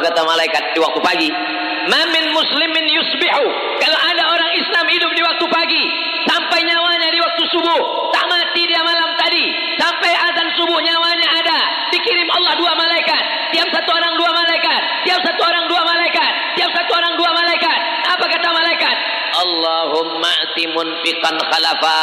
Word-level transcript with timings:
Apa 0.00 0.16
kata 0.16 0.24
malaikat 0.24 0.72
di 0.72 0.80
waktu 0.80 0.96
pagi? 1.04 1.28
Mamin 1.84 2.32
muslimin 2.32 2.88
yusbihu. 2.88 3.46
Kalau 3.84 4.00
ada 4.00 4.32
orang 4.32 4.48
Islam 4.56 4.88
hidup 4.88 5.12
di 5.12 5.20
waktu 5.20 5.44
pagi, 5.44 5.84
sampai 6.24 6.64
nyawanya 6.64 7.12
di 7.12 7.20
waktu 7.20 7.44
subuh, 7.52 8.08
tak 8.08 8.24
mati 8.24 8.64
dia 8.64 8.80
malam 8.80 9.12
tadi, 9.20 9.44
sampai 9.76 10.08
azan 10.08 10.56
subuh 10.56 10.80
nyawanya 10.80 11.28
ada, 11.44 11.58
dikirim 11.92 12.32
Allah 12.32 12.56
dua 12.56 12.72
malaikat, 12.80 13.52
tiap 13.52 13.68
satu 13.68 13.92
orang 13.92 14.16
dua 14.16 14.32
malaikat, 14.32 14.80
tiap 15.04 15.20
satu 15.20 15.40
orang 15.44 15.64
dua 15.68 15.82
malaikat, 15.84 16.30
tiap 16.56 16.70
satu 16.72 16.92
orang 16.96 17.14
dua 17.20 17.30
malaikat. 17.36 17.78
Apa 18.08 18.24
kata 18.24 18.48
malaikat? 18.56 18.96
Allahumma 19.36 20.32
ati 20.48 20.64
munfiqan 20.64 21.36
khalafa. 21.44 22.00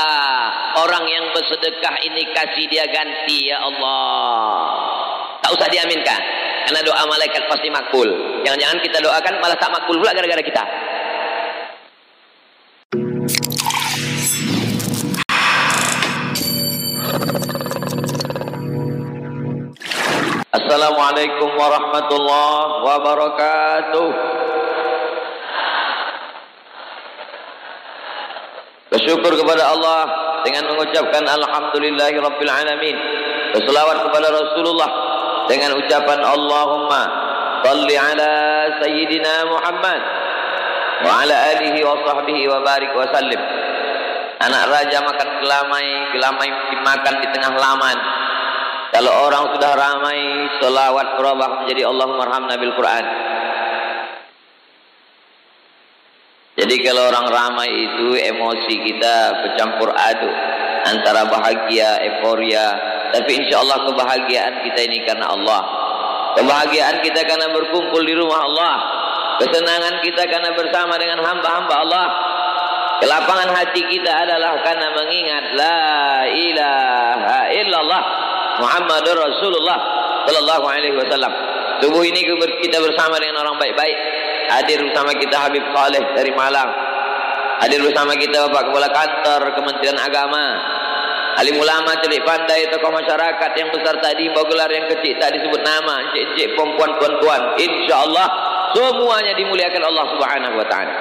Orang 0.86 1.10
yang 1.10 1.34
bersedekah 1.34 1.98
ini 2.06 2.30
kasih 2.30 2.70
dia 2.70 2.86
ganti 2.94 3.50
ya 3.50 3.58
Allah. 3.58 4.86
Tak 5.42 5.50
usah 5.58 5.66
diaminkan. 5.74 6.47
Karena 6.68 6.84
doa 6.84 7.00
malaikat 7.08 7.48
pasti 7.48 7.72
makbul. 7.72 8.12
Jangan-jangan 8.44 8.84
kita 8.84 9.00
doakan 9.00 9.40
malah 9.40 9.56
tak 9.56 9.72
makbul 9.72 10.04
pula 10.04 10.12
gara-gara 10.12 10.44
kita. 10.44 10.64
Assalamualaikum 20.52 21.56
warahmatullahi 21.56 22.72
wabarakatuh. 22.84 24.10
Bersyukur 28.92 29.40
kepada 29.40 29.72
Allah 29.72 30.04
dengan 30.44 30.76
mengucapkan 30.76 31.24
Alhamdulillahi 31.32 32.20
Rabbil 32.20 32.52
Alamin. 32.52 32.96
Berselawat 33.56 34.04
kepada 34.12 34.28
Rasulullah 34.36 35.07
dengan 35.48 35.76
ucapan 35.80 36.20
Allahumma 36.22 37.04
salli 37.64 37.96
ala 37.96 38.34
Sayyidina 38.84 39.36
Muhammad 39.50 40.02
wa 41.04 41.12
ala 41.24 41.36
alihi 41.56 41.80
wa 41.84 41.96
sahbihi 42.04 42.44
wa 42.52 42.60
barik 42.62 42.92
wa 42.94 43.08
sallim. 43.10 43.42
Anak 44.38 44.64
raja 44.70 45.02
makan 45.02 45.30
gelamai, 45.42 45.88
gelamai 46.14 46.50
dimakan 46.70 47.16
di 47.26 47.28
tengah 47.34 47.54
laman. 47.58 47.98
Kalau 48.94 49.12
orang 49.28 49.50
sudah 49.58 49.72
ramai, 49.74 50.20
selawat 50.62 51.18
berubah 51.18 51.50
menjadi 51.66 51.90
Allahumma 51.90 52.24
arhamna 52.30 52.56
bil 52.62 52.74
Quran. 52.78 53.06
Jadi 56.58 56.76
kalau 56.82 57.06
orang 57.14 57.28
ramai 57.30 57.70
itu 57.70 58.18
emosi 58.18 58.74
kita 58.82 59.16
bercampur 59.46 59.94
aduk 59.94 60.36
antara 60.90 61.30
bahagia, 61.30 62.02
euforia. 62.02 62.97
Tapi 63.14 63.32
insya 63.40 63.64
Allah 63.64 63.88
kebahagiaan 63.88 64.54
kita 64.68 64.80
ini 64.88 65.04
karena 65.08 65.32
Allah. 65.32 65.62
Kebahagiaan 66.38 67.02
kita 67.02 67.22
karena 67.26 67.50
berkumpul 67.54 68.02
di 68.04 68.14
rumah 68.14 68.42
Allah. 68.46 68.76
Kesenangan 69.38 70.02
kita 70.02 70.24
karena 70.28 70.50
bersama 70.54 70.98
dengan 70.98 71.22
hamba-hamba 71.22 71.76
Allah. 71.86 72.08
Kelapangan 72.98 73.50
hati 73.54 73.82
kita 73.86 74.10
adalah 74.10 74.58
karena 74.66 74.90
mengingat 74.90 75.54
La 75.54 76.26
ilaha 76.26 77.40
illallah 77.54 78.04
Muhammadur 78.58 79.22
Rasulullah 79.22 79.78
Sallallahu 80.26 80.66
alaihi 80.66 80.98
wasallam 80.98 81.30
Subuh 81.78 82.02
ini 82.02 82.26
kita 82.26 82.78
bersama 82.82 83.22
dengan 83.22 83.46
orang 83.46 83.62
baik-baik 83.62 83.98
Hadir 84.50 84.82
bersama 84.82 85.14
kita 85.14 85.36
Habib 85.46 85.62
Saleh 85.70 86.02
dari 86.18 86.34
Malang 86.34 86.74
Hadir 87.62 87.86
bersama 87.86 88.18
kita 88.18 88.50
Bapak 88.50 88.74
Kepala 88.74 88.90
Kantor 88.90 89.42
Kementerian 89.54 89.98
Agama 90.02 90.46
Alim 91.38 91.54
ulama 91.62 91.94
celik 92.02 92.26
pandai 92.26 92.66
tokoh 92.74 92.90
masyarakat 92.90 93.52
yang 93.54 93.70
besar 93.70 94.02
tadi 94.02 94.26
bawa 94.34 94.50
gelar 94.50 94.74
yang 94.74 94.90
kecil 94.90 95.22
tak 95.22 95.38
disebut 95.38 95.62
nama 95.62 96.10
encik-encik 96.10 96.58
perempuan 96.58 96.98
tuan-tuan. 96.98 97.42
Insyaallah 97.62 98.28
semuanya 98.74 99.38
dimuliakan 99.38 99.84
Allah 99.86 100.06
Subhanahu 100.18 100.56
wa 100.58 100.66
taala. 100.66 100.94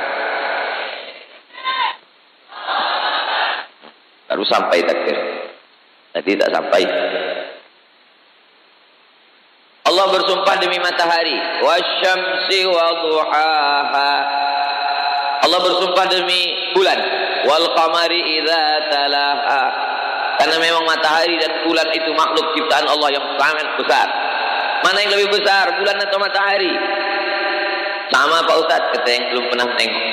Baru 4.29 4.45
sampai 4.45 4.85
takbir. 4.85 5.17
Tadi 6.13 6.31
tak 6.37 6.53
sampai. 6.53 6.85
Allah 9.89 10.07
bersumpah 10.21 10.57
demi 10.61 10.77
matahari. 10.85 11.37
Wasyamsi 11.65 12.61
wa 12.69 12.87
duhaha. 13.09 14.13
Allah 15.49 15.61
bersumpah 15.65 16.05
demi 16.13 16.75
bulan. 16.77 17.01
Wal 17.49 17.73
qamari 17.73 18.21
idza 18.37 18.65
talaha 18.93 19.96
karena 20.47 20.63
memang 20.63 20.87
matahari 20.87 21.35
dan 21.43 21.51
bulan 21.67 21.91
itu 21.91 22.07
makhluk 22.15 22.55
ciptaan 22.55 22.87
Allah 22.87 23.19
yang 23.19 23.27
sangat 23.35 23.67
besar. 23.83 24.07
Mana 24.87 25.03
yang 25.03 25.11
lebih 25.19 25.43
besar 25.43 25.75
bulan 25.75 25.99
atau 25.99 26.23
matahari? 26.23 26.71
Sama 28.15 28.47
Pak 28.47 28.57
Ustaz 28.63 28.83
kata 28.95 29.11
yang 29.11 29.25
belum 29.35 29.45
pernah 29.51 29.67
tengok. 29.75 30.05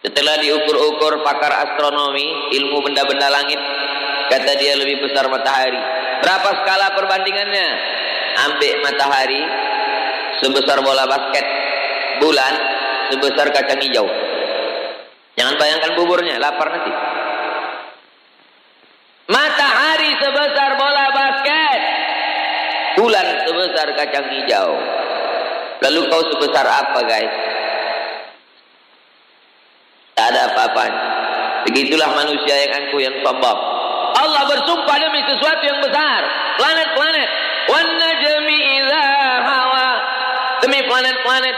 Setelah 0.00 0.40
diukur-ukur 0.40 1.20
pakar 1.20 1.52
astronomi 1.60 2.56
ilmu 2.56 2.88
benda-benda 2.88 3.28
langit 3.28 3.60
kata 4.32 4.56
dia 4.56 4.80
lebih 4.80 5.04
besar 5.04 5.28
matahari. 5.28 5.76
Berapa 6.24 6.64
skala 6.64 6.96
perbandingannya? 6.96 7.66
Ambil 8.48 8.80
matahari 8.80 9.44
sebesar 10.40 10.80
bola 10.80 11.04
basket. 11.04 11.44
Bulan 12.16 12.52
sebesar 13.12 13.52
kacang 13.52 13.84
hijau. 13.84 14.08
Jangan 15.36 15.60
bayangkan 15.60 15.92
buburnya 16.00 16.40
lapar 16.40 16.72
nanti 16.72 16.92
matahari 19.28 20.10
sebesar 20.20 20.70
bola 20.76 21.06
basket. 21.12 21.80
Bulan 22.94 23.26
sebesar 23.46 23.86
kacang 23.98 24.26
hijau. 24.30 24.70
Lalu 25.82 26.00
kau 26.08 26.22
sebesar 26.32 26.64
apa 26.64 27.00
guys? 27.04 27.34
Tak 30.14 30.26
ada 30.30 30.40
apa-apanya 30.54 31.14
begitulah 31.64 32.10
manusia 32.14 32.54
yang 32.54 32.72
angkuh 32.84 33.00
yang 33.02 33.16
sombong. 33.24 33.60
Allah 34.14 34.42
bersumpah 34.46 34.96
demi 35.00 35.20
sesuatu 35.26 35.62
yang 35.66 35.80
besar. 35.82 36.20
Planet-planet. 36.54 37.28
Wan 37.66 37.86
najmi 37.98 38.60
hawa. 39.42 39.88
Demi 40.62 40.80
planet-planet. 40.86 41.56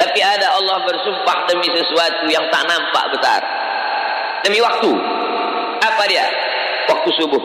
Tapi 0.00 0.20
ada 0.24 0.56
Allah 0.56 0.78
bersumpah 0.88 1.38
demi 1.52 1.68
sesuatu 1.68 2.24
yang 2.32 2.48
tak 2.48 2.64
nampak 2.64 3.04
besar. 3.12 3.40
Demi 4.40 4.58
waktu. 4.64 4.90
Apa 5.82 6.02
dia 6.08 6.24
waktu 6.90 7.10
subuh. 7.18 7.42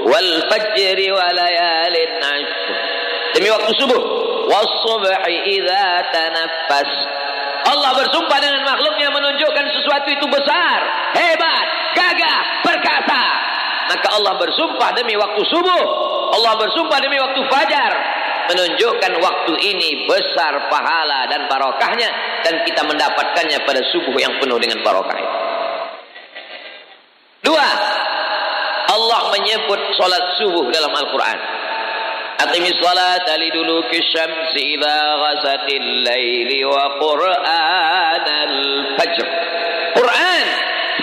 Wal 0.00 0.30
fajri 0.48 1.12
wa 1.12 1.26
layalin 1.36 2.12
ashr 2.24 2.76
demi 3.36 3.48
waktu 3.52 3.72
subuh. 3.78 4.00
Was 4.50 4.70
subhi 4.82 5.36
idza 5.60 5.88
tanaffas. 6.10 6.90
Allah 7.60 7.92
bersumpah 7.92 8.38
dengan 8.40 8.64
makhluknya 8.64 9.12
menunjukkan 9.12 9.66
sesuatu 9.68 10.08
itu 10.08 10.26
besar 10.26 10.78
hebat 11.12 11.66
gagah 11.94 12.40
perkasa. 12.64 13.22
Maka 13.90 14.08
Allah 14.14 14.38
bersumpah 14.38 14.90
demi 14.94 15.18
waktu 15.18 15.42
subuh. 15.50 15.82
Allah 16.30 16.54
bersumpah 16.62 16.98
demi 17.02 17.18
waktu 17.18 17.42
fajar. 17.50 17.92
Menunjukkan 18.50 19.12
waktu 19.22 19.52
ini 19.62 20.06
besar 20.06 20.70
pahala 20.70 21.26
dan 21.26 21.50
barokahnya. 21.50 22.10
Dan 22.46 22.62
kita 22.66 22.86
mendapatkannya 22.86 23.58
pada 23.66 23.82
subuh 23.90 24.14
yang 24.14 24.38
penuh 24.38 24.58
dengan 24.62 24.78
barokah 24.86 25.18
itu. 25.18 25.38
Dua, 27.50 27.68
Allah 28.90 29.29
menyebut 29.40 29.80
solat 29.96 30.24
subuh 30.36 30.68
dalam 30.68 30.92
Al-Quran. 30.92 31.38
Aqimi 32.40 32.72
salat 32.80 33.24
liduluki 33.40 34.00
syamsi 34.00 34.76
idza 34.76 34.96
ghasatil 35.20 35.88
laili 36.04 36.64
wa 36.64 36.96
Qur'an 37.00 38.24
al-fajr. 38.24 39.26
Quran, 39.96 40.46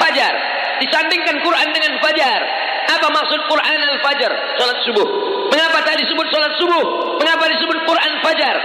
fajar. 0.02 0.34
Disandingkan 0.78 1.42
Quran 1.42 1.68
dengan 1.74 1.94
fajar. 2.02 2.42
Apa 2.88 3.08
maksud 3.10 3.42
Quran 3.50 3.80
al-fajr? 3.86 4.32
Salat 4.58 4.78
subuh. 4.86 5.08
Mengapa 5.50 5.82
tak 5.86 5.98
disebut 6.02 6.26
salat 6.30 6.54
subuh? 6.58 6.86
Mengapa 7.22 7.50
disebut 7.54 7.78
Quran 7.86 8.14
fajar? 8.22 8.56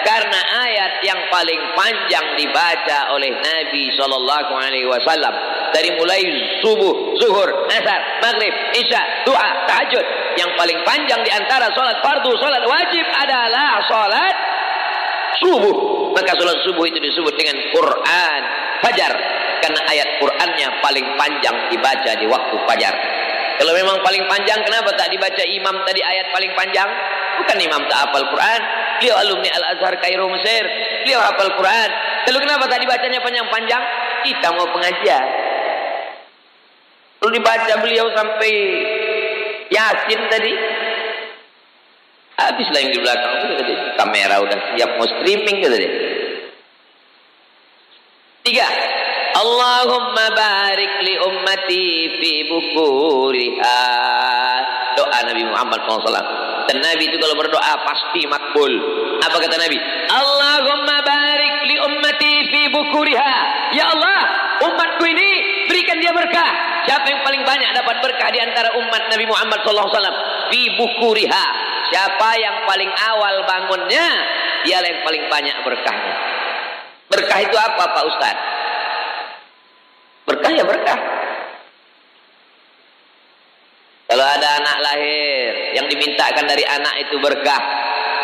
Karena 0.00 0.40
ayat 0.64 0.92
yang 1.04 1.20
paling 1.28 1.60
panjang 1.76 2.26
dibaca 2.38 3.12
oleh 3.12 3.30
Nabi 3.36 3.92
sallallahu 3.92 4.52
alaihi 4.56 4.88
wasallam 4.88 5.34
dari 5.70 5.94
mulai 5.96 6.20
subuh, 6.62 6.94
zuhur, 7.18 7.48
asar, 7.70 8.00
maghrib, 8.22 8.52
isya, 8.76 9.00
doa, 9.26 9.50
tahajud 9.66 10.04
yang 10.38 10.50
paling 10.54 10.78
panjang 10.86 11.20
di 11.22 11.30
antara 11.30 11.70
salat 11.74 11.98
fardu, 12.02 12.30
salat 12.38 12.62
wajib 12.64 13.06
adalah 13.18 13.80
salat 13.86 14.34
subuh. 15.42 15.76
Maka 16.14 16.34
salat 16.34 16.58
subuh 16.66 16.84
itu 16.86 16.98
disebut 16.98 17.34
dengan 17.38 17.56
Quran 17.70 18.40
fajar 18.82 19.12
karena 19.60 19.80
ayat 19.92 20.08
Qurannya 20.18 20.68
paling 20.80 21.06
panjang 21.20 21.56
dibaca 21.68 22.10
di 22.16 22.26
waktu 22.26 22.56
fajar. 22.66 22.94
Kalau 23.60 23.76
memang 23.76 24.00
paling 24.00 24.24
panjang, 24.24 24.56
kenapa 24.64 24.88
tak 24.96 25.12
dibaca 25.12 25.44
imam 25.44 25.84
tadi 25.84 26.00
ayat 26.00 26.32
paling 26.32 26.48
panjang? 26.56 26.88
Bukan 27.44 27.56
imam 27.60 27.84
tak 27.92 28.08
hafal 28.08 28.24
Quran. 28.32 28.60
Beliau 29.00 29.16
alumni 29.20 29.52
Al-Azhar 29.52 30.00
Kairo 30.00 30.32
Mesir. 30.32 30.64
Beliau 31.04 31.20
hafal 31.20 31.52
Quran. 31.52 31.90
Lalu 32.28 32.38
kenapa 32.40 32.64
tak 32.72 32.80
dibacanya 32.80 33.20
panjang-panjang? 33.20 33.82
Kita 34.24 34.48
mau 34.56 34.64
pengajian. 34.64 35.24
Lalu 37.20 37.30
dibaca 37.36 37.72
beliau 37.84 38.06
sampai 38.16 38.52
Yasin 39.68 40.20
tadi. 40.32 40.52
Habislah 42.40 42.80
yang 42.80 42.92
di 42.96 43.00
belakang 43.04 43.32
itu 43.36 43.44
kata 43.52 43.62
dia, 43.68 43.78
kamera 44.00 44.40
udah 44.40 44.58
siap 44.72 44.90
mau 44.96 45.04
streaming 45.04 45.60
kata 45.60 45.76
dia. 45.76 45.92
Tiga. 48.40 48.68
Allahumma 49.30 50.26
barik 50.32 50.94
li 51.04 51.14
ummati 51.20 51.86
fi 52.16 52.32
bukuriha. 52.48 53.82
Doa 54.96 55.18
Nabi 55.28 55.42
Muhammad 55.44 55.84
SAW. 55.84 56.26
Dan 56.66 56.80
Nabi 56.80 57.12
itu 57.12 57.20
kalau 57.20 57.36
berdoa 57.36 57.74
pasti 57.84 58.24
makbul. 58.24 58.72
Apa 59.20 59.36
kata 59.36 59.60
Nabi? 59.60 59.76
Allahumma 60.08 60.96
barik 61.04 61.56
li 61.68 61.76
ummati 61.78 62.29
bukuriha. 62.72 63.34
Ya 63.76 63.90
Allah, 63.90 64.20
umatku 64.64 65.04
ini 65.06 65.30
berikan 65.70 65.98
dia 65.98 66.10
berkah. 66.14 66.50
Siapa 66.88 67.06
yang 67.06 67.20
paling 67.22 67.42
banyak 67.44 67.70
dapat 67.76 67.96
berkah 68.00 68.28
di 68.32 68.40
antara 68.40 68.72
umat 68.80 69.12
Nabi 69.12 69.26
Muhammad 69.28 69.60
SAW? 69.62 69.90
Fi 70.48 70.60
bukuriha. 70.80 71.46
Siapa 71.90 72.28
yang 72.38 72.56
paling 72.64 72.90
awal 72.90 73.44
bangunnya, 73.44 74.06
dialah 74.64 74.88
yang 74.88 75.02
paling 75.02 75.24
banyak 75.26 75.56
berkahnya. 75.66 76.14
Berkah 77.10 77.38
itu 77.42 77.56
apa 77.58 77.84
Pak 77.90 78.04
Ustaz? 78.06 78.36
Berkah 80.30 80.52
ya 80.54 80.62
berkah. 80.62 81.00
Kalau 84.10 84.26
ada 84.26 84.48
anak 84.58 84.76
lahir, 84.82 85.50
yang 85.78 85.86
dimintakan 85.86 86.42
dari 86.46 86.66
anak 86.66 86.94
itu 87.06 87.18
berkah. 87.22 87.62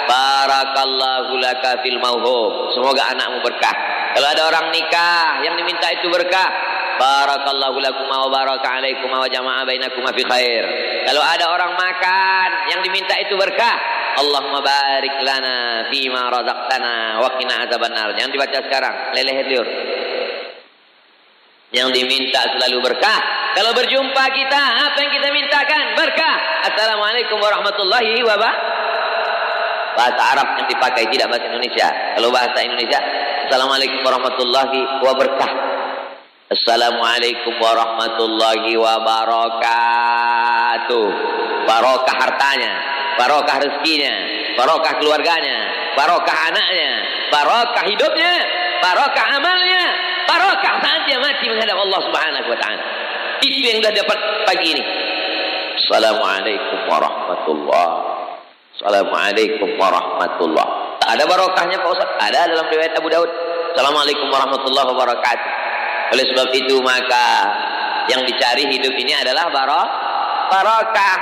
Barakallahu 0.06 1.34
laka 1.42 1.82
fil 1.82 1.98
mauhub. 1.98 2.70
Semoga 2.72 3.10
anakmu 3.10 3.42
berkah. 3.42 3.74
Kalau 4.14 4.28
ada 4.32 4.42
orang 4.48 4.72
nikah, 4.72 5.44
yang 5.44 5.58
diminta 5.58 5.92
itu 5.92 6.08
berkah. 6.08 6.48
Barakallahu 6.96 7.76
lakum 7.76 8.08
wa 8.08 8.32
baraka 8.32 8.80
alaikum 8.80 9.12
wa 9.12 9.28
jama'a 9.28 9.68
bainakum 9.68 10.00
fi 10.16 10.22
khair. 10.24 10.64
Kalau 11.04 11.20
ada 11.20 11.52
orang 11.52 11.76
makan, 11.76 12.48
yang 12.72 12.80
diminta 12.80 13.12
itu 13.20 13.36
berkah. 13.36 13.76
Allahumma 14.16 14.64
barik 14.64 15.12
lana 15.20 15.84
fima 15.92 16.32
razaqtana 16.32 17.20
wa 17.20 17.28
qina 17.36 17.68
azabannar. 17.68 18.16
Jangan 18.16 18.32
dibaca 18.32 18.58
sekarang, 18.64 18.94
leleh 19.12 19.36
liur. 19.44 19.68
Yang 21.76 21.88
diminta 22.00 22.40
selalu 22.56 22.80
berkah. 22.80 23.20
Kalau 23.52 23.76
berjumpa 23.76 24.24
kita, 24.32 24.62
apa 24.88 24.98
yang 25.04 25.12
kita 25.12 25.28
mintakan? 25.34 25.80
Berkah. 26.00 26.36
Assalamualaikum 26.64 27.36
warahmatullahi 27.36 28.24
wabarakatuh. 28.24 28.75
Bahasa 29.96 30.22
Arab 30.36 30.60
yang 30.60 30.68
dipakai, 30.68 31.08
tidak 31.08 31.32
bahasa 31.32 31.48
Indonesia. 31.48 31.88
Kalau 32.14 32.28
bahasa 32.28 32.60
Indonesia, 32.60 33.00
Assalamualaikum 33.46 34.02
warahmatullahi 34.02 34.80
wabarakatuh. 35.06 35.76
Assalamualaikum 36.50 37.54
warahmatullahi 37.62 38.74
wabarakatuh. 38.74 39.78
Barokah 41.62 42.16
hartanya, 42.26 42.72
barokah 43.18 43.62
rezekinya, 43.62 44.14
barokah 44.58 44.98
keluarganya, 44.98 45.58
barokah 45.94 46.38
anaknya, 46.50 46.90
barokah 47.30 47.84
hidupnya, 47.86 48.34
barokah 48.82 49.26
amalnya, 49.38 49.94
barokah 50.26 50.74
saat 50.82 51.06
dia 51.06 51.22
mati 51.22 51.46
menghadap 51.46 51.78
Allah 51.86 52.00
Subhanahu 52.02 52.50
wa 52.50 52.58
taala. 52.58 52.82
Itu 53.46 53.62
yang 53.62 53.78
sudah 53.78 53.94
dapat 53.94 54.18
pagi 54.42 54.74
ini. 54.74 54.82
Assalamualaikum 55.86 56.78
warahmatullahi 56.90 58.05
Assalamualaikum 58.76 59.80
warahmatullahi 59.80 61.00
Tak 61.00 61.16
ada 61.16 61.24
barokahnya 61.24 61.80
Pak 61.80 61.96
Ustaz? 61.96 62.12
Ada 62.28 62.44
dalam 62.44 62.68
riwayat 62.68 62.92
Abu 62.92 63.08
Daud. 63.08 63.30
Assalamualaikum 63.72 64.28
warahmatullahi 64.28 64.92
wabarakatuh. 64.92 65.50
Oleh 66.12 66.24
sebab 66.28 66.52
itu 66.52 66.76
maka 66.84 67.56
yang 68.12 68.20
dicari 68.28 68.68
hidup 68.68 68.92
ini 68.92 69.16
adalah 69.16 69.48
barok 69.48 69.88
barokah. 70.52 71.16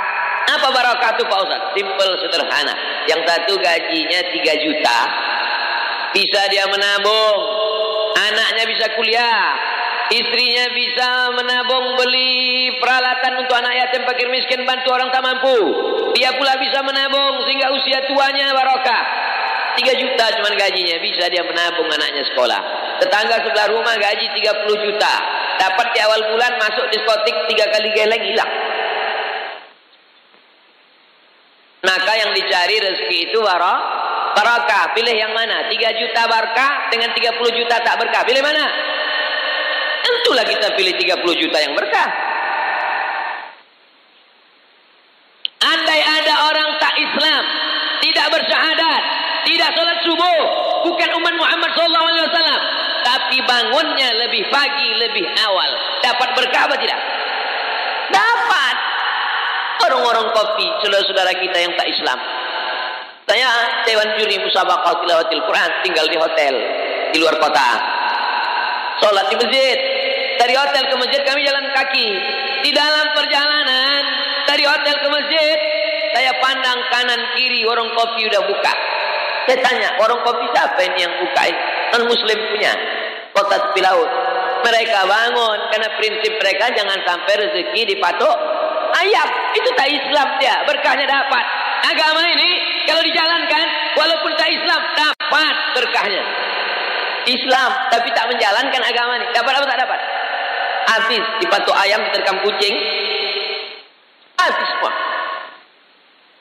Apa 0.51 0.67
barokah 0.67 1.09
itu 1.15 1.23
Pak 1.23 1.39
Ustaz? 1.47 1.61
Simple 1.71 2.11
sederhana. 2.27 2.75
Yang 3.07 3.23
satu 3.23 3.53
gajinya 3.55 4.19
3 4.35 4.63
juta. 4.67 4.99
Bisa 6.11 6.41
dia 6.51 6.67
menabung. 6.67 7.39
Anaknya 8.19 8.67
bisa 8.67 8.91
kuliah. 8.99 9.55
Istrinya 10.05 10.65
bisa 10.69 11.33
menabung 11.33 11.97
beli 11.97 12.77
peralatan 12.77 13.41
untuk 13.41 13.57
anak 13.57 13.73
yatim 13.73 14.05
fakir 14.05 14.29
miskin 14.29 14.61
bantu 14.61 14.93
orang 14.93 15.09
tak 15.09 15.25
mampu. 15.25 15.57
Dia 16.13 16.29
pula 16.37 16.61
bisa 16.61 16.85
menabung 16.85 17.41
sehingga 17.41 17.73
usia 17.73 18.05
tuanya 18.05 18.53
barokah. 18.53 19.03
3 19.75 19.81
juta 19.97 20.25
cuma 20.39 20.53
gajinya 20.55 21.01
bisa 21.01 21.25
dia 21.27 21.41
menabung 21.41 21.89
anaknya 21.89 22.23
sekolah. 22.31 22.61
Tetangga 23.01 23.43
sebelah 23.43 23.67
rumah 23.73 23.97
gaji 23.97 24.29
30 24.29 24.85
juta. 24.87 25.13
Dapat 25.57 25.87
di 25.91 25.99
awal 26.05 26.21
bulan 26.31 26.53
masuk 26.61 26.85
diskotik 26.93 27.35
tiga 27.49 27.65
kali 27.73 27.89
geleng 27.91 28.23
hilang. 28.29 28.51
Maka 31.85 32.13
yang 32.17 32.31
dicari 32.33 32.77
rezeki 32.81 33.17
itu 33.29 33.37
barok, 33.41 33.81
barokah. 34.37 34.93
Pilih 34.93 35.15
yang 35.17 35.33
mana? 35.33 35.65
3 35.65 35.73
juta 35.97 36.21
barokah 36.29 36.93
dengan 36.93 37.09
30 37.09 37.57
juta 37.57 37.75
tak 37.81 37.95
berkah. 37.97 38.21
Pilih 38.21 38.45
mana? 38.45 38.93
Tentulah 40.05 40.45
kita 40.45 40.67
pilih 40.77 40.93
30 40.93 41.41
juta 41.41 41.57
yang 41.57 41.73
berkah. 41.73 42.09
Andai 45.65 46.01
ada 46.05 46.33
orang 46.53 46.69
tak 46.77 46.93
Islam, 47.01 47.43
tidak 48.05 48.27
bersyahadat, 48.37 49.01
tidak 49.49 49.69
sholat 49.73 49.97
subuh, 50.05 50.39
bukan 50.85 51.09
umat 51.17 51.33
Muhammad 51.33 51.71
SAW, 51.73 52.61
tapi 53.01 53.37
bangunnya 53.49 54.09
lebih 54.25 54.45
pagi, 54.53 54.89
lebih 55.01 55.25
awal, 55.41 55.69
dapat 56.05 56.29
berkah 56.37 56.69
apa 56.69 56.75
tidak? 56.77 56.99
Dapat. 58.13 58.75
Orang-orang 59.85 60.33
kopi, 60.33 60.65
saudara-saudara 60.81 61.33
kita 61.33 61.57
yang 61.61 61.73
tak 61.77 61.89
Islam. 61.89 62.17
Saya 63.25 63.49
Dewan 63.89 64.13
Juri 64.21 64.37
Musabaqah 64.37 65.01
Tilawatil 65.01 65.41
Quran 65.49 65.69
tinggal 65.81 66.05
di 66.05 66.17
hotel 66.17 66.53
di 67.09 67.17
luar 67.17 67.41
kota. 67.41 67.69
Sholat 69.01 69.25
di 69.33 69.35
masjid. 69.41 69.94
Dari 70.35 70.53
hotel 70.53 70.83
ke 70.91 70.95
masjid 70.99 71.21
kami 71.23 71.41
jalan 71.47 71.65
kaki. 71.71 72.07
Di 72.65 72.71
dalam 72.75 73.05
perjalanan 73.15 74.01
dari 74.45 74.63
hotel 74.67 74.95
ke 74.99 75.07
masjid, 75.09 75.57
saya 76.15 76.31
pandang 76.39 76.79
kanan 76.91 77.21
kiri 77.35 77.63
warung 77.67 77.91
kopi 77.95 78.27
udah 78.27 78.41
buka. 78.47 78.73
Saya 79.45 79.61
tanya, 79.61 79.89
warung 80.01 80.21
kopi 80.25 80.45
siapa 80.51 80.79
ini 80.81 81.05
yang 81.05 81.13
buka? 81.21 81.43
Non 81.95 82.03
muslim 82.09 82.37
punya. 82.49 82.73
Kota 83.35 83.55
tepi 83.59 83.81
laut. 83.83 84.09
Mereka 84.65 84.99
bangun 85.05 85.59
karena 85.69 85.89
prinsip 85.99 86.33
mereka 86.41 86.73
jangan 86.73 86.97
sampai 87.05 87.33
rezeki 87.37 87.81
dipatok 87.93 88.35
ayam. 88.95 89.27
Itu 89.53 89.69
tak 89.75 89.91
Islam 89.91 90.27
dia, 90.41 90.55
berkahnya 90.65 91.05
dapat. 91.05 91.45
Agama 91.85 92.25
ini 92.25 92.49
kalau 92.89 93.01
dijalankan 93.05 93.65
walaupun 93.93 94.31
tak 94.39 94.49
Islam 94.49 94.81
dapat 94.97 95.55
berkahnya. 95.77 96.23
Islam 97.25 97.69
tapi 97.89 98.09
tak 98.13 98.29
menjalankan 98.29 98.81
agama 98.81 99.17
ini 99.21 99.25
dapat 99.33 99.53
apa 99.57 99.65
tak 99.67 99.79
dapat? 99.85 99.99
Habis 100.85 101.23
dipatok 101.41 101.75
ayam 101.75 102.01
diterkam 102.09 102.37
kucing. 102.45 102.75
Habis 104.37 104.67
semua. 104.69 104.91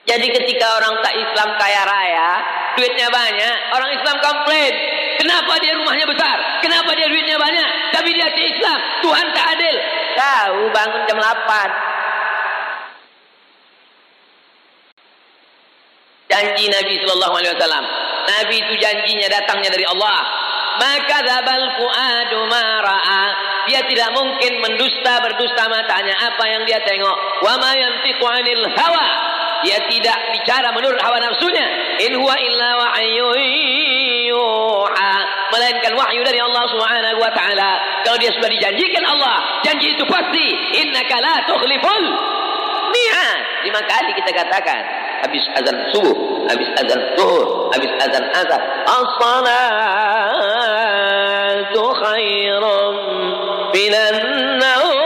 Jadi 0.04 0.26
ketika 0.28 0.66
orang 0.76 1.00
tak 1.00 1.16
Islam 1.16 1.48
kaya 1.56 1.80
raya, 1.88 2.28
duitnya 2.76 3.08
banyak, 3.08 3.56
orang 3.72 3.90
Islam 3.96 4.16
komplain. 4.20 4.74
Kenapa 5.16 5.56
dia 5.64 5.72
rumahnya 5.80 6.04
besar? 6.04 6.60
Kenapa 6.60 6.92
dia 6.92 7.08
duitnya 7.08 7.40
banyak? 7.40 7.68
Tapi 7.96 8.12
dia 8.12 8.28
si 8.36 8.52
Islam. 8.52 8.78
Tuhan 9.00 9.26
tak 9.32 9.56
adil. 9.56 9.76
Tahu 10.14 10.60
bangun 10.76 11.02
jam 11.08 11.18
8. 11.18 11.94
Janji 16.28 16.66
Nabi 16.68 16.94
Wasallam. 17.00 17.84
Nabi 18.24 18.56
itu 18.60 18.74
janjinya 18.76 19.28
datangnya 19.30 19.70
dari 19.72 19.86
Allah. 19.88 20.18
Maka 20.74 21.16
zabal 21.22 21.64
fuadu 21.78 22.40
mara'a. 22.50 23.53
Dia 23.64 23.80
tidak 23.88 24.10
mungkin 24.12 24.52
mendusta 24.60 25.20
berdusta 25.24 25.64
matanya 25.68 26.14
apa 26.20 26.44
yang 26.48 26.62
dia 26.68 26.80
tengok. 26.84 27.16
Wa 27.40 27.56
ma 27.56 27.72
yantiqu 27.72 28.24
'anil 28.24 28.64
hawa. 28.76 29.06
Dia 29.64 29.80
tidak 29.88 30.18
bicara 30.36 30.68
menurut 30.76 31.00
hawa 31.00 31.16
nafsunya. 31.24 31.64
In 32.04 32.20
huwa 32.20 32.36
illa 32.36 32.70
wahyun 32.84 33.40
yuha. 34.28 35.14
Melainkan 35.48 35.96
wahyu 35.96 36.20
dari 36.20 36.36
Allah 36.36 36.64
Subhanahu 36.68 37.16
wa 37.16 37.32
taala. 37.32 37.80
Kalau 38.04 38.20
dia 38.20 38.28
sudah 38.36 38.52
dijanjikan 38.52 39.00
Allah, 39.08 39.64
janji 39.64 39.96
itu 39.96 40.04
pasti. 40.04 40.46
Innaka 40.84 41.16
la 41.24 41.40
tukhliful 41.48 42.04
mi'ad. 42.92 43.64
Lima 43.64 43.80
kali 43.88 44.12
kita 44.12 44.36
katakan 44.36 44.84
habis 45.24 45.40
azan 45.56 45.80
subuh, 45.88 46.44
habis 46.52 46.68
azan 46.76 47.00
zuhur, 47.16 47.72
habis 47.72 47.88
azan 48.04 48.24
azan. 48.36 48.60
As-salatu 48.84 49.64
khairum 52.04 53.23
minan 53.74 54.14
naum. 54.62 55.02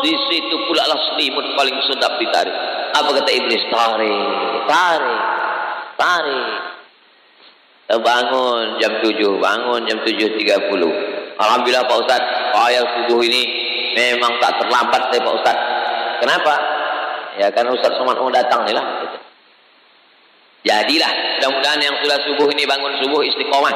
Di 0.00 0.14
situ 0.16 0.56
pula 0.64 0.88
lah 0.88 0.96
selimut 1.12 1.44
paling 1.52 1.76
sedap 1.84 2.16
ditarik. 2.16 2.56
Apa 2.96 3.12
kata 3.12 3.30
iblis? 3.36 3.60
Tarik, 3.68 4.64
tarik, 4.64 5.20
tarik. 6.00 6.64
Bangun 7.86 8.82
jam 8.82 8.98
7, 8.98 9.14
bangun 9.38 9.86
jam 9.86 10.02
7.30. 10.02 11.38
Alhamdulillah 11.38 11.84
Pak 11.86 11.98
Ustaz, 12.02 12.18
ayat 12.56 12.82
subuh 12.82 13.20
ini 13.22 13.46
memang 13.94 14.40
tak 14.42 14.58
terlambat 14.58 15.12
deh 15.12 15.20
Pak 15.22 15.34
Ustaz. 15.38 15.54
Kenapa? 16.18 16.54
Ya 17.36 17.52
kan 17.52 17.68
Ustaz 17.70 17.94
Somad 18.00 18.16
mau 18.18 18.32
datang 18.32 18.64
nih 18.66 18.74
lah. 18.74 18.86
Jadilah, 20.66 21.12
mudah-mudahan 21.38 21.78
yang 21.78 21.94
sudah 22.02 22.18
subuh 22.26 22.50
ini 22.50 22.66
bangun 22.66 22.90
subuh 22.98 23.22
istiqomah. 23.22 23.70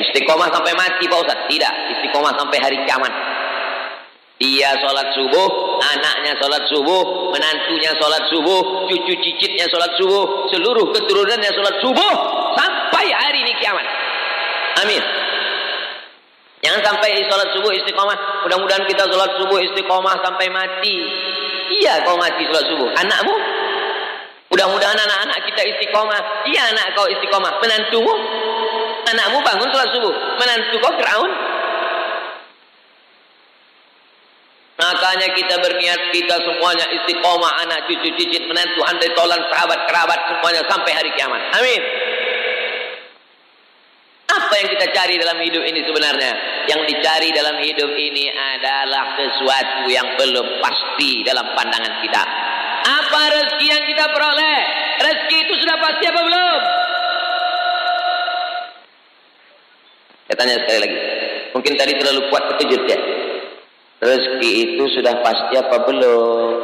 Istiqomah 0.00 0.48
sampai 0.48 0.72
mati 0.72 1.04
Pak 1.04 1.18
Ustaz? 1.20 1.38
Tidak, 1.50 1.74
istiqomah 1.98 2.32
sampai 2.38 2.58
hari 2.62 2.78
kiamat. 2.88 3.12
Dia 4.42 4.74
sholat 4.74 5.14
subuh, 5.14 5.78
anaknya 5.78 6.34
sholat 6.40 6.66
subuh, 6.66 7.30
menantunya 7.30 7.94
sholat 7.94 8.26
subuh, 8.26 8.90
cucu 8.90 9.14
cicitnya 9.14 9.70
sholat 9.70 9.94
subuh, 9.94 10.50
seluruh 10.50 10.90
keturunannya 10.90 11.50
sholat 11.54 11.78
subuh, 11.78 12.14
sampai 12.58 13.06
hari 13.12 13.38
ini 13.46 13.54
kiamat. 13.62 13.86
Amin. 14.82 15.02
Jangan 16.62 16.80
sampai 16.82 17.22
sholat 17.26 17.48
subuh 17.54 17.70
istiqomah. 17.74 18.46
Mudah-mudahan 18.46 18.82
kita 18.86 19.06
sholat 19.06 19.30
subuh 19.38 19.58
istiqomah 19.62 20.14
sampai 20.22 20.46
mati. 20.50 20.94
Iya 21.82 22.06
kau 22.06 22.18
mati 22.18 22.42
sholat 22.46 22.66
subuh. 22.66 22.88
Anakmu? 22.98 23.34
Mudah-mudahan 24.50 24.94
anak-anak 24.94 25.38
kita 25.50 25.62
istiqomah. 25.74 26.50
Iya 26.50 26.70
anak 26.70 26.94
kau 26.94 27.06
istiqomah. 27.10 27.62
Menantumu? 27.62 28.14
Anakmu 29.12 29.38
bangun 29.44 29.68
sholat 29.68 29.88
subuh. 29.92 30.14
Menantu 30.40 30.76
kau 30.80 30.92
Fir'aun? 30.96 31.32
Makanya 34.82 35.28
kita 35.36 35.62
berniat 35.62 36.00
kita 36.10 36.36
semuanya 36.42 36.88
istiqomah 36.90 37.62
anak 37.62 37.86
cucu 37.86 38.08
cicit 38.18 38.42
menantu 38.50 38.82
andai 38.82 39.14
tolan 39.14 39.38
sahabat 39.46 39.78
kerabat 39.86 40.20
semuanya 40.26 40.62
sampai 40.66 40.90
hari 40.96 41.10
kiamat. 41.14 41.38
Amin. 41.54 41.82
Apa 44.32 44.54
yang 44.58 44.68
kita 44.72 44.86
cari 44.96 45.20
dalam 45.20 45.38
hidup 45.44 45.60
ini 45.60 45.80
sebenarnya? 45.84 46.32
Yang 46.66 46.80
dicari 46.88 47.28
dalam 47.36 47.60
hidup 47.60 47.92
ini 47.94 48.32
adalah 48.32 49.12
sesuatu 49.20 49.92
yang 49.92 50.08
belum 50.16 50.46
pasti 50.64 51.20
dalam 51.20 51.52
pandangan 51.52 52.00
kita. 52.00 52.22
Apa 52.82 53.20
rezeki 53.38 53.66
yang 53.68 53.84
kita 53.86 54.04
peroleh? 54.08 54.60
Rezeki 55.04 55.36
itu 55.46 55.54
sudah 55.62 55.76
pasti 55.84 56.04
apa 56.08 56.20
belum? 56.24 56.60
Saya 60.32 60.48
tanya 60.48 60.64
sekali 60.64 60.80
lagi. 60.80 60.98
Mungkin 61.52 61.72
tadi 61.76 61.92
terlalu 62.00 62.32
kuat 62.32 62.56
terkejut 62.56 62.88
ya. 62.88 62.96
Rezeki 64.00 64.50
itu 64.64 64.80
sudah 64.96 65.20
pasti 65.20 65.60
apa 65.60 65.76
belum? 65.84 66.56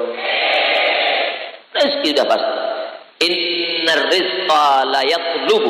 Rezeki 1.77 2.17
sudah 2.17 2.27
pasti. 2.33 2.53
Inna 3.29 4.09
rizqa 4.09 4.89
la 4.89 5.05
yatlubu. 5.05 5.69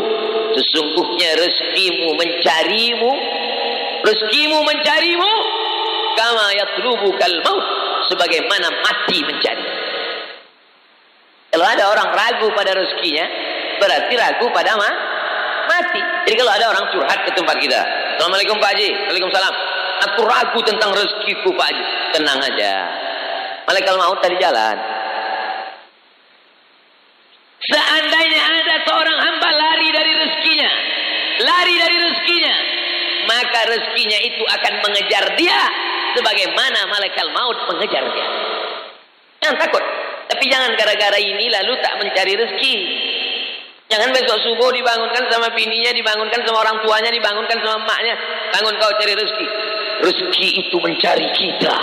Sesungguhnya 0.54 1.42
rezekimu 1.42 2.14
mencarimu. 2.14 3.12
Rezekimu 4.06 4.58
mencarimu. 4.62 5.32
Kama 6.14 6.54
yatlubu 6.54 7.18
kal 7.18 7.34
maut. 7.42 7.66
Sebagaimana 8.14 8.78
mati 8.78 9.26
mencari. 9.26 9.66
Kalau 11.50 11.66
ada 11.66 11.84
orang 11.90 12.14
ragu 12.14 12.46
pada 12.54 12.78
rezekinya, 12.78 13.26
berarti 13.82 14.14
ragu 14.14 14.46
pada 14.54 14.78
ma 14.78 15.07
mati. 15.78 16.00
Jadi 16.26 16.34
kalau 16.34 16.52
ada 16.52 16.66
orang 16.74 16.84
curhat 16.90 17.18
ke 17.22 17.30
tempat 17.38 17.56
kita, 17.62 17.80
Assalamualaikum 18.18 18.58
Pak 18.58 18.70
Haji, 18.74 18.88
Waalaikumsalam. 19.08 19.54
Aku 19.98 20.20
ragu 20.26 20.60
tentang 20.66 20.90
rezekiku 20.94 21.50
Pak 21.54 21.66
Haji. 21.70 21.84
Tenang 22.18 22.38
aja. 22.42 22.72
Malaikat 23.70 23.94
maut 23.94 24.18
tadi 24.18 24.36
jalan. 24.42 24.76
Seandainya 27.58 28.42
ada 28.42 28.74
seorang 28.86 29.18
hamba 29.18 29.48
lari 29.50 29.88
dari 29.92 30.12
rezekinya, 30.14 30.70
lari 31.42 31.74
dari 31.74 31.96
rezekinya, 32.00 32.54
maka 33.28 33.60
rezekinya 33.68 34.18
itu 34.24 34.42
akan 34.46 34.74
mengejar 34.86 35.24
dia 35.36 35.60
sebagaimana 36.16 36.86
malaikat 36.88 37.26
maut 37.34 37.58
mengejar 37.68 38.02
dia. 38.14 38.26
Jangan 39.42 39.58
takut. 39.58 39.84
Tapi 40.28 40.44
jangan 40.44 40.70
gara-gara 40.76 41.18
ini 41.18 41.50
lalu 41.50 41.72
tak 41.82 41.98
mencari 41.98 42.32
rezeki. 42.36 42.76
Jangan 43.88 44.12
besok 44.12 44.36
subuh 44.44 44.68
dibangunkan 44.68 45.24
sama 45.32 45.48
bininya, 45.56 45.88
dibangunkan 45.96 46.44
sama 46.44 46.60
orang 46.60 46.76
tuanya, 46.84 47.08
dibangunkan 47.08 47.56
sama 47.64 47.80
emaknya. 47.88 48.14
Bangun 48.52 48.76
kau 48.76 48.92
cari 49.00 49.16
rezeki. 49.16 49.46
Rezeki 50.04 50.48
itu 50.60 50.76
mencari 50.76 51.26
kita. 51.32 51.76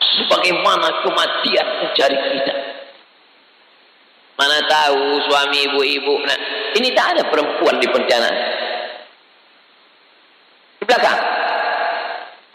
Sebagaimana 0.00 1.04
kematian 1.04 1.66
mencari 1.84 2.16
kita. 2.16 2.54
Mana 4.40 4.58
tahu 4.64 5.20
suami 5.28 5.58
ibu-ibu. 5.68 6.14
Nah, 6.24 6.38
ini 6.80 6.88
tak 6.96 7.14
ada 7.14 7.22
perempuan 7.28 7.76
di 7.76 7.86
perencanaan. 7.92 8.36
Di 10.80 10.84
belakang. 10.88 11.20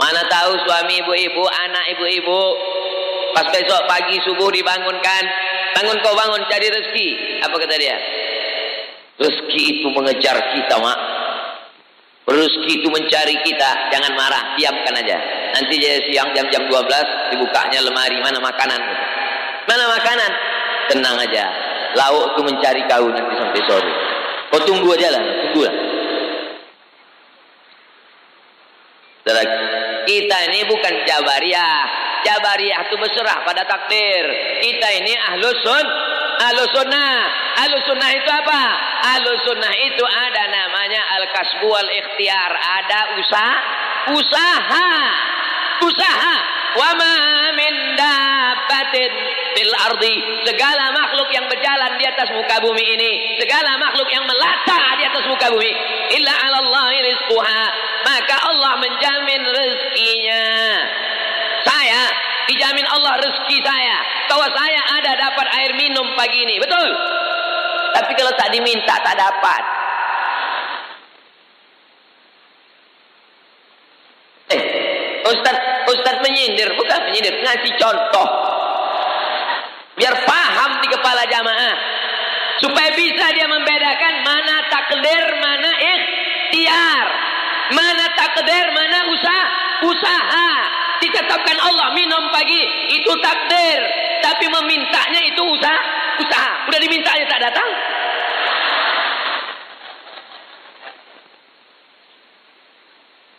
Mana 0.02 0.22
tahu 0.26 0.52
suami 0.66 0.98
ibu-ibu, 1.06 1.46
anak 1.46 1.86
ibu-ibu. 1.94 2.42
Pas 3.38 3.54
besok 3.54 3.86
pagi 3.86 4.18
subuh 4.26 4.50
dibangunkan. 4.50 5.24
Bangun 5.78 6.02
kau 6.02 6.18
bangun 6.18 6.42
cari 6.50 6.74
rezeki. 6.74 7.10
Apa 7.46 7.54
kata 7.54 7.78
dia? 7.78 7.98
Rezeki 9.18 9.62
itu 9.82 9.88
mengejar 9.90 10.38
kita, 10.54 10.76
mak. 10.78 10.98
Rezeki 12.30 12.72
itu 12.84 12.88
mencari 12.94 13.36
kita. 13.42 13.70
Jangan 13.90 14.14
marah, 14.14 14.54
diamkan 14.54 14.94
aja. 14.94 15.18
Nanti 15.58 15.80
jadi 15.82 16.06
siang 16.06 16.30
jam-jam 16.38 16.70
12 16.70 17.34
dibukanya 17.34 17.82
lemari 17.82 18.18
mana 18.22 18.38
makanan. 18.38 18.82
Mana 19.66 19.84
makanan? 19.98 20.32
Tenang 20.94 21.18
aja. 21.18 21.46
Lauk 21.98 22.38
itu 22.38 22.42
mencari 22.46 22.82
kau 22.86 23.10
nanti 23.10 23.34
sampai 23.36 23.62
sore. 23.66 23.92
Kau 24.54 24.62
tunggu 24.64 24.94
aja 24.94 25.12
lah, 25.12 25.24
tunggu 25.50 25.62
lah. 25.66 25.76
Kita 30.08 30.38
ini 30.48 30.64
bukan 30.72 30.94
Jabariyah. 31.04 32.07
Jabariyah 32.26 32.90
itu 32.90 32.96
berserah 32.98 33.46
pada 33.46 33.62
takdir. 33.68 34.24
Kita 34.62 34.88
ini 35.02 35.14
ahlus 35.34 35.60
sun, 35.62 35.86
ahlus 36.42 36.72
sunnah. 36.74 37.18
Ahlus 37.66 37.84
sunnah 37.86 38.10
itu 38.14 38.30
apa? 38.30 38.64
Ahlus 39.18 39.42
sunnah 39.46 39.74
itu 39.74 40.04
ada 40.06 40.44
namanya 40.50 41.02
al-kasbu 41.22 41.68
wal 41.68 41.90
ikhtiar. 41.90 42.52
Ada 42.54 43.00
usaha, 43.18 43.54
usaha, 44.14 44.90
usaha. 45.86 46.38
Wa 46.78 46.94
ma 46.94 47.14
min 47.58 47.74
dabbatin 47.98 49.12
fil 49.58 49.74
ardi. 49.90 50.16
Segala 50.46 50.94
makhluk 50.94 51.26
yang 51.34 51.50
berjalan 51.50 51.98
di 51.98 52.06
atas 52.06 52.30
muka 52.30 52.62
bumi 52.62 52.86
ini, 52.86 53.40
segala 53.42 53.74
makhluk 53.82 54.06
yang 54.14 54.22
melata 54.30 54.82
di 55.00 55.04
atas 55.08 55.26
muka 55.26 55.50
bumi, 55.50 55.74
illa 56.22 56.34
'ala 56.38 56.58
Allah 56.62 56.88
rizquha. 57.02 57.64
Maka 58.06 58.36
Allah 58.46 58.74
menjamin 58.78 59.42
rezekinya. 59.42 60.27
Dijamin 62.48 62.88
Allah 62.88 63.20
rezeki 63.20 63.60
saya. 63.60 63.98
Bahwa 64.32 64.48
saya 64.56 64.82
ada 64.98 65.12
dapat 65.20 65.48
air 65.60 65.72
minum 65.76 66.08
pagi 66.16 66.48
ini. 66.48 66.56
Betul? 66.64 66.88
Tapi 67.92 68.12
kalau 68.16 68.32
tak 68.40 68.50
diminta 68.56 68.96
tak 69.04 69.16
dapat. 69.20 69.64
Eh, 74.48 74.62
Ustaz, 75.28 75.56
Ustaz 75.92 76.16
menyindir. 76.24 76.72
Bukan 76.80 77.00
menyindir, 77.12 77.36
ngasih 77.44 77.74
contoh. 77.76 78.28
Biar 80.00 80.16
paham 80.24 80.72
di 80.80 80.88
kepala 80.88 81.28
jamaah. 81.28 81.76
Supaya 82.64 82.90
bisa 82.96 83.26
dia 83.36 83.48
membedakan 83.50 84.14
mana 84.24 84.56
takdir, 84.72 85.26
mana 85.42 85.72
ikhtiar. 85.78 87.06
Mana 87.76 88.06
takdir, 88.16 88.66
mana 88.72 89.00
usaha. 89.12 89.46
Usaha. 89.84 90.52
Ditetapkan 90.98 91.58
Allah 91.62 91.94
minum 91.94 92.24
pagi. 92.34 92.62
Itu 92.98 93.14
takdir. 93.22 93.80
Tapi 94.24 94.46
memintanya 94.50 95.22
itu 95.22 95.42
usaha. 95.46 95.80
Usaha. 96.18 96.52
Udah 96.70 96.80
dimintanya 96.82 97.26
tak 97.30 97.42
datang. 97.50 97.70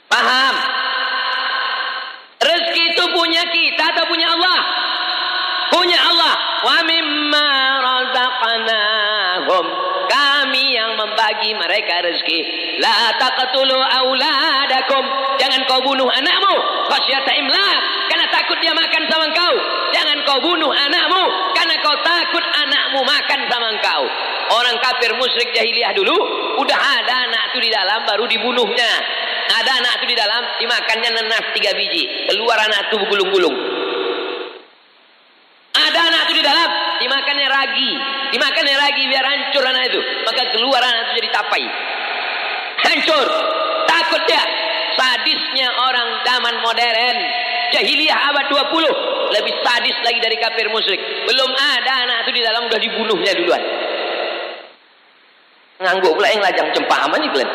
Paham? 0.08 0.54
Rezeki 2.38 2.82
itu 2.96 3.04
punya 3.12 3.42
kita 3.50 3.84
atau 3.92 4.04
punya 4.06 4.30
Allah? 4.30 4.58
Punya 5.68 5.98
Allah. 6.00 6.34
Wa 6.64 6.78
mimma 6.86 7.48
razaqnahum. 7.82 9.87
Membagi 10.98 11.54
mereka 11.54 12.02
rezeki. 12.02 12.38
La 12.82 13.14
taqtulu 13.14 13.78
auladakum. 13.78 15.04
Jangan 15.38 15.62
kau 15.70 15.78
bunuh 15.86 16.10
anakmu. 16.10 16.54
Khasyata 16.90 17.32
imlak. 17.38 17.78
Karena 18.10 18.26
takut 18.34 18.58
dia 18.58 18.74
makan 18.74 19.06
sama 19.06 19.30
engkau. 19.30 19.54
Jangan 19.94 20.18
kau 20.26 20.42
bunuh 20.42 20.74
anakmu. 20.74 21.22
Karena 21.54 21.78
kau 21.78 21.94
takut 22.02 22.42
anakmu 22.42 23.06
makan 23.06 23.40
sama 23.46 23.66
engkau. 23.78 24.02
Orang 24.58 24.76
kafir 24.82 25.14
musyrik 25.14 25.54
jahiliyah 25.54 25.94
dulu. 25.94 26.18
Udah 26.58 26.78
ada 26.98 27.14
anak 27.30 27.54
itu 27.54 27.68
di 27.68 27.70
dalam 27.70 28.02
baru 28.02 28.26
dibunuhnya. 28.26 28.90
Ada 29.48 29.70
anak 29.78 29.92
itu 30.02 30.06
di 30.12 30.16
dalam 30.18 30.42
dimakannya 30.58 31.10
nenas 31.14 31.44
tiga 31.54 31.78
biji. 31.78 32.26
Keluar 32.26 32.58
anak 32.58 32.90
itu 32.90 32.96
gulung-gulung. 33.06 33.56
Ada 35.78 36.00
anak 36.10 36.20
itu 36.26 36.42
di 36.42 36.44
dalam 36.44 36.87
dimakannya 37.00 37.48
ragi. 37.48 37.90
Dimakannya 38.34 38.74
ragi 38.76 39.02
biar 39.08 39.24
hancur 39.24 39.64
anak 39.64 39.90
itu. 39.90 40.00
Maka 40.26 40.42
keluar 40.52 40.82
anak 40.82 41.10
itu 41.10 41.12
jadi 41.24 41.30
tapai. 41.32 41.64
Hancur. 42.86 43.26
Takut 43.88 44.22
dia. 44.28 44.44
Sadisnya 44.98 45.68
orang 45.78 46.08
zaman 46.26 46.54
modern. 46.62 47.16
Jahiliyah 47.72 48.18
abad 48.34 48.46
20. 48.50 49.32
Lebih 49.34 49.54
sadis 49.60 49.96
lagi 50.02 50.18
dari 50.18 50.36
kafir 50.40 50.66
musyrik. 50.72 51.00
Belum 51.28 51.50
ada 51.52 51.92
anak 52.08 52.16
itu 52.26 52.40
di 52.40 52.42
dalam 52.42 52.64
udah 52.66 52.80
dibunuhnya 52.80 53.32
duluan. 53.36 53.62
Ngangguk 55.78 56.12
pula 56.18 56.26
yang 56.26 56.42
lajang 56.42 56.68
cempah 56.74 57.06
aman 57.06 57.22
kalian. 57.22 57.50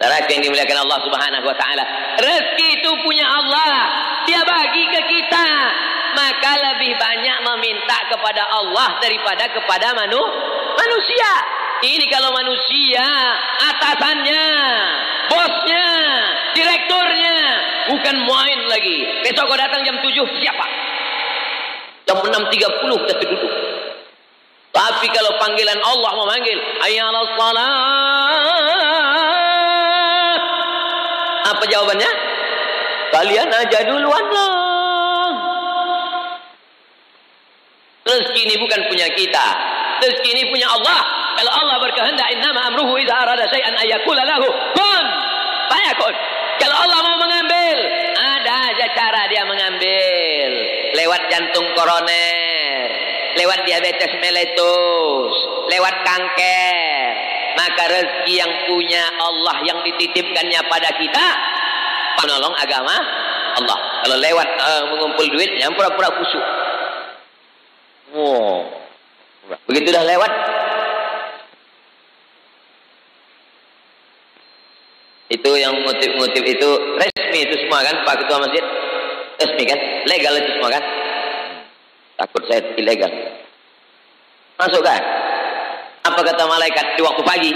Saudara 0.00 0.24
yang 0.32 0.40
dimuliakan 0.40 0.80
Allah 0.88 0.98
Subhanahu 1.04 1.44
wa 1.44 1.56
taala. 1.60 1.84
Rezeki 2.24 2.80
itu 2.80 2.90
punya 3.04 3.20
Allah. 3.20 3.84
Dia 4.24 4.40
bagi 4.48 4.88
ke 4.88 5.00
kita. 5.04 5.48
Maka 6.16 6.50
lebih 6.56 6.96
banyak 6.96 7.38
meminta 7.44 8.08
kepada 8.08 8.48
Allah 8.48 8.96
daripada 8.96 9.44
kepada 9.52 9.92
manu 9.92 10.24
manusia. 10.72 11.32
Ini 11.84 12.08
kalau 12.08 12.32
manusia 12.32 13.04
atasannya, 13.60 14.46
bosnya, 15.28 15.86
direkturnya 16.56 17.36
bukan 17.92 18.16
main 18.24 18.60
lagi. 18.72 19.04
Besok 19.20 19.52
kau 19.52 19.56
datang 19.60 19.84
jam 19.84 20.00
7 20.00 20.16
siapa? 20.40 20.66
Jam 22.08 22.24
6.30 22.24 23.04
kita 23.04 23.24
duduk. 23.28 23.52
Tapi 24.72 25.06
kalau 25.12 25.36
panggilan 25.36 25.80
Allah 25.84 26.12
memanggil, 26.24 26.58
ayyalah 26.88 27.26
salat. 27.36 28.79
Apa 31.60 31.68
jawabannya? 31.68 32.08
Kalian 33.12 33.52
aja 33.52 33.84
duluan 33.84 34.24
lah. 34.32 35.28
Rezeki 38.08 38.40
ini 38.48 38.56
bukan 38.64 38.80
punya 38.88 39.04
kita. 39.12 39.46
Rezeki 40.00 40.40
ini 40.40 40.42
punya 40.48 40.72
Allah. 40.72 41.04
Kalau 41.36 41.52
Allah 41.52 41.76
berkehendak, 41.84 42.32
innama 42.32 42.72
amruhu 42.72 42.96
idza 42.96 43.12
arada 43.12 43.44
syai'an 43.52 43.76
ayakula 43.76 44.24
lahu 44.24 44.48
kun. 44.72 45.04
Fayakun. 45.68 46.14
Kalau 46.64 46.76
Allah 46.80 46.98
mau 47.04 47.16
mengambil, 47.28 47.76
ada 48.16 48.54
aja 48.72 48.86
cara 48.96 49.28
dia 49.28 49.44
mengambil. 49.44 50.50
Lewat 50.96 51.28
jantung 51.28 51.68
koroner, 51.76 52.88
lewat 53.36 53.68
diabetes 53.68 54.16
mellitus, 54.16 55.34
lewat 55.68 56.08
kanker. 56.08 56.89
Maka 57.58 57.82
rezeki 57.90 58.34
yang 58.38 58.52
punya 58.70 59.02
Allah 59.18 59.56
yang 59.66 59.78
dititipkannya 59.82 60.60
pada 60.70 60.90
kita, 60.94 61.26
penolong 62.20 62.54
agama 62.56 62.94
Allah. 63.58 63.78
Kalau 64.06 64.16
lewat 64.16 64.48
uh, 64.58 64.82
mengumpul 64.94 65.26
duit, 65.30 65.50
yang 65.58 65.74
pura-pura 65.74 66.08
kusuk. 66.14 66.44
Wow. 68.14 68.66
Begitu 69.66 69.90
dah 69.90 70.04
lewat, 70.06 70.32
itu 75.30 75.50
yang 75.54 75.74
motif-motif 75.86 76.42
itu 76.42 76.68
resmi 76.98 77.38
itu 77.46 77.54
semua 77.64 77.86
kan 77.86 78.02
Pak 78.02 78.26
Ketua 78.26 78.42
Masjid 78.42 78.64
resmi 79.38 79.62
kan 79.62 79.78
legal 80.10 80.34
itu 80.42 80.50
semua 80.58 80.74
kan 80.74 80.84
takut 82.18 82.42
saya 82.50 82.60
ilegal 82.74 83.08
masuk 84.58 84.82
kan 84.82 84.98
apa 86.00 86.20
kata 86.24 86.42
malaikat? 86.48 86.96
Di 86.96 87.02
waktu 87.04 87.22
pagi. 87.24 87.52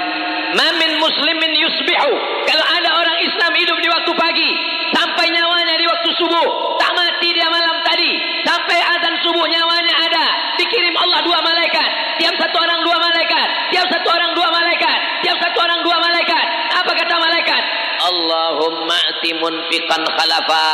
Mamin 0.54 1.00
muslimin 1.00 1.52
yusbihu. 1.56 2.12
Kalau 2.44 2.66
ada 2.76 2.90
orang 3.00 3.18
Islam 3.24 3.52
hidup 3.56 3.78
di 3.80 3.88
waktu 3.88 4.12
pagi 4.14 4.50
sampai 4.94 5.26
nyawanya 5.32 5.74
di 5.80 5.86
waktu 5.88 6.10
subuh 6.14 6.78
tak 6.78 6.92
mati 6.92 7.32
dia 7.32 7.48
malam 7.48 7.80
tadi. 7.82 8.12
Sampai 8.44 8.78
azan 8.78 9.16
subuh 9.24 9.48
nyawanya 9.48 9.94
ada. 10.06 10.26
Dikirim 10.60 10.94
Allah 10.94 11.24
dua 11.24 11.40
malaikat. 11.40 11.88
Tiap 12.20 12.34
satu 12.36 12.56
orang 12.60 12.80
dua 12.84 12.96
malaikat. 13.00 13.48
Tiap 13.72 13.86
satu 13.88 14.08
orang 14.12 14.30
dua 14.36 14.48
malaikat. 14.52 14.98
Tiap 15.24 15.36
satu 15.40 15.58
orang 15.64 15.80
dua 15.82 15.96
malaikat. 15.98 16.44
Apa 16.84 16.90
kata 16.94 17.14
malaikat? 17.16 17.62
Allahumma 18.04 18.98
ati 19.08 19.30
munfiqan 19.40 20.04
khalafa. 20.04 20.68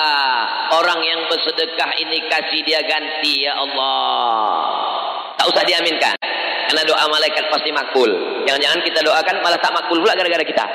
Orang 0.75 1.01
yang 1.07 1.23
bersedekah 1.31 1.91
ini 2.03 2.19
kasih 2.27 2.61
dia 2.67 2.83
ganti 2.83 3.47
ya 3.47 3.57
Allah. 3.57 4.59
Tak 5.39 5.47
usah 5.49 5.65
diaminkan 5.65 6.20
karena 6.71 6.87
doa 6.87 7.05
malaikat 7.11 7.51
pasti 7.51 7.75
makbul 7.75 8.07
jangan-jangan 8.47 8.79
kita 8.87 9.03
doakan 9.03 9.43
malah 9.43 9.59
tak 9.59 9.75
makbul 9.75 9.99
pula 9.99 10.15
gara-gara 10.15 10.47
kita 10.47 10.67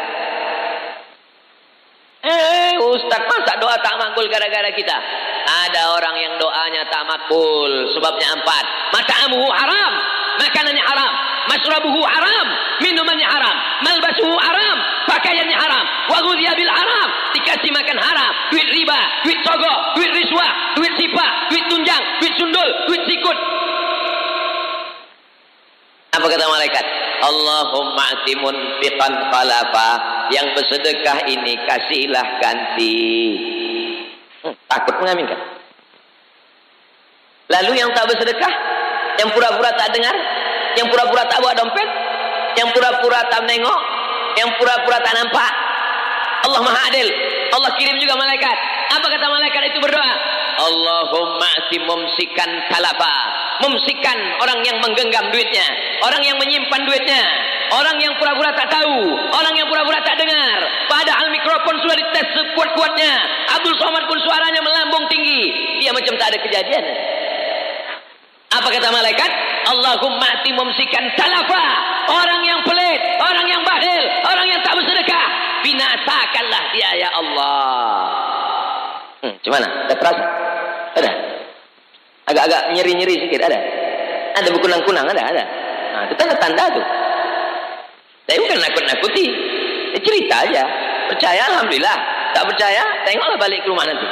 Eh, 2.25 2.73
Ustaz, 2.81 3.21
masa 3.29 3.53
doa 3.61 3.77
tak 3.85 4.01
makbul 4.01 4.25
gara-gara 4.25 4.65
kita? 4.73 4.97
Ada 5.45 5.93
orang 5.93 6.17
yang 6.17 6.33
doanya 6.41 6.81
tak 6.89 7.05
makbul. 7.05 7.69
Sebabnya 7.93 8.33
empat. 8.33 8.65
Mata'amuhu 8.97 9.45
haram. 9.45 9.93
Makanannya 10.41 10.81
haram. 10.81 11.13
Masrabuhu 11.53 12.01
haram. 12.01 12.47
Minumannya 12.81 13.29
haram. 13.29 13.55
Malbasuhu 13.85 14.41
haram. 14.41 14.77
Pakaiannya 15.05 15.53
haram. 15.53 15.85
Wagudhiya 16.09 16.57
bil 16.57 16.73
haram. 16.73 17.07
Dikasih 17.37 17.69
makan 17.69 18.01
haram. 18.01 18.33
Duit 18.49 18.73
riba. 18.73 18.99
Duit 19.21 19.39
togok. 19.45 19.93
Duit 19.93 20.09
riswah. 20.09 20.49
Duit 20.73 20.97
sipah. 20.97 21.53
Duit 21.53 21.65
tunjang. 21.69 22.01
Duit 22.25 22.33
sundul. 22.41 22.69
Duit 22.89 23.05
sikut. 23.05 23.37
Apa 26.15 26.25
kata 26.31 26.45
malaikat? 26.47 26.85
Allahumma 27.27 28.03
atimun 28.15 28.55
fiqan 28.79 29.13
khalafa 29.31 29.89
yang 30.31 30.47
bersedekah 30.55 31.27
ini 31.27 31.59
kasihlah 31.67 32.25
ganti. 32.39 33.03
Hmm, 34.43 34.55
takut 34.71 34.95
mengaminkan. 35.03 35.39
Lalu 37.51 37.77
yang 37.77 37.91
tak 37.93 38.09
bersedekah, 38.09 38.53
yang 39.21 39.29
pura-pura 39.35 39.69
tak 39.75 39.91
dengar, 39.91 40.15
yang 40.79 40.87
pura-pura 40.89 41.23
tak 41.27 41.39
bawa 41.43 41.53
dompet, 41.53 41.89
yang 42.57 42.71
pura-pura 42.71 43.19
tak 43.29 43.43
menengok, 43.45 43.79
yang 44.39 44.49
pura-pura 44.55 44.97
tak 45.03 45.13
nampak. 45.19 45.51
Allah 46.45 46.61
Maha 46.61 46.79
Adil. 46.93 47.09
Allah 47.53 47.71
kirim 47.75 47.97
juga 47.99 48.15
malaikat. 48.17 48.57
Apa 48.95 49.07
kata 49.07 49.25
malaikat 49.27 49.61
itu 49.73 49.79
berdoa? 49.81 50.13
Allahumma 50.55 51.51
si 51.69 51.77
mumsikan 51.83 52.49
talafa. 52.71 53.44
Mumsikan 53.63 54.17
orang 54.43 54.59
yang 54.67 54.77
menggenggam 54.83 55.31
duitnya. 55.31 55.63
Orang 56.03 56.19
yang 56.19 56.35
menyimpan 56.35 56.81
duitnya. 56.83 57.21
Orang 57.71 57.97
yang 57.97 58.13
pura-pura 58.19 58.51
tak 58.51 58.67
tahu. 58.67 59.15
Orang 59.31 59.53
yang 59.55 59.67
pura-pura 59.71 59.97
tak 60.03 60.19
dengar. 60.19 60.59
Padahal 60.91 61.31
mikrofon 61.31 61.75
sudah 61.79 61.95
dites 61.95 62.27
sekuat-kuatnya. 62.35 63.11
Abdul 63.55 63.75
Somad 63.79 64.05
pun 64.11 64.19
suaranya 64.21 64.59
melambung 64.59 65.07
tinggi. 65.07 65.55
Dia 65.79 65.95
macam 65.95 66.13
tak 66.19 66.35
ada 66.35 66.37
kejadian. 66.43 66.85
Apa 68.55 68.67
kata 68.69 68.87
malaikat? 68.91 69.31
Allahumma 69.65 70.27
ati 70.29 70.51
mumsikan 70.53 71.03
talafa. 71.17 71.63
Orang 72.11 72.41
yang 72.45 72.59
pelit. 72.67 73.01
Orang 73.17 73.47
yang 73.49 73.61
bakhil. 73.63 74.03
Orang 74.29 74.47
yang 74.51 74.61
tak 74.61 74.75
bersedekah. 74.77 75.27
Binasakanlah 75.65 76.63
dia 76.75 76.89
ya 77.01 77.09
Allah. 77.17 77.97
Hmm, 79.25 79.33
gimana? 79.41 79.67
Ada 79.89 79.95
terasa? 79.97 80.23
Ada? 81.01 81.34
Agak-agak 82.25 82.73
nyeri-nyeri 82.73 83.21
sedikit 83.21 83.45
ada? 83.45 83.59
Ada 84.35 84.49
berkunang-kunang 84.49 85.05
ada? 85.05 85.21
Ada? 85.21 85.43
Nah, 85.93 86.01
itu 86.09 86.13
tanda-tanda 86.17 86.65
tuh. 86.73 86.85
Saya 88.25 88.37
bukan 88.41 88.57
nakut-nakuti. 88.57 89.25
Ya, 89.93 89.99
cerita 90.01 90.35
aja. 90.49 90.63
Percaya 91.13 91.41
Alhamdulillah. 91.53 91.97
Tak 92.33 92.43
percaya, 92.49 92.83
tengoklah 93.07 93.37
balik 93.39 93.63
ke 93.63 93.69
rumah 93.69 93.85
nanti. 93.87 94.07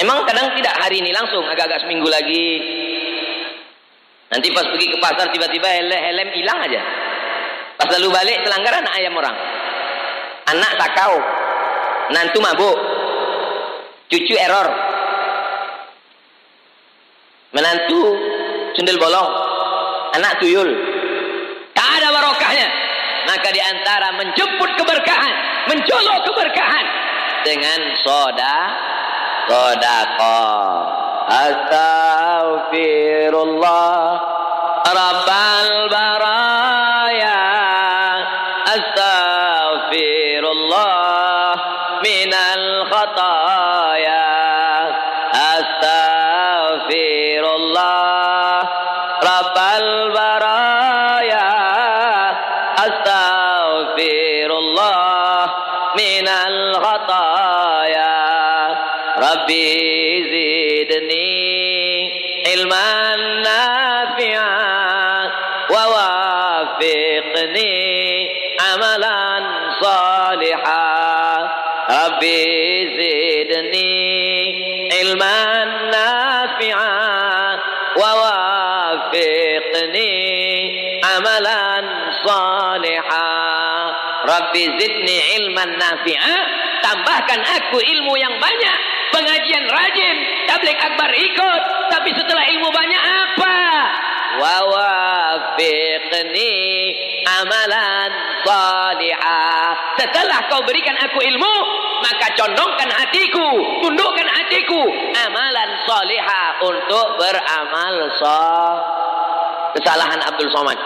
Memang 0.00 0.24
kadang 0.24 0.56
tidak 0.56 0.74
hari 0.80 1.04
ini 1.04 1.12
langsung. 1.12 1.44
Agak-agak 1.44 1.84
seminggu 1.84 2.08
lagi. 2.08 2.46
Nanti 4.32 4.48
pas 4.56 4.64
pergi 4.64 4.88
ke 4.88 4.96
pasar 4.96 5.28
tiba-tiba 5.28 5.68
helm 5.68 6.28
hilang 6.32 6.58
aja. 6.64 6.80
Pas 7.76 7.88
lalu 7.92 8.08
balik 8.08 8.40
telanggar 8.42 8.80
anak 8.80 8.94
ayam 8.96 9.14
orang. 9.14 9.36
Anak 10.48 10.72
takau. 10.80 11.14
Nantu 12.10 12.40
mabuk. 12.40 12.76
Cucu 14.08 14.34
error. 14.40 14.91
Menantu 17.52 18.16
cendel 18.72 18.96
bolong. 18.96 19.28
Anak 20.16 20.40
tuyul. 20.40 20.72
Tak 21.76 21.90
ada 22.00 22.08
barokahnya. 22.12 22.68
Maka 23.28 23.52
di 23.54 23.60
antara 23.62 24.12
menjemput 24.18 24.70
keberkahan, 24.76 25.32
mencolok 25.70 26.26
keberkahan 26.26 26.84
dengan 27.44 27.80
soda 28.02 28.56
sodaqah. 29.46 31.00
Astaghfirullah 31.22 34.18
Rabbal 34.82 35.86
baraya 35.86 36.81
ilman 85.62 85.78
nafi'ah. 85.78 86.42
Tambahkan 86.82 87.38
aku 87.38 87.78
ilmu 87.78 88.18
yang 88.18 88.34
banyak. 88.42 88.76
Pengajian 89.14 89.70
rajin. 89.70 90.16
Tablik 90.50 90.74
akbar 90.74 91.14
ikut. 91.14 91.62
Tapi 91.94 92.10
setelah 92.18 92.42
ilmu 92.50 92.66
banyak 92.74 92.98
apa? 92.98 93.54
Wawafiqni 94.42 95.84
amalan 97.22 98.10
salihah. 98.42 99.94
Setelah 100.00 100.50
kau 100.50 100.64
berikan 100.66 100.96
aku 100.98 101.20
ilmu, 101.22 101.54
maka 102.02 102.32
condongkan 102.34 102.88
hatiku, 102.90 103.44
tundukkan 103.84 104.26
hatiku 104.26 104.82
amalan 105.14 105.70
salihah 105.86 106.58
untuk 106.64 107.20
beramal 107.20 108.08
salih. 108.18 108.80
Kesalahan 109.72 110.20
Abdul 110.24 110.50
Somad. 110.52 110.76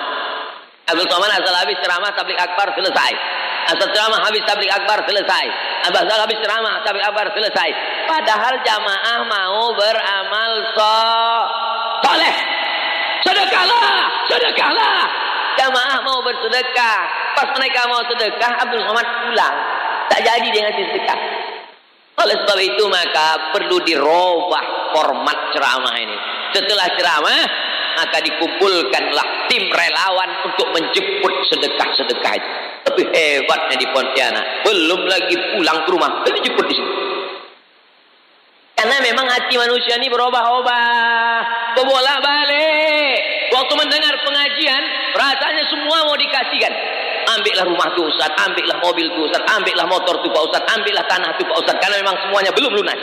Abdul 0.87 1.11
Somad 1.11 1.31
asal 1.31 1.55
habis 1.55 1.79
ceramah 1.83 2.15
tablik 2.15 2.39
akbar 2.39 2.71
selesai. 2.75 3.15
Asal 3.67 3.89
ceramah 3.91 4.21
habis 4.23 4.43
tablik 4.47 4.71
akbar 4.71 5.03
selesai. 5.03 5.47
Asal 5.91 6.19
habis 6.23 6.39
ceramah 6.39 6.83
tablik 6.87 7.03
akbar 7.03 7.27
selesai. 7.35 7.69
Padahal 8.07 8.55
jamaah 8.63 9.19
mau 9.27 9.75
beramal 9.75 10.53
soleh. 10.79 12.37
Sedekahlah, 13.27 14.07
sedekahlah. 14.31 15.03
Jamaah 15.57 15.99
mau 16.05 16.23
bersedekah. 16.23 17.01
Pas 17.35 17.49
mereka 17.59 17.89
mau 17.91 18.05
sedekah, 18.07 18.53
Abdul 18.63 18.85
Somad 18.87 19.07
pulang. 19.25 19.57
Tak 20.07 20.21
jadi 20.23 20.47
dia 20.47 20.63
ngasih 20.69 20.85
sedekah. 20.95 21.21
Oleh 22.17 22.37
sebab 22.45 22.59
itu 22.63 22.85
maka 22.89 23.53
perlu 23.53 23.77
dirubah 23.85 24.65
format 24.95 25.39
ceramah 25.53 25.95
ini. 26.01 26.17
Setelah 26.55 26.89
ceramah, 26.97 27.41
maka 27.97 28.21
dikumpulkanlah 28.21 29.49
tim 29.49 29.65
relawan 29.73 30.31
untuk 30.45 30.69
menjemput 30.77 31.33
sedekah-sedekah 31.49 32.33
itu. 32.37 32.51
Tapi 32.87 33.03
hebatnya 33.03 33.77
di 33.81 33.87
Pontianak, 33.91 34.45
belum 34.63 35.01
lagi 35.11 35.35
pulang 35.57 35.83
ke 35.83 35.91
rumah, 35.91 36.23
tapi 36.23 36.39
dijemput 36.39 36.67
di 36.71 36.75
sini. 36.77 36.93
Karena 38.77 39.01
memang 39.01 39.25
hati 39.25 39.57
manusia 39.57 39.97
ini 39.97 40.13
berubah-ubah, 40.13 41.39
berbolak 41.81 42.19
balik. 42.21 43.17
Waktu 43.49 43.73
mendengar 43.73 44.13
pengajian, 44.21 44.83
rasanya 45.17 45.65
semua 45.73 46.05
mau 46.05 46.17
dikasihkan. 46.21 46.73
Ambillah 47.27 47.65
rumah 47.67 47.89
tu 47.97 48.07
Ustaz, 48.07 48.31
ambillah 48.37 48.79
mobil 48.85 49.09
tu 49.17 49.27
Ustaz, 49.27 49.43
ambillah 49.49 49.89
motor 49.89 50.21
tu 50.21 50.29
Pak 50.31 50.43
Ustaz, 50.47 50.63
ambillah 50.77 51.03
tanah 51.09 51.35
tu 51.41 51.43
Pak 51.49 51.57
Ustaz. 51.59 51.75
Karena 51.81 52.05
memang 52.05 52.21
semuanya 52.21 52.53
belum 52.53 52.71
lunas. 52.77 53.01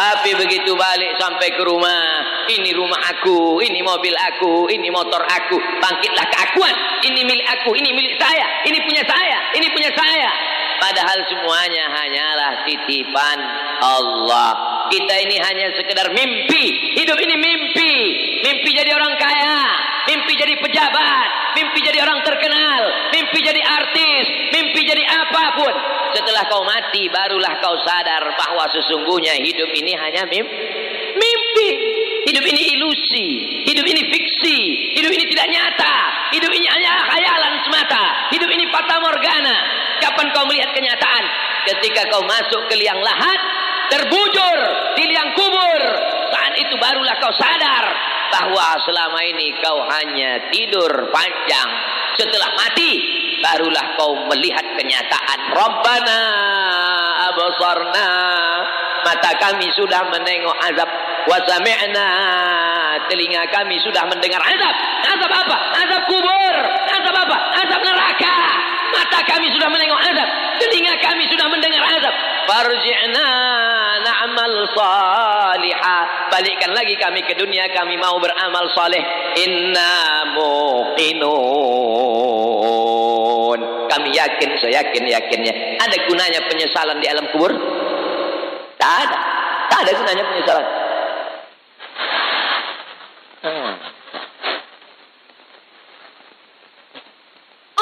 Tapi 0.00 0.32
begitu 0.32 0.72
balik 0.72 1.12
sampai 1.20 1.52
ke 1.52 1.60
rumah, 1.60 2.24
ini 2.48 2.72
rumah 2.72 2.96
aku, 3.04 3.60
ini 3.60 3.84
mobil 3.84 4.16
aku, 4.16 4.64
ini 4.72 4.88
motor 4.88 5.20
aku, 5.20 5.60
bangkitlah 5.60 6.24
keakuan. 6.32 6.72
Ini 7.04 7.20
milik 7.20 7.44
aku, 7.44 7.76
ini 7.76 7.92
milik 7.92 8.16
saya, 8.16 8.48
ini 8.64 8.80
punya 8.80 9.04
saya, 9.04 9.38
ini 9.60 9.68
punya 9.68 9.92
saya. 9.92 10.30
Padahal 10.80 11.20
semuanya 11.28 11.84
hanyalah 11.92 12.64
titipan 12.64 13.38
Allah. 13.84 14.50
Kita 14.88 15.14
ini 15.20 15.36
hanya 15.36 15.68
sekedar 15.76 16.08
mimpi. 16.16 16.96
Hidup 16.96 17.20
ini 17.20 17.36
mimpi. 17.36 17.92
Mimpi 18.40 18.70
jadi 18.72 18.96
orang 18.96 19.20
kaya, 19.20 19.56
mimpi 20.10 20.34
jadi 20.34 20.54
pejabat, 20.58 21.28
mimpi 21.54 21.78
jadi 21.86 22.02
orang 22.02 22.18
terkenal, 22.26 22.82
mimpi 23.14 23.38
jadi 23.38 23.62
artis, 23.62 24.24
mimpi 24.50 24.82
jadi 24.82 25.04
apa 25.06 25.44
pun. 25.54 25.74
Setelah 26.18 26.42
kau 26.50 26.66
mati 26.66 27.06
barulah 27.06 27.54
kau 27.62 27.78
sadar 27.86 28.26
bahwa 28.34 28.66
sesungguhnya 28.74 29.38
hidup 29.38 29.70
ini 29.70 29.94
hanya 29.94 30.26
mimpi. 30.26 30.58
Mimpi. 31.14 31.70
Hidup 32.20 32.44
ini 32.44 32.76
ilusi, 32.76 33.28
hidup 33.64 33.86
ini 33.88 34.02
fiksi, 34.12 34.58
hidup 34.92 35.08
ini 35.08 35.24
tidak 35.24 35.48
nyata, 35.48 35.96
hidup 36.36 36.52
ini 36.52 36.68
hanya 36.68 37.00
khayalan 37.08 37.54
semata, 37.64 38.28
hidup 38.28 38.46
ini 38.52 38.68
fata 38.68 39.00
morgana. 39.00 39.56
Kapan 40.04 40.28
kau 40.36 40.44
melihat 40.44 40.68
kenyataan? 40.76 41.24
Ketika 41.64 42.12
kau 42.12 42.20
masuk 42.28 42.68
ke 42.68 42.76
liang 42.76 43.00
lahat, 43.00 43.40
terbujur 43.90 44.58
di 44.96 45.04
liang 45.10 45.30
kubur. 45.34 45.82
Saat 46.30 46.54
itu 46.56 46.74
barulah 46.78 47.16
kau 47.18 47.34
sadar 47.34 47.86
bahwa 48.30 48.78
selama 48.86 49.20
ini 49.26 49.52
kau 49.58 49.82
hanya 49.84 50.48
tidur 50.54 51.10
panjang. 51.10 51.70
Setelah 52.14 52.50
mati, 52.54 52.92
barulah 53.42 53.86
kau 53.98 54.14
melihat 54.30 54.64
kenyataan. 54.78 55.38
Rabbana 55.52 56.20
abasarna. 57.30 58.08
Mata 59.00 59.32
kami 59.40 59.66
sudah 59.74 60.06
menengok 60.12 60.56
azab. 60.70 60.90
Wasami'na. 61.28 62.08
Telinga 63.08 63.42
kami 63.52 63.76
sudah 63.80 64.04
mendengar 64.06 64.40
azab. 64.40 64.74
Azab 65.08 65.32
apa? 65.32 65.56
Azab 65.82 66.02
kubur. 66.06 66.56
Azab 66.88 67.14
apa? 67.16 67.36
Azab 67.64 67.80
neraka. 67.80 68.36
Mata 68.90 69.22
kami 69.26 69.46
sudah 69.54 69.68
menengok 69.70 70.00
azab. 70.10 70.28
Telinga 70.60 70.94
kami 70.98 71.24
sudah 71.30 71.46
mendengar 71.48 71.82
azab. 71.86 72.14
Farji'na 72.50 73.28
na'mal 74.02 74.66
salihah. 74.74 76.28
Balikkan 76.30 76.74
lagi 76.74 76.94
kami 76.98 77.22
ke 77.22 77.34
dunia. 77.38 77.70
Kami 77.70 77.96
mau 77.96 78.18
beramal 78.18 78.66
saleh. 78.74 79.02
Inna 79.38 80.24
muqinun. 80.34 81.50
Kami 83.90 84.08
yakin, 84.14 84.50
saya 84.62 84.86
yakin, 84.86 85.02
yakinnya. 85.06 85.54
Ada 85.82 85.96
gunanya 86.06 86.40
penyesalan 86.46 87.02
di 87.02 87.10
alam 87.10 87.26
kubur? 87.34 87.50
Tak 88.78 88.92
ada. 89.06 89.18
Tak 89.66 89.82
ada 89.82 89.92
gunanya 89.98 90.24
penyesalan. 90.30 90.66
Hmm. 93.40 93.72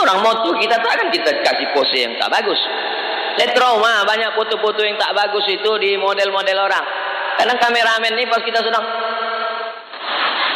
Orang 0.09 0.25
moto 0.25 0.57
kita 0.57 0.81
tak 0.81 0.89
akan 0.89 1.13
kita 1.13 1.31
kasih 1.45 1.69
pose 1.77 2.01
yang 2.01 2.17
tak 2.17 2.33
bagus. 2.33 2.57
Saya 3.37 3.53
trauma 3.53 4.09
banyak 4.09 4.33
foto-foto 4.33 4.81
yang 4.81 4.97
tak 4.97 5.13
bagus 5.13 5.45
itu 5.53 5.69
di 5.77 6.01
model-model 6.01 6.65
orang. 6.65 6.87
Kadang 7.37 7.61
kameramen 7.61 8.17
ini 8.17 8.25
pas 8.25 8.41
kita 8.41 8.65
sedang 8.65 8.81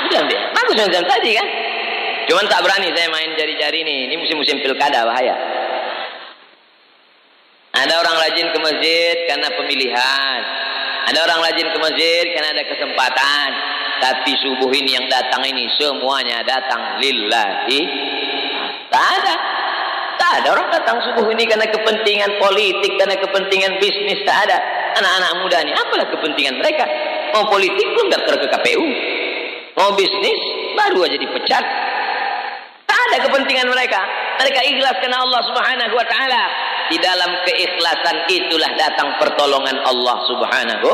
dia. 0.08 0.40
Bagus 0.56 0.76
macam 0.80 1.04
tadi 1.04 1.30
kan. 1.36 1.48
Cuman 2.32 2.44
tak 2.48 2.64
berani 2.64 2.96
saya 2.96 3.12
main 3.12 3.36
jari-jari 3.36 3.84
nih. 3.84 3.98
Ini 4.08 4.14
musim-musim 4.16 4.56
pilkada 4.64 5.04
bahaya. 5.04 5.36
Ada 7.76 7.92
orang 7.92 8.16
rajin 8.24 8.48
ke 8.56 8.58
masjid 8.60 9.16
karena 9.28 9.48
pemilihan. 9.52 10.40
Ada 11.12 11.18
orang 11.28 11.40
rajin 11.44 11.68
ke 11.68 11.78
masjid 11.80 12.24
karena 12.32 12.56
ada 12.56 12.64
kesempatan. 12.72 13.48
Tapi 14.00 14.32
subuh 14.40 14.72
ini 14.72 14.96
yang 14.96 15.06
datang 15.12 15.44
ini 15.44 15.68
semuanya 15.76 16.40
datang 16.40 17.04
lillahi. 17.04 17.80
Tak 18.92 19.06
ada. 19.24 19.34
Tak 20.20 20.32
ada 20.44 20.48
orang 20.54 20.68
datang 20.70 21.02
subuh 21.02 21.26
ini 21.32 21.48
karena 21.48 21.66
kepentingan 21.66 22.38
politik, 22.38 22.92
karena 23.00 23.16
kepentingan 23.18 23.80
bisnis. 23.80 24.20
Tak 24.22 24.38
ada. 24.46 24.58
Anak-anak 25.00 25.30
muda 25.40 25.56
ini, 25.64 25.72
apalah 25.72 26.06
kepentingan 26.12 26.60
mereka? 26.60 26.84
Mau 27.32 27.48
politik 27.48 27.86
belum 27.96 28.12
daftar 28.12 28.36
ke 28.38 28.46
KPU. 28.46 28.84
Mau 29.72 29.90
bisnis 29.96 30.40
baru 30.76 31.08
aja 31.08 31.16
dipecat. 31.16 31.64
Tak 32.84 33.00
ada 33.08 33.16
kepentingan 33.24 33.72
mereka. 33.72 34.04
Mereka 34.36 34.60
ikhlas 34.68 34.96
karena 35.00 35.24
Allah 35.24 35.40
Subhanahu 35.48 35.94
wa 35.96 36.06
taala. 36.06 36.42
Di 36.92 37.00
dalam 37.00 37.30
keikhlasan 37.48 38.28
itulah 38.28 38.68
datang 38.76 39.16
pertolongan 39.16 39.80
Allah 39.80 40.16
Subhanahu 40.28 40.88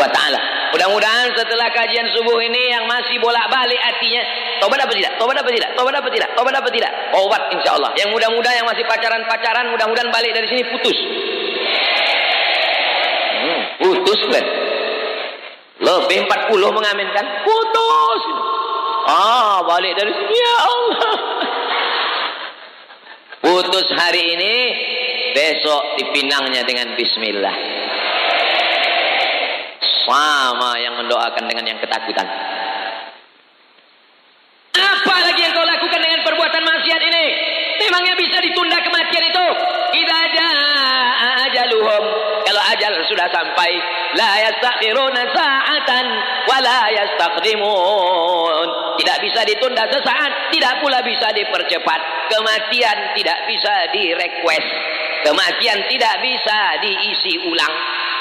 wa 0.00 0.08
taala. 0.08 0.63
Mudah-mudahan 0.74 1.30
setelah 1.38 1.70
kajian 1.70 2.10
subuh 2.18 2.34
ini 2.42 2.74
yang 2.74 2.82
masih 2.90 3.22
bolak-balik 3.22 3.78
hatinya, 3.78 4.26
tobat 4.58 4.82
apa 4.82 4.90
tidak? 4.90 5.14
Tobat 5.22 5.38
apa 5.38 5.46
tidak? 5.54 5.70
Tobat 5.78 5.94
apa 5.94 6.08
tidak? 6.10 6.34
Tobat 6.34 6.54
apa 6.58 6.68
tidak? 6.74 6.90
Tobat 7.14 7.42
insyaallah. 7.54 7.90
Yang 7.94 8.10
muda-muda 8.10 8.50
yang 8.50 8.66
masih 8.66 8.82
pacaran-pacaran 8.82 9.70
mudah-mudahan 9.70 10.10
balik 10.10 10.34
dari 10.34 10.50
sini 10.50 10.66
putus. 10.66 10.98
Hmm, 13.38 13.62
putus 13.86 14.20
kan? 14.34 14.44
Lebih 15.78 16.26
40 16.26 16.50
mengaminkan 16.74 17.24
putus. 17.46 18.22
Ah, 19.06 19.62
balik 19.70 19.94
dari 19.94 20.10
sini 20.10 20.34
ya 20.34 20.54
Allah. 20.58 21.14
Putus 23.46 23.86
hari 23.94 24.22
ini, 24.34 24.54
besok 25.38 26.02
dipinangnya 26.02 26.66
dengan 26.66 26.98
bismillah. 26.98 27.83
Sama 30.04 30.76
yang 30.80 31.00
mendoakan 31.00 31.44
dengan 31.48 31.64
yang 31.64 31.80
ketakutan. 31.80 32.28
Apa 34.74 35.16
lagi 35.24 35.40
yang 35.40 35.52
kau 35.56 35.64
lakukan 35.64 36.00
dengan 36.00 36.20
perbuatan 36.20 36.62
maksiat 36.64 37.00
ini? 37.00 37.24
Memangnya 37.84 38.14
bisa 38.20 38.38
ditunda 38.44 38.78
kematian 38.84 39.24
itu? 39.32 39.46
Idza 39.96 40.20
jaa 40.36 41.28
ajaluhum. 41.48 42.04
Kalau 42.44 42.62
ajal 42.76 42.92
sudah 43.08 43.28
sampai, 43.32 43.70
la 44.20 44.32
yastakhiruna 44.44 45.22
sa'atan 45.32 46.06
wa 46.52 46.58
la 46.60 46.80
yastaqdimun. 46.92 48.66
Tidak 49.00 49.18
bisa 49.24 49.40
ditunda 49.48 49.88
sesaat, 49.88 50.52
tidak 50.52 50.84
pula 50.84 51.00
bisa 51.00 51.32
dipercepat. 51.32 52.00
Kematian 52.28 52.98
tidak 53.16 53.38
bisa 53.48 53.74
direquest. 53.90 54.68
Kematian 55.24 55.78
tidak 55.88 56.14
bisa 56.20 56.58
diisi 56.84 57.40
ulang. 57.48 57.74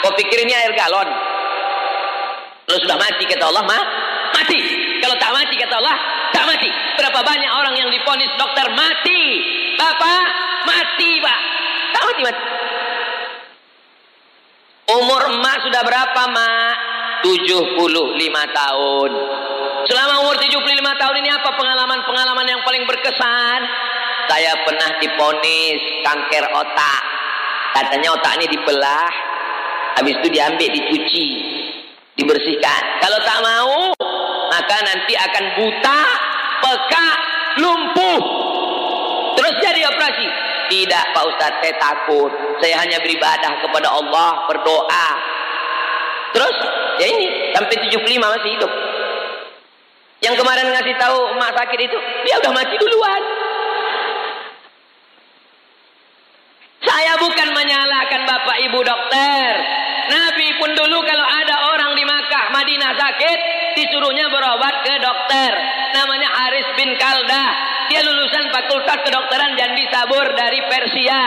Kau 0.05 0.15
pikir 0.15 0.47
ini 0.47 0.55
air 0.55 0.71
galon? 0.71 1.32
Kalau 2.73 2.89
sudah 2.89 2.97
mati 2.97 3.29
kata 3.29 3.53
Allah, 3.53 3.69
ma 3.69 3.79
mati. 4.33 4.57
Kalau 4.97 5.13
tak 5.21 5.29
mati 5.29 5.53
kata 5.61 5.77
Allah, 5.77 5.93
tak 6.33 6.41
mati. 6.49 6.65
Berapa 6.97 7.21
banyak 7.21 7.51
orang 7.53 7.77
yang 7.77 7.85
diponis 7.93 8.33
dokter 8.33 8.65
mati. 8.73 9.21
Bapak, 9.77 10.25
mati, 10.65 11.21
Pak. 11.21 11.39
Tak 11.93 12.01
mati, 12.01 12.21
mati. 12.25 12.43
Umur 14.89 15.21
emak 15.37 15.57
sudah 15.69 15.85
berapa, 15.85 16.21
Mak? 16.33 16.75
75 17.21 17.77
tahun. 18.57 19.11
Selama 19.85 20.13
umur 20.25 20.35
75 20.41 20.57
tahun 20.97 21.15
ini 21.21 21.29
apa 21.29 21.53
pengalaman-pengalaman 21.53 22.57
yang 22.57 22.61
paling 22.65 22.89
berkesan? 22.89 23.59
Saya 24.33 24.65
pernah 24.65 24.97
diponis 24.97 25.77
kanker 26.01 26.45
otak. 26.57 27.01
Katanya 27.77 28.17
otak 28.17 28.33
ini 28.41 28.49
dibelah, 28.49 29.13
habis 30.01 30.17
itu 30.17 30.27
diambil, 30.33 30.73
dicuci, 30.73 31.53
dibersihkan. 32.17 32.81
Kalau 33.01 33.19
tak 33.25 33.39
mau, 33.41 33.75
maka 34.49 34.77
nanti 34.85 35.13
akan 35.17 35.45
buta, 35.57 36.01
pekak, 36.61 37.15
lumpuh. 37.61 38.21
Terus 39.37 39.53
jadi 39.61 39.81
operasi. 39.89 40.27
Tidak 40.63 41.05
Pak 41.13 41.23
Ustadz, 41.27 41.59
saya 41.59 41.75
takut. 41.77 42.31
Saya 42.63 42.81
hanya 42.81 42.97
beribadah 43.03 43.61
kepada 43.61 43.87
Allah, 43.93 44.47
berdoa. 44.49 45.09
Terus, 46.33 46.57
ya 46.97 47.05
ini, 47.13 47.53
sampai 47.53 47.75
75 47.77 48.17
masih 48.17 48.51
hidup. 48.57 48.71
Yang 50.23 50.35
kemarin 50.39 50.71
ngasih 50.71 50.95
tahu 50.97 51.17
emak 51.35 51.51
sakit 51.51 51.79
itu, 51.83 51.97
dia 52.25 52.39
udah 52.39 52.51
mati 52.55 52.75
duluan. 52.79 53.21
Saya 56.83 57.13
bukan 57.19 57.47
menyalahkan 57.51 58.21
bapak 58.27 58.57
ibu 58.71 58.79
dokter. 58.83 59.51
Nabi 60.03 60.47
pun 60.59 60.71
dulu 60.75 60.99
kalau 61.03 61.27
ada 61.27 61.55
orang 61.63 61.72
Madinah 62.63 62.95
sakit, 62.95 63.39
disuruhnya 63.75 64.23
berobat 64.31 64.87
ke 64.87 64.95
dokter. 65.03 65.51
Namanya 65.99 66.31
Haris 66.31 66.63
bin 66.79 66.95
Kaldah. 66.95 67.51
Dia 67.91 67.99
lulusan 68.07 68.47
fakultas 68.55 69.03
kedokteran 69.03 69.51
Jandi 69.59 69.83
Sabur 69.91 70.23
dari 70.31 70.63
Persia. 70.71 71.23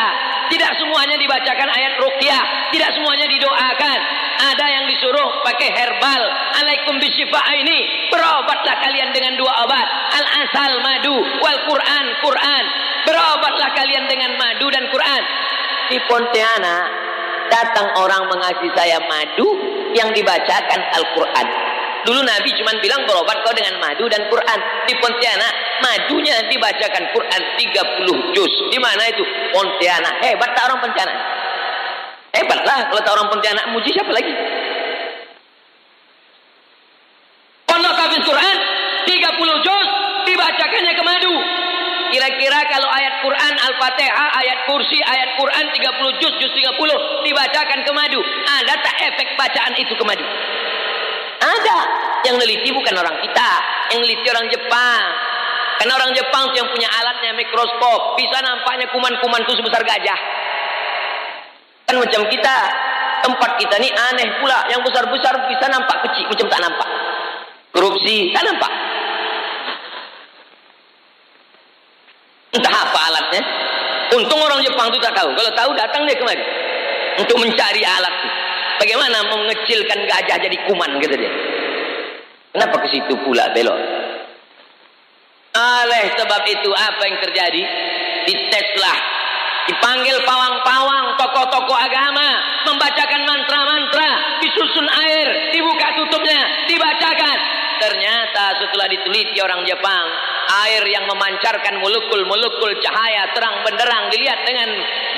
Tidak 0.49 0.73
semuanya 0.81 1.21
dibacakan 1.21 1.69
ayat 1.69 2.01
rukyah. 2.01 2.73
Tidak 2.73 2.91
semuanya 2.97 3.29
didoakan. 3.29 3.99
Ada 4.49 4.67
yang 4.81 4.85
disuruh 4.89 5.45
pakai 5.45 5.77
herbal. 5.77 6.23
Alaikum 6.65 6.97
bisyifa 7.05 7.41
ini. 7.61 8.09
Berobatlah 8.09 8.81
kalian 8.81 9.13
dengan 9.13 9.37
dua 9.37 9.69
obat. 9.69 9.89
Al-asal 10.17 10.81
madu. 10.81 11.21
Wal 11.21 11.61
Quran. 11.69 12.07
Quran. 12.25 12.65
Berobatlah 13.05 13.77
kalian 13.77 14.09
dengan 14.09 14.41
madu 14.41 14.73
dan 14.73 14.89
Quran. 14.89 15.23
Di 15.93 16.01
Pontianak 16.09 16.85
datang 17.53 17.93
orang 18.01 18.25
mengasih 18.33 18.73
saya 18.73 18.99
madu 19.05 19.77
yang 19.97 20.13
dibacakan 20.13 20.81
Al-Quran. 21.01 21.47
Dulu 22.07 22.23
Nabi 22.23 22.55
cuma 22.55 22.71
bilang 22.79 23.03
berobat 23.03 23.43
kau 23.43 23.51
dengan 23.51 23.83
madu 23.83 24.07
dan 24.07 24.23
Quran. 24.31 24.59
Di 24.87 24.95
Pontianak, 25.03 25.53
madunya 25.83 26.39
dibacakan 26.47 27.11
Quran 27.11 27.43
30 27.59 28.37
juz. 28.37 28.53
Di 28.71 28.79
mana 28.79 29.11
itu? 29.11 29.27
Pontianak. 29.51 30.23
Hebat 30.23 30.55
tak 30.55 30.71
orang 30.71 30.81
Pontianak? 30.87 31.17
Hebat 32.31 32.61
lah 32.63 32.79
kalau 32.95 33.03
tak 33.03 33.13
orang 33.19 33.29
Pontianak. 33.33 33.65
Muji 33.75 33.91
siapa 33.91 34.13
lagi? 34.15 34.31
Pondok 37.67 37.95
habis 37.99 38.23
Quran 38.23 38.57
30 39.11 39.67
juz 39.67 39.89
dibacakannya 40.31 40.93
ke 40.95 41.03
madu. 41.03 41.35
Kira-kira 42.07 42.61
kalau 42.71 42.87
ayat 42.87 43.19
Quran 43.19 43.55
Al-Fatihah, 43.87 44.29
ayat 44.43 44.59
kursi, 44.67 44.99
ayat 44.99 45.39
Quran 45.39 45.71
30 45.71 46.19
juz, 46.19 46.35
juz 46.43 46.53
30 46.59 47.23
dibacakan 47.23 47.79
ke 47.87 47.93
madu. 47.95 48.19
Ada 48.43 48.75
tak 48.83 48.97
efek 49.15 49.39
bacaan 49.39 49.79
itu 49.79 49.95
ke 49.95 50.03
madu? 50.03 50.27
Ada. 51.39 51.79
Yang 52.27 52.43
neliti 52.43 52.75
bukan 52.75 52.99
orang 52.99 53.15
kita, 53.23 53.51
yang 53.95 54.03
neliti 54.03 54.27
orang 54.27 54.51
Jepang. 54.51 55.03
Karena 55.79 55.93
orang 56.03 56.11
Jepang 56.19 56.51
itu 56.51 56.67
yang 56.67 56.71
punya 56.75 56.91
alatnya 56.99 57.31
mikroskop, 57.39 58.19
bisa 58.19 58.43
nampaknya 58.43 58.91
kuman-kuman 58.91 59.47
itu 59.47 59.55
sebesar 59.55 59.87
gajah. 59.87 60.21
Kan 61.87 62.03
macam 62.03 62.27
kita, 62.27 62.57
tempat 63.23 63.51
kita 63.55 63.75
ini 63.79 63.95
aneh 63.95 64.43
pula, 64.43 64.67
yang 64.67 64.83
besar-besar 64.83 65.47
bisa 65.47 65.71
nampak 65.71 66.11
kecil, 66.11 66.27
macam 66.27 66.47
tak 66.51 66.59
nampak. 66.59 66.91
Korupsi, 67.71 68.35
tak 68.35 68.51
nampak. 68.51 68.73
Entah 72.51 72.75
apa 72.75 73.01
alatnya. 73.15 73.66
Untung 74.15 74.39
orang 74.39 74.63
Jepang 74.63 74.87
itu 74.93 75.03
tak 75.03 75.15
tahu. 75.19 75.35
Kalau 75.35 75.53
tahu 75.57 75.71
datang 75.75 76.07
dia 76.07 76.15
kemari. 76.15 76.43
Untuk 77.19 77.37
mencari 77.43 77.83
alat. 77.83 78.15
Bagaimana 78.77 79.25
mengecilkan 79.33 80.05
gajah 80.05 80.37
jadi 80.37 80.57
kuman 80.69 81.01
gitu 81.01 81.15
dia. 81.17 81.33
Kenapa 82.53 82.77
ke 82.85 82.89
situ 82.93 83.15
pula 83.25 83.51
belok? 83.57 83.77
Oleh 85.57 86.05
sebab 86.13 86.43
itu 86.45 86.71
apa 86.73 87.03
yang 87.09 87.19
terjadi? 87.25 87.63
Diteslah. 88.29 88.99
Dipanggil 89.67 90.23
pawang-pawang, 90.23 91.19
tokoh-tokoh 91.19 91.75
agama, 91.75 92.39
membacakan 92.71 93.27
mantra-mantra, 93.27 94.39
disusun 94.39 94.87
air, 94.87 95.51
dibuka 95.51 95.91
tutupnya, 95.99 96.39
dibacakan. 96.71 97.39
Ternyata 97.77 98.45
setelah 98.61 98.87
diteliti 98.89 99.37
orang 99.45 99.63
Jepang, 99.69 100.07
air 100.67 100.83
yang 100.89 101.05
memancarkan 101.05 101.77
molekul-molekul 101.83 102.73
cahaya 102.81 103.29
terang 103.37 103.61
benderang 103.67 104.09
dilihat 104.11 104.41
dengan 104.47 104.69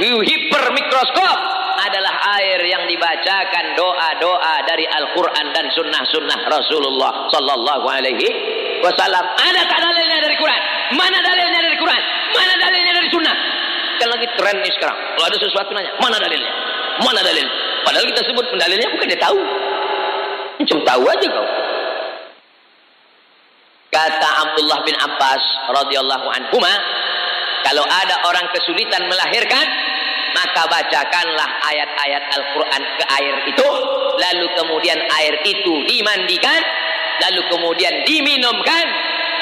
hipermikroskop 0.03 1.39
adalah 1.79 2.15
air 2.43 2.59
yang 2.67 2.83
dibacakan 2.91 3.79
doa-doa 3.79 4.55
dari 4.67 4.83
Al-Quran 4.83 5.47
dan 5.55 5.71
sunnah-sunnah 5.71 6.39
Rasulullah 6.51 7.31
Sallallahu 7.31 7.87
Alaihi 7.87 8.29
Wasallam. 8.83 9.25
Ada 9.39 9.63
tak 9.71 9.79
dalilnya 9.79 10.19
dari 10.19 10.37
Quran? 10.37 10.61
Mana 10.99 11.19
dalilnya 11.23 11.61
dari 11.63 11.77
Quran? 11.79 12.03
Mana 12.35 12.55
dalilnya 12.59 12.93
dari 12.99 13.09
sunnah? 13.15 13.37
Kan 13.99 14.09
lagi 14.11 14.27
tren 14.35 14.57
nih 14.59 14.73
sekarang. 14.75 14.99
Kalau 15.15 15.27
ada 15.27 15.39
sesuatu 15.39 15.71
nanya, 15.75 15.93
mana 16.03 16.17
dalilnya? 16.19 16.53
Mana 17.03 17.21
dalilnya? 17.23 17.55
Padahal 17.87 18.07
kita 18.11 18.21
sebut 18.27 18.45
pendalilnya 18.51 18.89
bukan 18.91 19.07
dia 19.07 19.21
tahu. 19.23 19.41
Cuma 20.67 20.83
tahu 20.83 21.03
aja 21.07 21.27
kau. 21.31 21.47
Kata 23.99 24.29
Abdullah 24.47 24.79
bin 24.87 24.95
Abbas 24.95 25.43
radhiyallahu 25.75 26.27
anhu, 26.31 26.63
kalau 27.67 27.83
ada 27.83 28.15
orang 28.31 28.47
kesulitan 28.55 29.11
melahirkan, 29.11 29.67
maka 30.39 30.71
bacakanlah 30.71 31.51
ayat-ayat 31.67 32.23
Al-Quran 32.31 32.83
ke 32.95 33.05
air 33.19 33.35
itu, 33.51 33.69
lalu 34.23 34.47
kemudian 34.55 35.03
air 35.03 35.35
itu 35.43 35.83
dimandikan, 35.91 36.63
lalu 37.27 37.43
kemudian 37.51 37.91
diminumkan, 38.07 38.87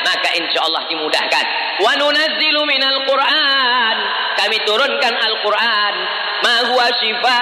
maka 0.08 0.32
insya 0.32 0.64
Allah 0.64 0.88
dimudahkan. 0.88 1.44
Wa 1.84 1.92
nunazzilu 2.00 2.64
minal 2.64 3.04
Quran. 3.04 3.96
Kami 4.40 4.56
turunkan 4.64 5.14
Al-Quran. 5.20 5.94
Ma 6.40 6.56
huwa 6.72 6.86
shifa. 6.96 7.40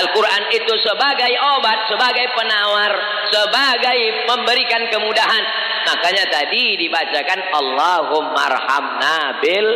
Al-Quran 0.00 0.42
itu 0.56 0.74
sebagai 0.80 1.32
obat, 1.60 1.84
sebagai 1.92 2.26
penawar, 2.32 2.92
sebagai 3.28 3.98
memberikan 4.24 4.88
kemudahan. 4.88 5.44
Makanya 5.84 6.24
tadi 6.32 6.80
dibacakan 6.80 7.40
Allahumma 7.52 8.40
arhamna 8.48 9.40
bil 9.44 9.68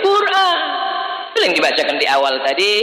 Quran. 0.00 0.58
Itu 1.32 1.38
yang 1.44 1.54
dibacakan 1.56 1.96
di 2.00 2.06
awal 2.08 2.34
tadi. 2.40 2.74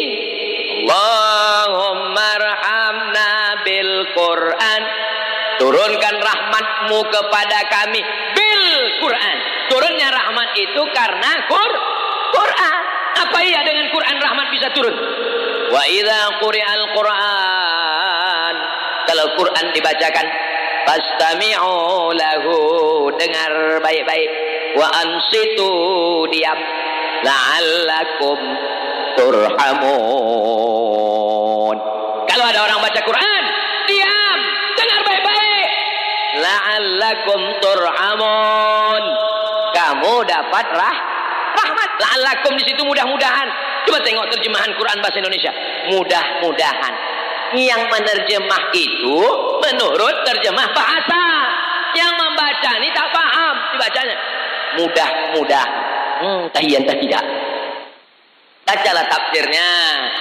Allahumma 0.85 2.27
arhamna 2.37 3.31
bil 3.65 3.93
Quran. 4.13 4.81
Turunkan 5.57 6.15
rahmatmu 6.21 6.99
kepada 7.09 7.59
kami 7.65 8.01
bil 8.37 8.65
Quran. 9.01 9.37
Turunnya 9.73 10.13
rahmat 10.13 10.49
itu 10.53 10.81
karena 10.93 11.31
Qur 11.49 11.71
Quran. 11.73 12.06
Apa 13.27 13.43
iya 13.43 13.59
dengan 13.67 13.91
Quran 13.91 14.15
rahmat 14.23 14.47
bisa 14.55 14.71
turun? 14.71 14.95
Wa 15.67 15.83
idza 15.83 16.39
quri'al 16.39 16.95
Quran. 16.95 18.55
Kalau 19.03 19.35
Quran 19.35 19.67
dibacakan, 19.75 20.23
fastami'u 20.87 22.15
lahu. 22.15 22.55
Dengar 23.19 23.83
baik-baik. 23.83 24.31
Wa 24.79 24.87
ansitu 25.03 25.67
diam. 26.31 26.55
La'allakum 27.27 28.39
turhamun. 29.19 29.75
Kalau 32.31 32.45
ada 32.47 32.63
orang 32.63 32.79
baca 32.79 33.01
Quran, 33.03 33.43
diam. 33.91 34.39
Dengar 34.79 35.03
baik-baik. 35.03 35.67
La'allakum 36.47 37.59
turhamun. 37.59 39.03
Kamu 39.75 40.23
dapat 40.23 40.65
rah 40.71 40.95
rahmat. 40.95 41.16
La'allakum 41.97 42.53
di 42.57 42.63
situ 42.65 42.81
mudah-mudahan. 42.85 43.47
Coba 43.87 43.99
tengok 44.03 44.27
terjemahan 44.33 44.71
Quran 44.77 44.97
bahasa 45.01 45.17
Indonesia. 45.17 45.51
Mudah-mudahan. 45.91 46.93
Yang 47.55 47.81
menerjemah 47.87 48.63
itu 48.75 49.19
menurut 49.63 50.15
terjemah 50.27 50.67
bahasa. 50.75 51.23
Yang 51.95 52.11
membaca 52.19 52.69
ini 52.77 52.89
tak 52.91 53.07
paham 53.09 53.55
dibacanya. 53.73 54.17
Mudah-mudah. 54.77 55.67
Hmm, 56.17 56.43
tahiyan 56.51 56.83
tak 56.83 56.97
tidak. 57.01 57.23
Bacalah 58.67 59.05
tafsirnya. 59.07 59.69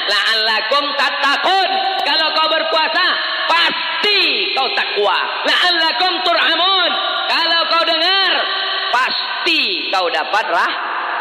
La'allakum 0.06 0.84
tattaqun. 0.94 1.70
Kalau 2.06 2.28
kau 2.30 2.46
berpuasa, 2.46 3.06
pasti 3.50 4.54
kau 4.54 4.70
takwa. 4.78 5.18
La'allakum 5.42 6.12
turhamun. 6.22 6.90
Kalau 7.26 7.60
kau 7.74 7.82
dengar 7.82 8.26
kau 9.96 10.12
dapat 10.12 10.44
rah 10.52 10.72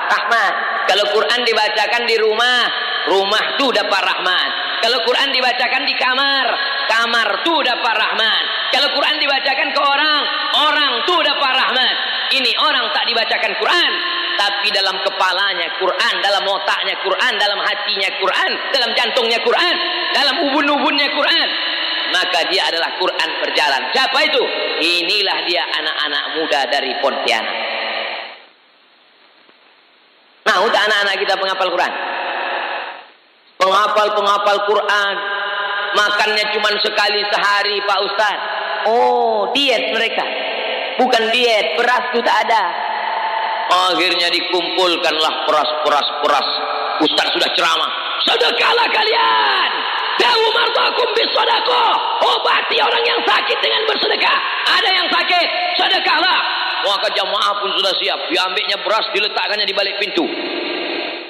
rahmat. 0.10 0.54
Kalau 0.86 1.06
Quran 1.10 1.42
dibacakan 1.42 2.04
di 2.06 2.16
rumah, 2.22 2.70
rumah 3.10 3.46
tuh 3.58 3.70
dapat 3.74 4.02
rahmat. 4.02 4.50
Kalau 4.86 5.02
Quran 5.02 5.30
dibacakan 5.34 5.82
di 5.82 5.96
kamar, 5.98 6.46
kamar 6.86 7.28
tuh 7.42 7.60
dapat 7.66 7.94
rahmat. 7.98 8.44
Kalau 8.70 8.90
Quran 8.94 9.18
dibacakan 9.18 9.70
ke 9.74 9.82
orang, 9.82 10.22
orang 10.62 10.92
tuh 11.10 11.20
dapat 11.26 11.52
rahmat. 11.58 11.96
Ini 12.38 12.52
orang 12.58 12.86
tak 12.94 13.06
dibacakan 13.10 13.54
Quran, 13.58 13.92
tapi 14.38 14.68
dalam 14.74 14.98
kepalanya 15.02 15.70
Quran, 15.78 16.14
dalam 16.22 16.44
otaknya 16.46 16.96
Quran, 17.02 17.34
dalam 17.38 17.60
hatinya 17.62 18.10
Quran, 18.18 18.52
dalam 18.74 18.92
jantungnya 18.98 19.40
Quran, 19.42 19.76
dalam 20.14 20.36
ubun-ubunnya 20.50 21.08
Quran. 21.14 21.50
Maka 22.14 22.46
dia 22.48 22.70
adalah 22.70 22.94
Quran 23.02 23.30
berjalan. 23.42 23.82
Siapa 23.90 24.18
itu? 24.22 24.44
Inilah 24.78 25.38
dia 25.50 25.66
anak-anak 25.66 26.24
muda 26.38 26.62
dari 26.70 26.94
Pontianak. 27.02 27.65
Nah, 30.56 30.64
untuk 30.64 30.80
anak-anak 30.80 31.20
kita 31.20 31.36
penghafal 31.36 31.68
Quran. 31.68 31.94
Penghafal-penghafal 33.60 34.60
Quran. 34.72 35.16
Makannya 36.00 36.46
cuma 36.56 36.72
sekali 36.80 37.20
sehari 37.28 37.76
Pak 37.84 38.00
Ustaz. 38.08 38.40
Oh, 38.88 39.52
diet 39.52 39.92
mereka. 39.92 40.24
Bukan 40.96 41.28
diet, 41.36 41.76
beras 41.76 42.08
itu 42.08 42.24
tak 42.24 42.48
ada. 42.48 42.64
Akhirnya 43.92 44.32
dikumpulkanlah 44.32 45.44
peras-peras-peras. 45.44 46.48
Ustaz 47.04 47.36
sudah 47.36 47.52
ceramah. 47.52 47.92
Sedekahlah 48.24 48.88
kalian. 48.96 49.70
Dawu 50.24 50.46
mardakum 50.56 51.12
bisodako. 51.20 51.84
Obati 52.32 52.80
orang 52.80 53.04
yang 53.04 53.20
sakit 53.28 53.60
dengan 53.60 53.84
bersedekah. 53.92 54.40
Ada 54.72 54.88
yang 55.04 55.08
sakit, 55.12 55.48
sedekahlah. 55.84 56.40
Maka 56.86 57.10
jamaah 57.18 57.54
pun 57.58 57.70
sudah 57.74 57.94
siap. 57.98 58.20
Diambilnya 58.30 58.78
beras, 58.86 59.10
diletakkannya 59.10 59.66
di 59.66 59.74
balik 59.74 59.98
pintu. 59.98 60.26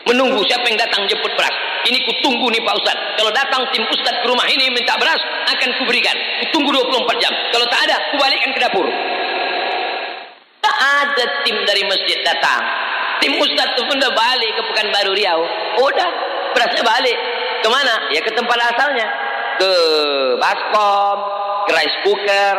Menunggu 0.05 0.43
siapa 0.45 0.67
yang 0.69 0.77
datang 0.77 1.07
jemput 1.09 1.33
beras. 1.33 1.55
Ini 1.87 1.97
kutunggu 2.05 2.51
nih 2.53 2.61
Pak 2.61 2.75
Ustaz. 2.77 2.97
Kalau 3.17 3.31
datang 3.33 3.61
tim 3.73 3.81
Ustaz 3.89 4.21
ke 4.21 4.25
rumah 4.29 4.45
ini 4.51 4.69
minta 4.69 4.93
beras, 5.01 5.17
akan 5.49 5.69
kuberikan. 5.81 6.13
Kutunggu 6.45 6.69
24 6.69 7.23
jam. 7.23 7.33
Kalau 7.49 7.65
tak 7.71 7.81
ada, 7.89 7.97
kubalikkan 8.13 8.51
ke 8.53 8.59
dapur. 8.61 8.85
Tak 10.61 10.77
ada 10.77 11.23
tim 11.41 11.57
dari 11.65 11.83
masjid 11.89 12.21
datang. 12.21 12.61
Tim 13.23 13.33
Ustaz 13.41 13.73
itu 13.73 13.81
pun 13.87 13.97
balik 13.97 14.51
ke 14.53 14.61
Pekanbaru 14.69 15.17
Riau. 15.17 15.41
Udah, 15.81 16.09
berasnya 16.53 16.83
balik. 16.85 17.17
Ke 17.65 17.67
mana? 17.73 17.95
Ya 18.13 18.21
ke 18.21 18.29
tempat 18.29 18.57
asalnya. 18.61 19.07
Ke 19.57 19.71
baskom, 20.37 21.17
ke 21.65 21.71
rice 21.73 21.97
cooker. 22.05 22.55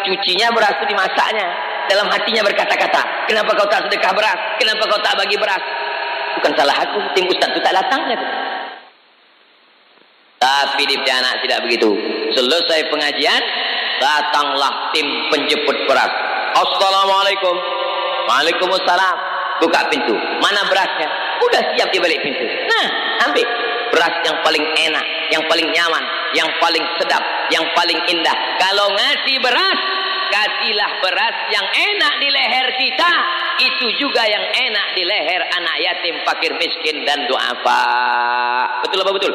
Dicucinya 0.00 0.48
beras 0.56 0.80
itu 0.80 0.96
dimasaknya. 0.96 1.69
Dalam 1.90 2.06
hatinya 2.06 2.46
berkata-kata, 2.46 3.26
kenapa 3.26 3.50
kau 3.58 3.66
tak 3.66 3.90
sedekah 3.90 4.14
beras? 4.14 4.38
Kenapa 4.62 4.86
kau 4.86 5.02
tak 5.02 5.18
bagi 5.18 5.34
beras? 5.34 5.58
Bukan 6.38 6.54
salah 6.54 6.76
aku, 6.86 7.02
tim 7.18 7.26
Ustaz 7.26 7.50
itu 7.50 7.58
tak 7.58 7.74
datang. 7.74 8.06
Tapi 10.38 10.82
di 10.86 10.96
anak 11.02 11.42
tidak 11.42 11.66
begitu. 11.66 11.90
Selesai 12.30 12.86
pengajian, 12.94 13.42
datanglah 13.98 14.94
tim 14.94 15.04
penjemput 15.34 15.76
beras. 15.90 16.14
Assalamualaikum. 16.54 17.54
Waalaikumsalam. 18.30 19.16
Buka 19.60 19.90
pintu. 19.90 20.14
Mana 20.40 20.64
berasnya? 20.70 21.10
Udah 21.42 21.62
siap 21.74 21.90
di 21.92 21.98
balik 21.98 22.22
pintu. 22.22 22.46
Nah, 22.70 22.86
ambil. 23.28 23.44
Beras 23.90 24.14
yang 24.22 24.38
paling 24.46 24.62
enak, 24.62 25.06
yang 25.34 25.42
paling 25.50 25.66
nyaman, 25.74 26.04
yang 26.38 26.46
paling 26.62 26.84
sedap, 26.96 27.20
yang 27.50 27.66
paling 27.74 27.98
indah. 28.06 28.36
Kalau 28.62 28.86
ngasih 28.94 29.36
beras, 29.42 29.78
kasihlah 30.30 30.90
beras 31.02 31.36
yang 31.50 31.66
enak 31.66 32.12
di 32.22 32.28
leher 32.30 32.68
kita. 32.78 33.12
Itu 33.60 33.86
juga 34.00 34.24
yang 34.24 34.40
enak 34.40 34.86
di 34.96 35.04
leher 35.04 35.42
anak 35.52 35.76
yatim, 35.84 36.16
fakir 36.24 36.56
miskin 36.56 37.04
dan 37.04 37.28
duafa. 37.28 37.84
Betul 38.86 39.04
apa 39.04 39.12
betul? 39.12 39.32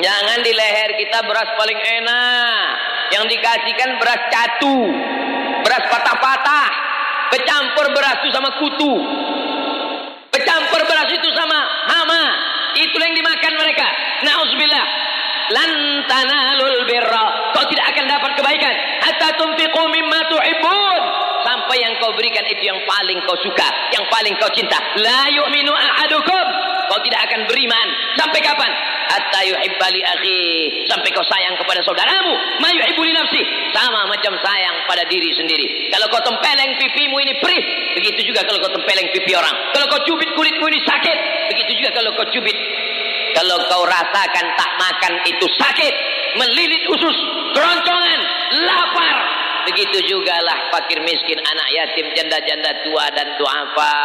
Jangan 0.00 0.38
di 0.40 0.52
leher 0.52 0.90
kita 0.96 1.18
beras 1.28 1.50
paling 1.58 1.76
enak. 1.76 2.66
Yang 3.12 3.24
dikasihkan 3.36 3.90
beras 4.00 4.22
catu. 4.32 4.76
Beras 5.64 5.84
patah-patah. 5.92 6.68
Kecampur 7.36 7.86
beras 7.92 8.22
itu 8.22 8.30
sama 8.32 8.50
kutu. 8.56 8.92
Kecampur 10.32 10.80
beras 10.88 11.10
itu 11.10 11.28
sama 11.34 11.58
hama. 11.90 12.24
Itu 12.76 12.96
yang 13.00 13.12
dimakan 13.16 13.52
mereka. 13.56 13.88
Nauzubillah. 14.24 14.86
Lan 15.50 15.70
tanalul 16.10 16.82
birra. 16.90 17.54
Kau 17.54 17.64
tidak 17.70 17.86
akan 17.94 18.04
dapat 18.10 18.30
kebaikan. 18.34 18.74
Hatta 19.02 19.28
tunfiqu 19.38 19.82
mimma 19.90 20.20
tuhibbun. 20.26 21.02
Sampai 21.46 21.78
yang 21.78 21.94
kau 22.02 22.10
berikan 22.18 22.42
itu 22.50 22.66
yang 22.66 22.80
paling 22.82 23.22
kau 23.22 23.38
suka. 23.38 23.68
Yang 23.94 24.04
paling 24.10 24.34
kau 24.42 24.50
cinta. 24.50 24.78
La 24.98 25.30
yu'minu 25.30 25.70
ahadukum. 25.70 26.46
Kau 26.90 26.98
tidak 27.06 27.30
akan 27.30 27.46
beriman. 27.46 27.86
Sampai 28.18 28.42
kapan? 28.42 28.70
Hatta 29.06 29.40
yuhibba 29.46 29.86
li 29.94 30.02
akhi. 30.02 30.42
Sampai 30.90 31.14
kau 31.14 31.22
sayang 31.22 31.54
kepada 31.54 31.78
saudaramu. 31.86 32.34
Ma 32.58 32.74
yuhibbu 32.74 33.02
li 33.06 33.14
nafsi. 33.14 33.42
Sama 33.70 34.10
macam 34.10 34.34
sayang 34.42 34.76
pada 34.90 35.06
diri 35.06 35.30
sendiri. 35.38 35.94
Kalau 35.94 36.10
kau 36.10 36.22
tempeleng 36.26 36.74
pipimu 36.82 37.16
ini 37.22 37.38
perih. 37.38 37.62
Begitu 37.94 38.34
juga 38.34 38.42
kalau 38.42 38.58
kau 38.66 38.74
tempeleng 38.74 39.06
pipi 39.14 39.30
orang. 39.38 39.54
Kalau 39.70 39.86
kau 39.86 40.02
cubit 40.02 40.34
kulitmu 40.34 40.66
ini 40.66 40.82
sakit. 40.82 41.18
Begitu 41.54 41.78
juga 41.78 41.94
kalau 41.94 42.10
kau 42.18 42.26
cubit 42.34 42.58
kalau 43.36 43.56
kau 43.68 43.84
rasakan 43.84 44.46
tak 44.56 44.70
makan 44.80 45.12
itu 45.28 45.44
sakit, 45.60 45.94
melilit 46.40 46.82
usus, 46.88 47.16
keroncongan, 47.52 48.20
lapar. 48.64 49.16
Begitu 49.66 49.98
juga 50.06 50.32
lah 50.46 50.70
fakir 50.70 51.02
miskin, 51.02 51.36
anak 51.42 51.68
yatim, 51.74 52.06
janda-janda 52.14 52.70
tua 52.86 53.10
dan 53.12 53.34
duafa. 53.34 53.98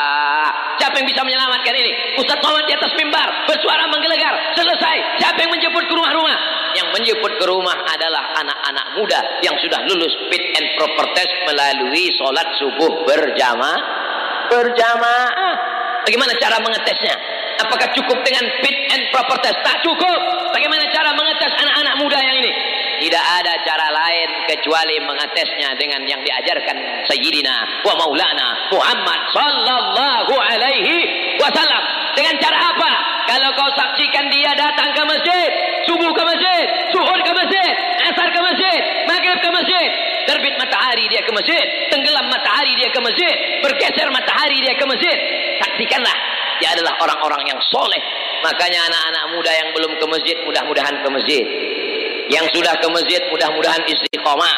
Siapa 0.81 0.97
yang 0.99 1.05
bisa 1.05 1.21
menyelamatkan 1.21 1.69
ini? 1.69 2.17
Ustaz 2.17 2.41
Muhammad 2.41 2.65
di 2.65 2.73
atas 2.73 2.91
mimbar, 2.97 3.29
bersuara 3.45 3.85
menggelegar. 3.87 4.57
Selesai. 4.57 5.21
Siapa 5.21 5.37
yang 5.37 5.53
menjemput 5.53 5.85
ke 5.85 5.93
rumah-rumah? 5.93 6.37
Yang 6.73 6.87
menjemput 6.97 7.31
ke 7.37 7.45
rumah 7.45 7.77
adalah 7.87 8.33
anak-anak 8.41 8.85
muda 8.97 9.19
yang 9.45 9.53
sudah 9.61 9.85
lulus 9.85 10.11
fit 10.33 10.43
and 10.57 10.65
proper 10.75 11.05
test 11.13 11.31
melalui 11.45 12.09
sholat 12.17 12.47
subuh 12.57 13.05
berjamaah. 13.05 13.79
Berjamaah. 14.49 15.53
Bagaimana 16.09 16.33
cara 16.41 16.57
mengetesnya? 16.57 17.40
Apakah 17.62 17.88
cukup 17.93 18.17
dengan 18.26 18.45
fit 18.65 18.78
and 18.89 19.04
proper 19.13 19.38
test? 19.45 19.62
Tak 19.62 19.86
cukup. 19.86 20.19
Bagaimana 20.50 20.82
cara 20.89 21.13
mengetes 21.13 21.54
anak-anak 21.62 21.95
muda 22.02 22.17
yang 22.17 22.38
ini? 22.41 22.52
Tidak 23.02 23.26
ada 23.41 23.54
cara 23.65 23.88
lain 23.89 24.30
kecuali 24.45 25.02
mengetesnya 25.02 25.74
dengan 25.74 26.06
yang 26.06 26.21
diajarkan 26.21 26.78
Sayyidina 27.10 27.82
wa 27.82 27.97
Maulana 27.97 28.69
Muhammad 28.69 29.19
sallallahu 29.34 30.34
alaihi 30.38 30.97
wasallam. 31.41 31.84
Dengan 32.13 32.38
cara 32.38 32.58
apa? 32.62 32.91
Kalau 33.26 33.50
kau 33.58 33.69
saksikan 33.74 34.30
dia 34.30 34.54
datang 34.54 34.93
ke 34.93 35.02
masjid, 35.06 35.50
subuh 35.89 36.13
ke 36.13 36.24
masjid, 36.26 36.65
zuhur 36.93 37.19
ke 37.26 37.32
masjid, 37.34 37.71
asar 38.12 38.28
ke 38.30 38.41
masjid, 38.41 38.80
maghrib 39.10 39.38
ke 39.39 39.50
masjid, 39.50 39.89
terbit 40.30 40.54
matahari 40.62 41.06
dia 41.10 41.21
ke 41.26 41.32
masjid, 41.34 41.65
tenggelam 41.89 42.28
matahari 42.30 42.74
dia 42.78 42.89
ke 42.89 43.00
masjid, 43.02 43.34
bergeser 43.65 44.10
matahari 44.13 44.58
dia 44.62 44.74
ke 44.78 44.86
masjid. 44.86 45.17
Saksikanlah 45.62 46.30
dia 46.62 46.78
adalah 46.78 46.93
orang-orang 47.02 47.50
yang 47.50 47.60
soleh. 47.74 48.02
Makanya 48.45 48.86
anak-anak 48.86 49.24
muda 49.34 49.52
yang 49.52 49.69
belum 49.74 49.91
ke 49.97 50.06
masjid, 50.06 50.38
mudah-mudahan 50.45 50.95
ke 51.02 51.10
masjid. 51.10 51.45
Yang 52.30 52.54
sudah 52.54 52.78
ke 52.78 52.88
masjid, 52.93 53.21
mudah-mudahan 53.34 53.82
istiqomah. 53.89 54.58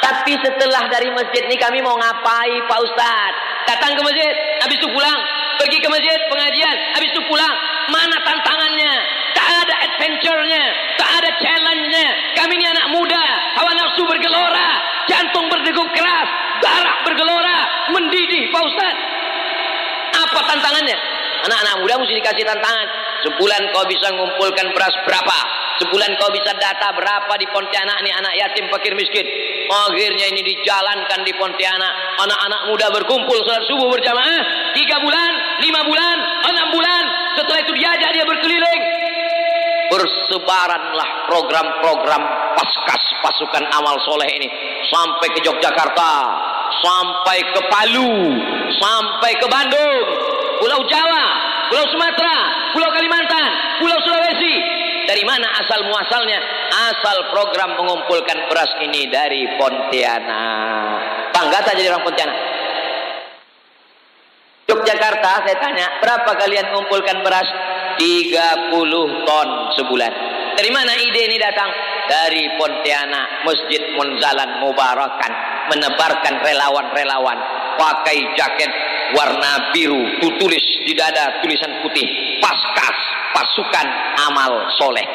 Tapi 0.00 0.32
setelah 0.40 0.88
dari 0.88 1.12
masjid 1.12 1.44
ini 1.44 1.60
kami 1.60 1.84
mau 1.84 1.94
ngapai 2.00 2.50
Pak 2.64 2.78
Ustaz? 2.80 3.32
Datang 3.68 3.92
ke 3.94 4.02
masjid, 4.02 4.32
habis 4.64 4.80
itu 4.80 4.88
pulang. 4.88 5.20
Pergi 5.60 5.76
ke 5.76 5.88
masjid, 5.92 6.16
pengajian, 6.32 6.76
habis 6.96 7.12
itu 7.12 7.20
pulang. 7.28 7.54
Mana 7.92 8.16
tantangannya? 8.24 8.92
Tak 9.36 9.48
ada 9.60 9.74
adventure-nya, 9.86 10.64
tak 10.96 11.10
ada 11.20 11.30
challenge-nya. 11.36 12.06
Kami 12.32 12.56
ini 12.56 12.64
anak 12.64 12.96
muda, 12.96 13.24
hawa 13.60 13.76
nafsu 13.76 14.02
bergelora, 14.08 14.68
jantung 15.04 15.52
berdegup 15.52 15.88
keras, 15.92 16.28
darah 16.64 16.96
bergelora, 17.04 17.58
mendidih 17.92 18.48
Pak 18.48 18.62
Ustaz. 18.72 18.96
Apa 20.16 20.40
tantangannya? 20.48 20.96
Anak-anak 21.40 21.74
muda 21.80 21.94
mesti 22.00 22.14
dikasih 22.20 22.44
tantangan. 22.44 22.88
Sebulan 23.24 23.62
kau 23.72 23.84
bisa 23.88 24.12
mengumpulkan 24.12 24.72
beras 24.76 24.92
berapa? 25.04 25.38
Sebulan 25.80 26.12
kau 26.20 26.28
bisa 26.28 26.52
data 26.60 26.92
berapa 26.92 27.32
di 27.40 27.48
Pontianak 27.48 28.04
ini 28.04 28.12
anak 28.12 28.36
yatim 28.36 28.68
fakir 28.68 28.92
miskin. 28.92 29.24
Akhirnya 29.70 30.28
ini 30.28 30.44
dijalankan 30.44 31.24
di 31.24 31.32
Pontianak. 31.36 32.20
Anak-anak 32.20 32.60
muda 32.68 32.86
berkumpul 32.92 33.40
salat 33.48 33.64
subuh 33.64 33.88
berjamaah. 33.88 34.72
Tiga 34.76 35.00
bulan, 35.00 35.32
lima 35.64 35.80
bulan, 35.88 36.16
enam 36.52 36.66
bulan. 36.76 37.04
Setelah 37.40 37.60
itu 37.64 37.72
diajak 37.72 38.10
dia 38.12 38.24
berkeliling. 38.28 38.82
Bersebaranlah 39.90 41.08
program-program 41.26 42.22
paskas 42.54 43.02
pasukan 43.24 43.64
amal 43.72 43.96
soleh 44.04 44.28
ini. 44.36 44.48
Sampai 44.86 45.32
ke 45.32 45.40
Yogyakarta. 45.40 46.12
Sampai 46.84 47.40
ke 47.56 47.60
Palu. 47.72 48.12
Sampai 48.78 49.32
ke 49.40 49.46
Bandung. 49.48 50.29
Pulau 50.60 50.84
Jawa. 50.84 51.24
Pulau 51.72 51.86
Sumatera. 51.88 52.36
Pulau 52.76 52.90
Kalimantan. 52.92 53.44
Pulau 53.80 53.96
Sulawesi. 54.04 54.54
Dari 55.08 55.24
mana 55.24 55.48
asal 55.58 55.82
muasalnya? 55.88 56.38
Asal 56.92 57.32
program 57.34 57.74
mengumpulkan 57.80 58.46
beras 58.46 58.70
ini 58.84 59.08
dari 59.10 59.48
Pontianak. 59.58 61.32
Bangga 61.34 61.58
tak 61.64 61.74
jadi 61.80 61.90
orang 61.90 62.04
Pontianak? 62.04 62.38
Yogyakarta 64.70 65.42
saya 65.42 65.56
tanya, 65.58 65.98
berapa 65.98 66.30
kalian 66.38 66.70
mengumpulkan 66.70 67.26
beras? 67.26 67.48
30 67.98 69.26
ton 69.26 69.48
sebulan. 69.74 70.12
Dari 70.54 70.70
mana 70.70 70.94
ide 70.94 71.26
ini 71.26 71.36
datang? 71.42 71.68
Dari 72.06 72.54
Pontianak, 72.54 73.42
Masjid 73.42 73.82
Munzalan 73.98 74.62
Mubarakan. 74.62 75.32
Menebarkan 75.74 76.34
relawan-relawan. 76.42 77.59
Pakai 77.80 78.36
jaket 78.36 78.68
warna 79.16 79.72
biru. 79.72 80.20
Tulis 80.20 80.64
di 80.84 80.92
dada 80.92 81.40
tulisan 81.40 81.80
putih. 81.80 82.04
Paskas, 82.44 82.96
pasukan 83.32 83.86
amal 84.28 84.68
soleh. 84.76 85.06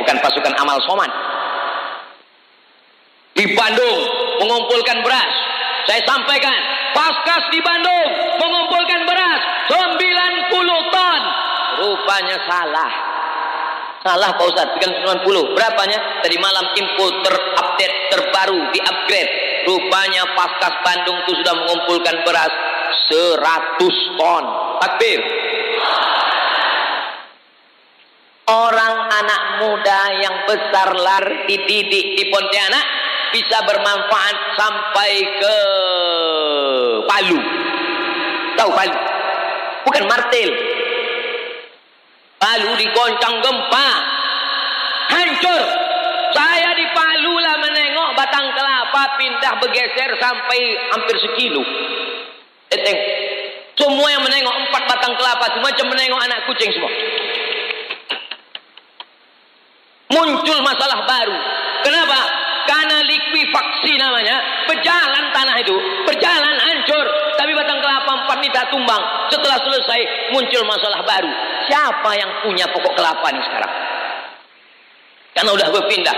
Bukan 0.00 0.16
pasukan 0.24 0.56
amal 0.56 0.80
soman. 0.88 1.12
Di 3.36 3.52
Bandung 3.52 4.00
mengumpulkan 4.40 5.04
beras. 5.04 5.34
Saya 5.84 6.00
sampaikan, 6.08 6.56
Paskas 6.96 7.52
di 7.52 7.60
Bandung 7.60 8.08
mengumpulkan 8.40 9.04
beras 9.04 9.40
90 9.68 10.88
ton. 10.88 11.20
Rupanya 11.84 12.36
salah. 12.48 12.92
Salah 14.00 14.30
Pak 14.38 14.46
bukan 14.78 14.90
90. 15.20 15.52
Berapanya? 15.52 15.98
Tadi 16.24 16.36
malam 16.40 16.64
info 16.78 17.10
terupdate, 17.20 17.96
terbaru, 18.08 18.72
di-upgrade. 18.72 19.45
Rupanya 19.66 20.22
Paskas 20.38 20.74
Bandung 20.86 21.18
itu 21.26 21.32
sudah 21.42 21.54
mengumpulkan 21.58 22.16
beras 22.22 22.52
100 23.10 24.14
ton. 24.14 24.44
Takbir. 24.78 25.20
Orang 28.46 28.94
anak 29.10 29.42
muda 29.58 30.00
yang 30.22 30.36
besar 30.46 30.94
lar 30.94 31.26
dididik 31.50 32.14
di 32.14 32.24
Pontianak 32.30 32.86
bisa 33.34 33.58
bermanfaat 33.66 34.36
sampai 34.54 35.12
ke 35.34 35.56
Palu. 37.10 37.40
Tahu 38.54 38.70
Palu? 38.70 38.98
Bukan 39.82 40.04
Martil. 40.06 40.50
Palu 42.38 42.70
digoncang 42.78 43.34
gempa. 43.42 43.88
Hancur. 45.10 45.64
Saya 46.30 46.70
di 46.78 46.86
Palu 46.94 47.34
kelapa 48.86 49.18
pindah 49.18 49.52
bergeser 49.58 50.10
sampai 50.22 50.60
hampir 50.94 51.16
sekilo. 51.18 51.62
Eteng. 52.70 52.98
Semua 53.76 54.08
yang 54.08 54.22
menengok 54.24 54.56
empat 54.66 54.82
batang 54.88 55.14
kelapa 55.18 55.44
itu 55.52 55.58
macam 55.60 55.86
menengok 55.92 56.20
anak 56.22 56.38
kucing 56.48 56.70
semua. 56.72 56.92
Muncul 60.16 60.58
masalah 60.64 61.04
baru. 61.04 61.36
Kenapa? 61.84 62.18
Karena 62.66 63.04
likuifaksi 63.04 63.92
namanya. 64.00 64.64
Berjalan 64.64 65.24
tanah 65.34 65.56
itu. 65.60 65.76
Berjalan 66.08 66.56
hancur. 66.56 67.06
Tapi 67.36 67.52
batang 67.52 67.78
kelapa 67.84 68.10
empat 68.24 68.36
ini 68.40 68.50
tak 68.54 68.70
tumbang. 68.72 69.02
Setelah 69.28 69.60
selesai 69.60 70.00
muncul 70.32 70.62
masalah 70.64 71.04
baru. 71.04 71.30
Siapa 71.68 72.10
yang 72.16 72.30
punya 72.46 72.64
pokok 72.72 72.96
kelapa 72.96 73.26
ini 73.34 73.42
sekarang? 73.44 73.72
Karena 75.36 75.50
udah 75.52 75.68
berpindah. 75.68 76.16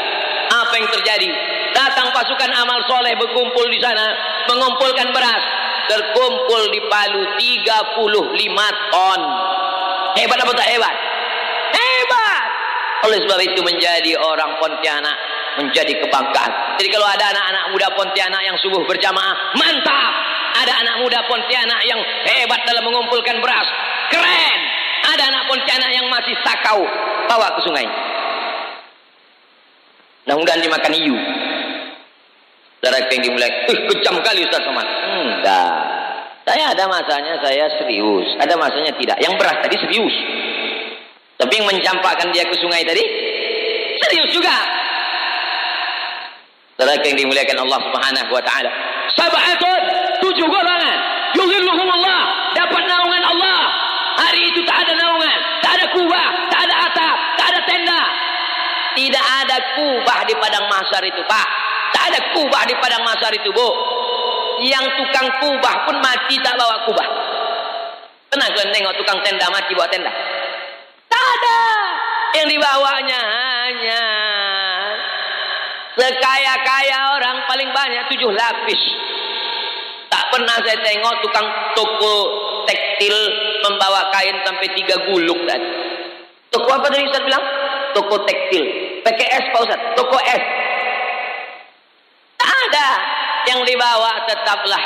Apa 0.48 0.74
yang 0.78 0.88
terjadi? 0.94 1.57
Datang 1.88 2.12
pasukan 2.12 2.52
amal 2.52 2.84
soleh 2.84 3.16
berkumpul 3.16 3.64
di 3.72 3.80
sana. 3.80 4.12
Mengumpulkan 4.44 5.08
beras. 5.08 5.40
Terkumpul 5.88 6.68
di 6.68 6.84
Palu 6.84 7.24
35 7.32 8.92
ton. 8.92 9.20
Hebat 10.20 10.36
apa 10.36 10.52
tak 10.52 10.68
hebat? 10.68 10.94
Hebat! 11.72 12.48
Oleh 13.08 13.18
sebab 13.24 13.40
itu 13.40 13.64
menjadi 13.64 14.12
orang 14.20 14.60
Pontianak 14.60 15.16
menjadi 15.64 15.96
kebanggaan. 16.04 16.76
Jadi 16.76 16.88
kalau 16.92 17.08
ada 17.08 17.24
anak-anak 17.32 17.64
muda 17.72 17.88
Pontianak 17.96 18.42
yang 18.44 18.56
subuh 18.60 18.84
berjamaah, 18.84 19.56
mantap. 19.56 20.12
Ada 20.60 20.84
anak 20.84 20.96
muda 21.00 21.24
Pontianak 21.24 21.80
yang 21.88 22.04
hebat 22.28 22.68
dalam 22.68 22.84
mengumpulkan 22.84 23.40
beras, 23.40 23.64
keren. 24.12 24.60
Ada 25.08 25.24
anak 25.32 25.42
Pontianak 25.48 25.88
yang 25.88 26.04
masih 26.12 26.36
sakau, 26.44 26.84
bawa 27.32 27.56
ke 27.56 27.60
sungai. 27.64 27.88
Mudah-mudahan 30.28 30.60
dimakan 30.60 30.92
hiu. 30.92 31.16
Saudara 32.88 33.04
yang 33.12 33.20
dimulai, 33.20 33.52
uh, 33.68 33.80
kejam 33.92 34.16
kali 34.24 34.48
Ustaz 34.48 34.64
Somad. 34.64 34.88
Enggak. 34.88 35.76
Saya 36.48 36.72
ada 36.72 36.88
masanya 36.88 37.36
saya 37.36 37.68
serius, 37.76 38.32
ada 38.40 38.56
masanya 38.56 38.88
tidak. 38.96 39.20
Yang 39.20 39.36
beras 39.36 39.60
tadi 39.60 39.76
serius. 39.76 40.16
Tapi 41.36 41.52
yang 41.60 41.68
mencampakkan 41.68 42.32
dia 42.32 42.48
ke 42.48 42.56
sungai 42.56 42.80
tadi 42.88 43.04
serius 44.00 44.32
juga. 44.32 44.56
Saudara 46.80 46.96
yang 47.04 47.20
dimuliakan 47.20 47.68
Allah 47.68 47.76
Subhanahu 47.92 48.30
wa 48.32 48.40
taala. 48.40 48.72
Sab'atun 49.20 49.80
tujuh 50.24 50.48
golongan. 50.48 50.98
Yuzilluhum 51.36 51.88
Allah, 51.92 52.20
dapat 52.56 52.88
naungan 52.88 53.20
Allah. 53.36 53.60
Hari 54.16 54.48
itu 54.48 54.64
tak 54.64 54.88
ada 54.88 54.96
naungan, 54.96 55.38
tak 55.60 55.76
ada 55.76 55.84
kubah, 55.92 56.28
tak 56.48 56.64
ada 56.64 56.74
atap, 56.88 57.16
tak 57.36 57.46
ada 57.52 57.60
tenda. 57.68 58.02
Tidak 58.96 59.24
ada 59.44 59.56
kubah 59.76 60.24
di 60.24 60.32
padang 60.40 60.64
mahsyar 60.72 61.04
itu, 61.04 61.20
Pak. 61.28 61.67
Tak 61.94 62.04
ada 62.12 62.20
kubah 62.36 62.62
di 62.68 62.74
padang 62.78 63.02
mahsyar 63.04 63.32
itu, 63.32 63.50
Bu. 63.52 63.68
Yang 64.64 64.84
tukang 64.98 65.28
kubah 65.38 65.74
pun 65.86 65.96
mati 66.02 66.34
tak 66.42 66.58
bawa 66.58 66.82
kubah. 66.88 67.08
Pernah 68.28 68.48
kalian 68.52 68.70
tengok 68.74 68.94
tukang 69.00 69.18
tenda 69.24 69.46
mati 69.48 69.72
bawa 69.72 69.88
tenda? 69.88 70.12
Tak 71.08 71.24
ada. 71.24 71.60
Yang 72.36 72.46
dibawanya 72.58 73.20
hanya 73.24 74.04
sekaya-kaya 75.96 76.98
orang 77.18 77.36
paling 77.48 77.70
banyak 77.72 78.02
tujuh 78.12 78.30
lapis. 78.30 78.82
Tak 80.08 80.24
pernah 80.32 80.56
saya 80.60 80.78
tengok 80.84 81.14
tukang 81.24 81.46
toko 81.72 82.14
tekstil 82.68 83.16
membawa 83.64 84.12
kain 84.12 84.36
sampai 84.44 84.68
tiga 84.76 84.96
gulung 85.08 85.40
tadi. 85.48 85.68
Toko 86.48 86.68
apa 86.68 86.88
tadi 86.88 87.04
Ustaz 87.04 87.24
bilang? 87.24 87.44
Toko 87.92 88.24
tekstil. 88.24 88.64
PKS 89.04 89.44
Pak 89.52 89.60
Ustaz. 89.64 89.80
Toko 89.96 90.16
S. 90.20 90.42
Ada. 92.66 92.88
Yang 93.46 93.60
dibawa 93.70 94.12
tetaplah 94.28 94.82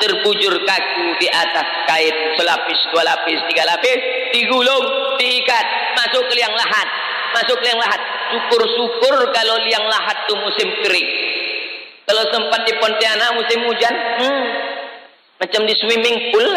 terbujur 0.00 0.54
kaku 0.64 1.06
di 1.16 1.28
atas 1.30 1.66
kain 1.88 2.16
selapis, 2.36 2.78
dua 2.92 3.02
lapis, 3.06 3.40
tiga 3.48 3.64
lapis, 3.64 3.98
digulung, 4.32 5.16
diikat, 5.16 5.66
masuk 5.96 6.22
ke 6.28 6.34
liang 6.36 6.52
lahat, 6.52 6.88
masuk 7.32 7.56
ke 7.60 7.64
liang 7.64 7.80
lahat. 7.80 8.00
Syukur-syukur 8.26 9.14
kalau 9.32 9.56
liang 9.64 9.86
lahat 9.86 10.16
itu 10.26 10.34
musim 10.36 10.68
kering. 10.82 11.08
Kalau 12.06 12.22
sempat 12.30 12.60
di 12.66 12.72
Pontianak 12.78 13.34
musim 13.34 13.66
hujan, 13.66 13.94
hmm, 13.94 14.44
macam 15.42 15.60
di 15.66 15.74
swimming 15.74 16.30
pool. 16.30 16.52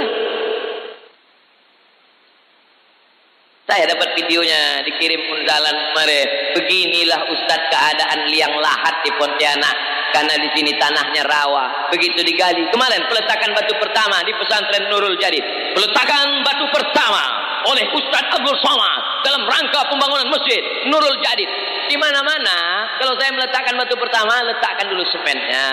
Saya 3.70 3.86
dapat 3.86 4.18
videonya 4.18 4.82
dikirim 4.82 5.30
undalan 5.30 5.94
kemarin. 5.94 6.28
Beginilah 6.58 7.22
Ustadz 7.30 7.70
keadaan 7.70 8.20
liang 8.34 8.58
lahat 8.58 9.06
di 9.06 9.14
Pontianak. 9.14 9.99
Karena 10.10 10.34
di 10.42 10.50
sini 10.56 10.74
tanahnya 10.78 11.24
rawa. 11.26 11.90
Begitu 11.94 12.22
digali. 12.26 12.66
Kemarin 12.74 13.06
peletakan 13.06 13.54
batu 13.54 13.74
pertama 13.78 14.22
di 14.26 14.34
pesantren 14.34 14.90
Nurul 14.90 15.16
Jadid. 15.22 15.44
Peletakan 15.78 16.42
batu 16.42 16.66
pertama 16.74 17.24
oleh 17.68 17.86
Ustadz 17.92 18.34
Abdul 18.40 18.58
Somad 18.64 19.02
dalam 19.28 19.44
rangka 19.44 19.86
pembangunan 19.92 20.28
masjid 20.32 20.62
Nurul 20.88 21.18
Jadid. 21.22 21.50
Di 21.90 21.96
mana-mana 21.98 22.88
kalau 23.02 23.18
saya 23.18 23.34
meletakkan 23.34 23.74
batu 23.78 23.98
pertama, 23.98 24.46
letakkan 24.46 24.86
dulu 24.90 25.04
semennya. 25.10 25.68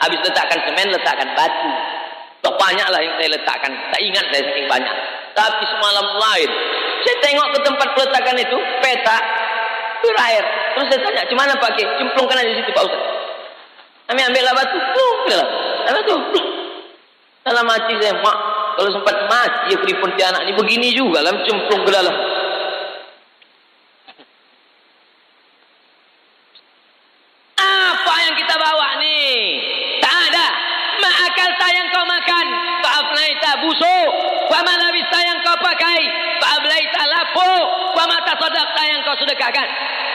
Habis 0.00 0.20
letakkan 0.24 0.58
semen, 0.64 0.88
letakkan 0.94 1.28
batu. 1.36 1.70
Tak 2.40 2.54
banyaklah 2.56 3.00
yang 3.04 3.14
saya 3.20 3.28
letakkan. 3.36 3.72
Tak 3.92 4.00
ingat 4.00 4.24
saya 4.32 4.42
saking 4.48 4.64
banyak. 4.64 4.96
Tapi 5.36 5.64
semalam 5.68 6.06
lain. 6.16 6.50
Saya 7.04 7.16
tengok 7.20 7.48
ke 7.52 7.58
tempat 7.64 7.88
peletakan 7.96 8.36
itu, 8.40 8.58
peta, 8.80 9.18
berair. 10.00 10.44
Terus 10.76 10.86
saya 10.88 11.00
tanya, 11.04 11.22
gimana 11.28 11.52
pakai? 11.60 11.84
Cemplungkan 12.00 12.40
aja 12.40 12.48
di 12.48 12.56
situ 12.64 12.70
Pak 12.72 12.84
Ustaz. 12.88 13.09
Kami 14.10 14.26
ambillah 14.26 14.50
batu, 14.58 14.74
plung, 14.74 15.16
ambillah. 15.22 15.48
Batu, 15.86 16.14
plung. 16.34 16.50
Dalam 17.46 17.62
hati 17.70 17.94
saya, 18.02 18.18
mak, 18.18 18.36
kalau 18.74 18.90
sempat 18.90 19.16
mati 19.30 19.70
aku 19.70 19.86
di 19.86 19.94
Pontianak 20.02 20.42
ini 20.42 20.52
begini 20.58 20.90
juga 20.90 21.22
lah, 21.22 21.30
cemplung 21.46 21.86
ke 21.86 21.94
dalam. 21.94 22.10
Apa 27.54 28.14
yang 28.26 28.34
kita 28.34 28.54
bawa 28.58 28.98
nih? 28.98 29.62
Tak 30.02 30.14
ada. 30.26 30.48
Maakal 31.06 31.50
yang 31.70 31.86
kau 31.94 32.02
makan, 32.02 32.46
fa'afnaita 32.82 33.50
busuk. 33.62 34.10
Wa 34.50 34.58
malabista 34.66 35.18
yang 35.22 35.38
kau 35.46 35.54
pakai, 35.62 36.00
fa'ablaita 36.42 37.02
lapo. 37.14 37.50
Sadaqta 38.50 38.82
yang 38.82 39.00
kau 39.06 39.14
sedekahkan. 39.14 39.66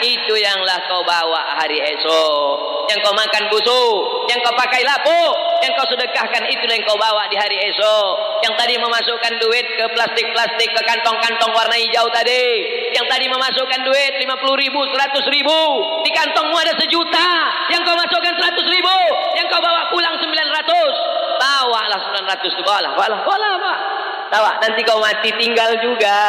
Itu 0.04 0.36
yanglah 0.36 0.76
kau 0.92 1.08
bawa 1.08 1.56
hari 1.56 1.80
esok. 1.80 2.84
Yang 2.92 3.00
kau 3.00 3.16
makan 3.16 3.48
busuk, 3.48 4.28
yang 4.28 4.44
kau 4.44 4.52
pakai 4.52 4.84
lapo, 4.84 5.32
yang 5.64 5.72
kau 5.80 5.88
sedekahkan 5.88 6.44
itu 6.52 6.68
yang 6.68 6.84
kau 6.84 7.00
bawa 7.00 7.32
di 7.32 7.40
hari 7.40 7.56
esok. 7.72 8.44
Yang 8.44 8.60
tadi 8.60 8.76
memasukkan 8.76 9.34
duit 9.40 9.66
ke 9.80 9.86
plastik-plastik 9.88 10.68
ke 10.68 10.82
kantong-kantong 10.84 11.56
warna 11.56 11.80
hijau 11.80 12.12
tadi. 12.12 12.44
Yang 12.92 13.08
tadi 13.08 13.26
memasukkan 13.32 13.82
duit 13.88 14.20
50 14.20 14.64
ribu, 14.68 14.84
100 14.84 15.32
ribu. 15.32 15.60
Di 16.04 16.12
kantongmu 16.12 16.60
ada 16.60 16.76
sejuta. 16.76 17.30
Yang 17.72 17.88
kau 17.88 17.96
masukkan 17.96 18.36
100 18.36 18.68
ribu. 18.68 18.98
Yang 19.40 19.48
kau 19.48 19.64
bawa 19.64 19.88
pulang 19.88 20.20
900. 20.20 21.40
Bawalah 21.40 22.00
900 22.04 22.52
itu. 22.52 22.64
Bawalah, 22.68 22.92
bawalah, 23.00 23.20
bawalah, 23.24 23.52
Pak. 23.64 23.80
tawa. 24.28 24.52
Nanti 24.60 24.84
kau 24.84 25.00
mati 25.00 25.32
tinggal 25.40 25.80
juga. 25.80 26.20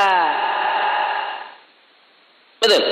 Betul. 2.66 2.82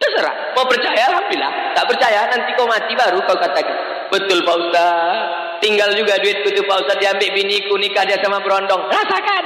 Terserah. 0.00 0.34
Mau 0.56 0.64
percaya, 0.64 1.02
alhamdulillah. 1.12 1.52
Tak 1.76 1.84
percaya, 1.92 2.20
nanti 2.32 2.50
kau 2.56 2.64
mati 2.64 2.92
baru 2.96 3.20
kau 3.28 3.36
katakan. 3.36 3.76
Betul 4.08 4.40
Pak 4.42 4.56
Ustaz. 4.56 5.16
Tinggal 5.62 5.94
juga 5.94 6.18
duitku 6.18 6.48
itu 6.50 6.64
Pak 6.64 6.88
Ustaz 6.88 6.96
diambil 6.98 7.28
biniku 7.36 7.76
nikah 7.76 8.08
dia 8.08 8.16
sama 8.24 8.40
berondong. 8.40 8.88
Rasakan. 8.88 9.44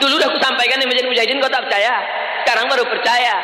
Dulu 0.00 0.14
udah 0.16 0.28
aku 0.30 0.38
sampaikan 0.40 0.78
di 0.78 0.86
Masjid 0.86 1.04
Mujahidin 1.04 1.42
kau 1.42 1.50
tak 1.50 1.66
percaya. 1.66 1.94
Sekarang 2.46 2.66
baru 2.70 2.84
percaya. 2.86 3.34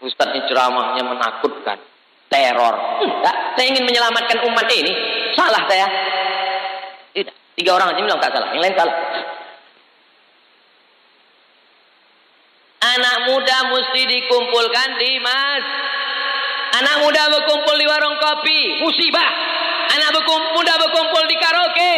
Ustaz 0.00 0.30
ini 0.30 0.46
ceramahnya 0.46 1.02
menakutkan. 1.02 1.78
Teror. 2.26 2.74
Enggak. 3.02 3.36
Saya 3.54 3.66
ingin 3.70 3.84
menyelamatkan 3.86 4.38
umat 4.46 4.66
ini. 4.70 4.92
Salah 5.34 5.62
saya. 5.66 5.86
Tidak. 7.14 7.34
Tiga 7.58 7.70
orang 7.74 7.94
aja 7.94 8.00
bilang 8.02 8.18
tak 8.22 8.30
salah. 8.34 8.48
Yang 8.54 8.62
lain 8.62 8.74
salah. 8.78 8.96
Anak 12.86 13.16
muda 13.26 13.56
mesti 13.66 14.02
dikumpulkan 14.06 14.88
di 15.00 15.18
mas. 15.18 15.64
Anak 16.76 17.02
muda 17.02 17.22
berkumpul 17.32 17.74
di 17.74 17.86
warung 17.88 18.14
kopi, 18.20 18.78
musibah. 18.78 19.30
Anak 19.96 20.10
muda 20.54 20.72
berkumpul 20.76 21.22
di 21.26 21.36
karaoke, 21.40 21.92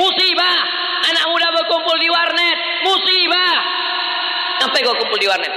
musibah. 0.00 0.58
Anak 1.04 1.24
muda 1.32 1.48
berkumpul 1.54 1.96
di 1.96 2.08
warnet, 2.12 2.58
musibah. 2.84 3.54
Sampai 4.60 4.84
kau 4.84 4.96
kumpul 4.96 5.16
di 5.16 5.28
warnet. 5.28 5.54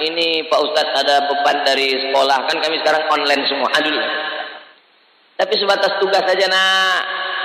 Ini 0.00 0.48
Pak 0.48 0.60
Ustadz 0.64 0.96
ada 0.96 1.28
beban 1.28 1.60
dari 1.60 1.92
sekolah. 1.92 2.48
Kan 2.48 2.56
kami 2.56 2.80
sekarang 2.80 3.04
online 3.12 3.44
semua. 3.46 3.68
Aduh. 3.78 4.00
Tapi 5.36 5.54
sebatas 5.60 6.00
tugas 6.00 6.24
saja 6.24 6.46
nak. 6.48 7.00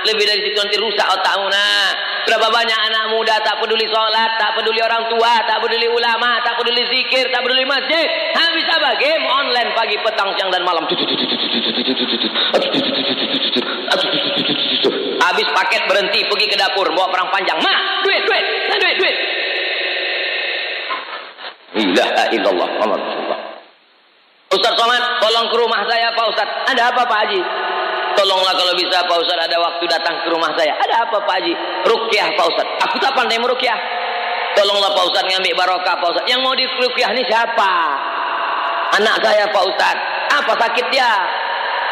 Lebih 0.08 0.24
dari 0.24 0.40
situ 0.40 0.56
nanti 0.56 0.80
rusak 0.80 1.04
otakmu 1.04 1.52
nak. 1.52 2.05
Berapa 2.26 2.50
banyak 2.50 2.78
anak 2.90 3.04
muda 3.14 3.38
tak 3.46 3.62
peduli 3.62 3.86
sholat, 3.86 4.34
tak 4.34 4.58
peduli 4.58 4.82
orang 4.82 5.06
tua, 5.06 5.46
tak 5.46 5.62
peduli 5.62 5.86
ulama, 5.86 6.42
tak 6.42 6.58
peduli 6.58 6.82
zikir, 6.90 7.30
tak 7.30 7.38
peduli 7.46 7.62
masjid. 7.62 8.06
Habis 8.34 8.66
apa? 8.66 8.98
Game 8.98 9.22
online 9.30 9.70
pagi, 9.78 9.94
petang, 10.02 10.34
siang 10.34 10.50
dan 10.50 10.66
malam. 10.66 10.82
Habis 15.22 15.46
paket 15.54 15.82
berhenti 15.86 16.20
pergi 16.26 16.46
ke 16.50 16.56
dapur 16.58 16.90
bawa 16.90 17.06
perang 17.14 17.30
panjang. 17.30 17.62
Ma, 17.62 18.02
duit, 18.02 18.26
duit, 18.26 18.44
duit, 18.74 18.96
duit. 18.98 19.16
Ilaha 21.76 22.24
illallah 22.34 22.68
Rasulullah. 22.74 23.40
Ustaz 24.46 24.72
Somad, 24.78 25.02
tolong 25.20 25.46
ke 25.50 25.56
rumah 25.58 25.82
saya 25.86 26.10
Pak 26.14 26.26
Ustaz. 26.30 26.48
Ada 26.74 26.90
apa 26.90 27.02
Pak 27.06 27.18
Haji? 27.22 27.65
Tolonglah 28.16 28.52
kalau 28.56 28.72
bisa 28.72 29.04
Pak 29.04 29.16
Ustaz 29.20 29.36
ada 29.36 29.56
waktu 29.60 29.84
datang 29.84 30.16
ke 30.24 30.28
rumah 30.32 30.48
saya. 30.56 30.72
Ada 30.72 31.04
apa 31.04 31.20
Pak 31.20 31.34
Haji? 31.36 31.52
Rukyah 31.84 32.26
Pak 32.32 32.46
Ustaz. 32.48 32.66
Aku 32.88 32.96
tak 32.96 33.12
pandai 33.12 33.36
merukyah. 33.36 33.76
Tolonglah 34.56 34.88
Pak 34.96 35.04
Ustaz 35.12 35.24
ngambil 35.28 35.52
barokah 35.52 35.94
Pak 36.00 36.08
Ustaz. 36.16 36.24
Yang 36.24 36.40
mau 36.40 36.56
dirukyah 36.56 37.12
ini 37.12 37.22
siapa? 37.28 37.72
Anak 38.96 39.20
saya 39.20 39.44
Pak 39.52 39.64
Ustaz. 39.68 39.96
Apa 40.32 40.52
sakit 40.56 40.86
dia? 40.88 41.10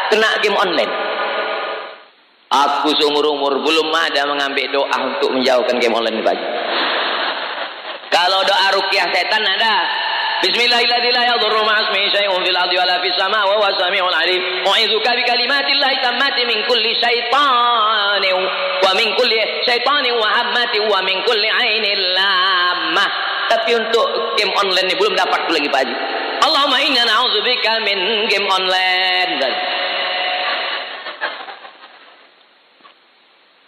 Kena 0.09 0.41
game 0.41 0.57
online. 0.57 0.93
Aku 2.49 2.89
seumur 2.97 3.25
umur 3.29 3.61
belum 3.61 3.89
ada 3.93 4.25
mengambil 4.25 4.65
doa 4.73 4.97
untuk 5.05 5.29
menjauhkan 5.29 5.77
game 5.77 5.93
online 5.93 6.25
Pak 6.25 6.33
Haji. 6.33 6.47
Kalau 8.09 8.41
doa 8.41 8.67
rukyah 8.73 9.05
setan 9.13 9.45
ada. 9.45 9.75
Wala 12.85 13.01
fis 13.01 13.17
sama' 13.17 13.43
wa 13.49 13.55
huwa 13.57 13.73
samiul 13.79 14.13
alim. 14.13 14.41
U'idzuka 14.61 15.15
bi 15.17 15.23
kalimatillahi 15.25 15.97
tammati 16.05 16.45
min 16.45 16.61
kulli 16.69 16.93
syaitanin 17.01 18.37
wa 18.83 18.91
min 18.93 19.09
kulli 19.17 19.39
syaitanin 19.65 20.13
wa 20.13 20.27
hammati 20.29 20.79
wa 20.85 21.01
min 21.01 21.17
kulli 21.25 21.49
ainin 21.49 21.99
lamah. 22.13 23.09
Tapi 23.49 23.73
untuk 23.73 24.37
game 24.37 24.53
online 24.53 24.85
ini 24.85 24.95
belum 24.95 25.17
dapat 25.17 25.49
lagi 25.49 25.67
Pak 25.69 25.81
Haji. 25.81 25.95
Allahumma 26.45 26.77
inna 26.81 27.03
na'udzubika 27.09 27.81
min 27.81 28.29
game 28.29 28.47
online. 28.47 29.33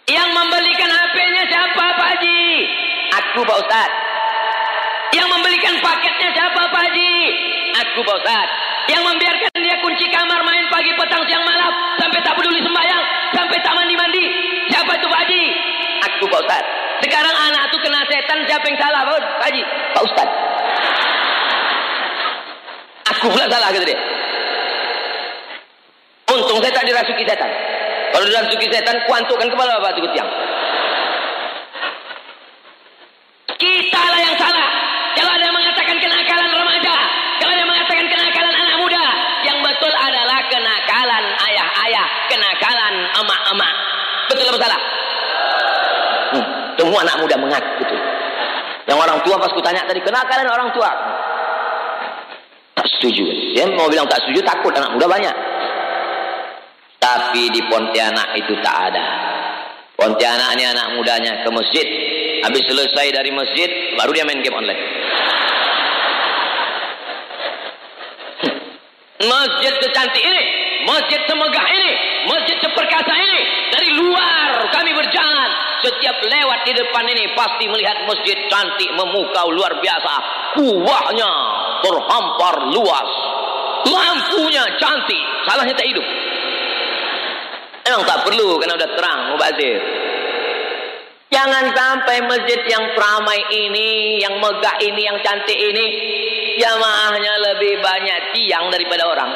Yang 0.08 0.28
membelikan 0.30 0.88
HP-nya 0.88 1.42
siapa 1.52 1.84
Pak 1.96 2.08
Haji? 2.16 2.40
Aku 3.18 3.40
Pak 3.44 3.56
Ustaz. 3.66 3.90
Yang 5.14 5.28
membelikan 5.32 5.74
paketnya 5.80 6.28
siapa 6.36 6.60
Pak 6.68 6.82
Haji? 6.84 7.12
Aku 7.80 7.98
Pak 8.04 8.16
Ustaz. 8.20 8.48
Yang 8.88 9.02
membiarkan 9.04 9.52
dia 9.60 9.76
kunci 9.84 10.06
kamar 10.08 10.40
main 10.44 10.64
pagi 10.72 10.92
petang 10.96 11.22
siang 11.28 11.44
malam 11.44 11.72
sampai 12.00 12.20
tak 12.24 12.34
peduli 12.36 12.60
sembahyang, 12.60 13.02
sampai 13.36 13.56
tak 13.60 13.72
mandi-mandi. 13.76 14.24
Siapa 14.68 14.90
itu 14.96 15.06
Pak 15.08 15.20
Haji? 15.24 15.42
Aku 16.12 16.24
Pak 16.28 16.40
Ustaz. 16.44 16.64
Sekarang 16.98 17.34
anak 17.34 17.62
itu 17.70 17.76
kena 17.84 18.00
setan, 18.10 18.38
siapa 18.48 18.64
yang 18.68 18.78
salah 18.80 19.00
Pak 19.06 19.20
Haji? 19.48 19.62
Pak 19.96 20.02
Ustaz. 20.04 20.28
Aku 23.16 23.26
pula 23.32 23.46
salah 23.48 23.68
kata 23.72 23.86
dia. 23.88 24.00
Untung 26.28 26.60
saya 26.60 26.72
tak 26.76 26.84
dirasuki 26.84 27.24
setan. 27.24 27.50
Kalau 28.12 28.24
dirasuki 28.28 28.66
setan, 28.68 28.96
kuantukkan 29.08 29.48
kepala 29.48 29.80
bapak 29.80 29.96
ke 29.96 30.10
tiang. 30.12 30.30
Kita 33.58 34.02
lah 34.12 34.20
yang 34.22 34.36
salah. 34.38 34.68
Kalau 35.18 35.34
ada 35.34 35.44
yang 35.50 35.56
mengatakan 35.56 35.96
kenakalan 35.98 36.50
remaja, 36.52 36.96
kalau 37.42 37.52
ada 37.52 37.60
yang 37.64 37.70
mengatakan 37.74 38.06
kenakalan 38.06 38.54
anak 38.54 38.76
muda, 38.78 39.04
yang 39.42 39.58
betul 39.64 39.90
adalah 39.90 40.38
kenakalan 40.46 41.24
ayah-ayah, 41.48 42.06
kenakalan 42.28 42.94
emak-emak. 43.16 43.72
Betul 44.28 44.44
atau 44.52 44.60
salah? 44.60 44.80
Hmm, 46.28 46.46
semua 46.76 47.00
anak 47.02 47.16
muda 47.24 47.36
mengaku 47.40 47.70
betul. 47.80 48.00
Yang 48.88 48.98
orang 49.04 49.18
tua 49.20 49.36
pas 49.36 49.52
kutanya 49.52 49.84
tadi, 49.84 50.00
kenakalan 50.00 50.48
orang 50.48 50.68
tua. 50.72 50.90
Tak 52.72 52.86
setuju. 52.96 53.24
Dia 53.52 53.68
mau 53.74 53.88
bilang 53.88 54.08
tak 54.08 54.24
setuju, 54.24 54.40
takut 54.44 54.72
anak 54.72 54.96
muda 54.96 55.08
banyak. 55.08 55.34
Tapi 56.98 57.52
di 57.52 57.60
Pontianak 57.68 58.36
itu 58.36 58.52
tak 58.64 58.92
ada. 58.92 59.04
Pontianak 59.98 60.54
ini 60.54 60.64
anak 60.68 60.94
mudanya 60.94 61.42
ke 61.42 61.48
masjid. 61.50 61.86
Habis 62.38 62.62
selesai 62.70 63.06
dari 63.10 63.34
masjid, 63.34 63.98
baru 63.98 64.14
dia 64.14 64.22
main 64.22 64.38
game 64.40 64.54
online. 64.54 64.82
Masjid 69.18 69.74
secantik 69.82 70.22
ini, 70.22 70.44
masjid 70.88 71.20
semegah 71.28 71.66
ini, 71.68 71.92
masjid 72.24 72.56
seperkasa 72.64 73.12
ini. 73.12 73.40
Dari 73.68 73.90
luar 74.00 74.64
kami 74.72 74.96
berjalan. 74.96 75.50
Setiap 75.84 76.16
lewat 76.24 76.66
di 76.66 76.72
depan 76.74 77.04
ini 77.06 77.30
pasti 77.36 77.68
melihat 77.68 78.08
masjid 78.08 78.34
cantik 78.48 78.90
memukau 78.96 79.52
luar 79.52 79.76
biasa. 79.78 80.14
Kuahnya 80.56 81.32
terhampar 81.84 82.54
luas. 82.72 83.10
Lampunya 83.86 84.64
cantik. 84.80 85.22
Salahnya 85.46 85.76
tak 85.76 85.86
hidup. 85.86 86.06
Emang 87.86 88.02
tak 88.04 88.26
perlu 88.26 88.58
karena 88.58 88.74
udah 88.74 88.90
terang 88.96 89.20
mubazir. 89.32 89.80
Jangan 91.28 91.70
sampai 91.76 92.24
masjid 92.24 92.56
yang 92.64 92.84
ramai 92.96 93.36
ini, 93.52 94.16
yang 94.16 94.40
megah 94.40 94.80
ini, 94.80 95.04
yang 95.04 95.20
cantik 95.20 95.56
ini, 95.56 95.86
jamaahnya 96.56 97.32
lebih 97.52 97.84
banyak 97.84 98.32
tiang 98.32 98.72
daripada 98.72 99.04
orang. 99.04 99.30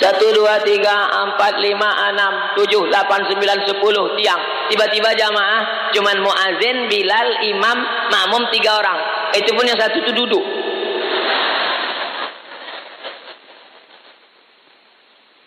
Satu, 0.00 0.32
dua, 0.32 0.64
tiga, 0.64 1.12
empat, 1.12 1.60
lima, 1.60 2.08
enam, 2.08 2.56
tujuh, 2.56 2.88
delapan, 2.88 3.20
sembilan, 3.28 3.58
sepuluh 3.68 4.16
tiang. 4.16 4.40
Tiba-tiba 4.72 5.12
jamaah 5.12 5.92
cuman 5.92 6.16
muazin, 6.24 6.88
bilal, 6.88 7.28
imam, 7.44 7.78
makmum 8.08 8.48
tiga 8.48 8.80
orang. 8.80 8.98
Itu 9.36 9.52
pun 9.52 9.68
yang 9.68 9.76
satu 9.76 10.00
itu 10.00 10.12
duduk. 10.16 10.44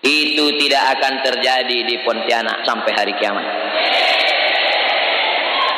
Itu 0.03 0.45
tidak 0.59 0.83
akan 0.99 1.13
terjadi 1.23 1.77
di 1.87 1.95
Pontianak 2.03 2.61
sampai 2.67 2.91
hari 2.93 3.15
kiamat. 3.17 3.45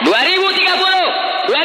2030, 0.03 1.47
2040, 1.47 1.55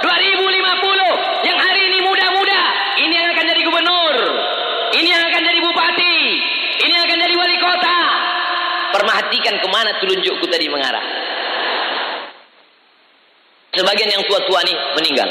2050, 0.00 1.46
yang 1.46 1.58
hari 1.58 1.80
ini 1.90 1.98
muda-muda, 2.00 2.62
ini 3.02 3.14
yang 3.14 3.28
akan 3.34 3.44
jadi 3.46 3.62
gubernur, 3.66 4.16
ini 4.96 5.08
yang 5.10 5.22
akan 5.26 5.42
jadi 5.42 5.58
bupati, 5.60 6.18
ini 6.86 6.92
yang 6.94 7.04
akan 7.10 7.18
jadi 7.20 7.34
wali 7.34 7.56
kota. 7.58 8.00
Perhatikan 9.12 9.60
ke 9.60 9.68
mana 9.68 9.92
telunjukku 10.00 10.48
tadi 10.48 10.72
mengarah. 10.72 11.04
Sebagian 13.76 14.08
yang 14.08 14.24
tua-tua 14.24 14.64
nih 14.64 14.72
meninggal. 14.96 15.28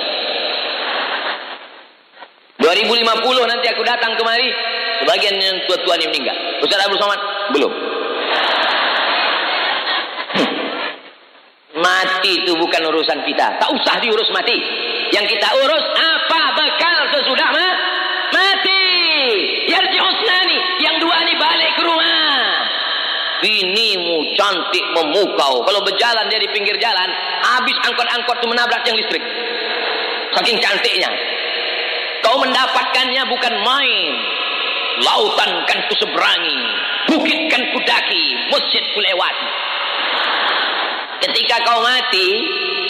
2050 2.62 3.50
nanti 3.50 3.66
aku 3.74 3.82
datang 3.82 4.14
kemari, 4.22 4.54
sebagian 5.02 5.34
yang 5.34 5.58
tua-tua 5.66 5.98
ini 5.98 6.14
meninggal. 6.14 6.38
Ustaz 6.62 6.86
Abdul 6.86 7.02
Somad 7.02 7.22
belum. 7.58 7.74
Mati 11.82 12.32
itu 12.46 12.54
bukan 12.54 12.82
urusan 12.86 13.26
kita. 13.26 13.58
Tak 13.58 13.70
usah 13.82 13.98
diurus 13.98 14.30
mati. 14.30 14.62
Yang 15.10 15.26
kita 15.26 15.58
urus 15.58 15.84
apa 15.98 16.42
bekal 16.54 16.98
sesudah 17.18 17.50
ma 17.50 17.66
mati. 17.66 17.91
Binimu 23.42 24.38
cantik 24.38 24.86
memukau. 24.96 25.66
Kalau 25.66 25.82
berjalan 25.84 26.30
dia 26.30 26.40
di 26.40 26.50
pinggir 26.54 26.78
jalan, 26.78 27.10
habis 27.42 27.76
angkot-angkot 27.84 28.38
itu 28.40 28.48
menabrak 28.48 28.86
yang 28.86 28.96
listrik. 28.96 29.24
Saking 30.38 30.62
cantiknya. 30.62 31.10
Kau 32.22 32.38
mendapatkannya 32.40 33.24
bukan 33.28 33.54
main. 33.66 34.14
Lautan 35.02 35.52
kan 35.66 35.80
ku 35.90 35.96
seberangi, 35.98 36.62
bukit 37.10 37.40
kan 37.50 37.64
ku 37.74 37.80
daki, 37.82 38.24
masjid 38.54 38.84
ku 38.94 39.00
lewati. 39.02 39.50
Ketika 41.26 41.64
kau 41.66 41.82
mati, 41.82 42.28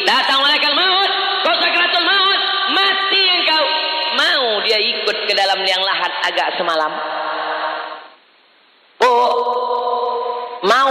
datang 0.03 0.43
malaikat 0.43 0.75
maut, 0.75 1.11
kau 1.45 1.55
sakratul 1.55 2.03
maut, 2.03 2.39
mati 2.75 3.21
engkau. 3.21 3.63
Mau 4.11 4.59
dia 4.67 4.75
ikut 4.75 5.17
ke 5.23 5.33
dalam 5.37 5.63
liang 5.63 5.83
lahat 5.87 6.11
agak 6.27 6.51
semalam? 6.59 7.20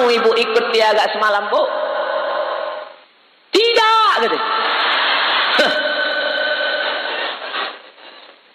Mau 0.01 0.09
ibu 0.09 0.33
ikut 0.33 0.65
dia 0.73 0.97
agak 0.97 1.13
semalam, 1.13 1.45
Bu? 1.53 1.61
Tidak, 3.53 4.11
gitu. 4.25 4.39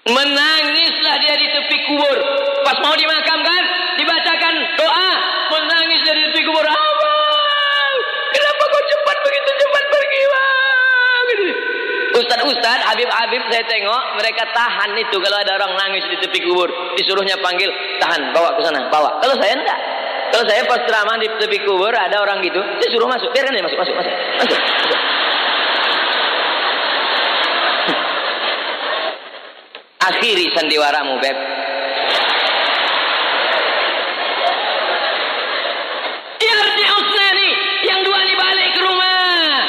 Menangislah 0.06 1.16
dia 1.22 1.36
di 1.38 1.48
tepi 1.50 1.78
kubur. 1.86 2.18
Pas 2.66 2.78
mau 2.82 2.98
dimakamkan, 2.98 3.62
dibacakan 4.02 4.56
doa. 4.74 5.10
Menangis 5.54 6.02
dia 6.02 6.14
di 6.18 6.24
tepi 6.34 6.41
kubur. 6.50 6.66
Abang, 6.66 7.96
kenapa 8.34 8.64
kau 8.66 8.82
cepat 8.89 9.18
begitu 9.22 9.50
cepat 9.62 9.84
pergi, 9.86 10.22
bang? 10.26 11.26
Gitu. 11.30 11.46
Ustad-ustad, 12.16 12.80
Habib-Habib 12.89 13.43
saya 13.54 13.64
tengok 13.70 14.04
mereka 14.18 14.50
tahan 14.50 14.98
itu 14.98 15.18
kalau 15.20 15.38
ada 15.38 15.52
orang 15.62 15.74
nangis 15.78 16.06
di 16.10 16.18
tepi 16.18 16.41
kubur. 16.41 16.70
Disuruhnya 16.98 17.38
panggil, 17.38 17.70
tahan, 18.02 18.34
bawa 18.34 18.58
ke 18.58 18.62
sana, 18.66 18.89
bawa. 18.89 19.22
Kalau 19.22 19.38
saya 19.38 19.54
enggak. 19.54 19.80
Kalau 20.36 20.51
saya 20.51 20.67
pas 20.67 20.83
ceramah 20.83 21.15
di 21.15 21.31
tepi 21.39 21.63
kubur 21.63 21.95
ada 21.95 22.19
orang 22.19 22.43
gitu, 22.43 22.59
saya 22.59 22.91
suruh 22.91 23.07
masuk. 23.07 23.31
Biarkan 23.31 23.55
dia 23.55 23.63
masuk, 23.63 23.79
masuk, 23.79 23.95
masuk. 23.95 24.11
Masuk. 24.43 24.59
masuk. 24.59 24.99
Akhiri 30.11 30.51
sandiwaramu, 30.51 31.23
Beb. 31.23 31.39
Yang 37.86 37.99
dua 38.03 38.17
ini 38.27 38.36
balik 38.36 38.69
ke 38.75 38.81
rumah. 38.83 39.63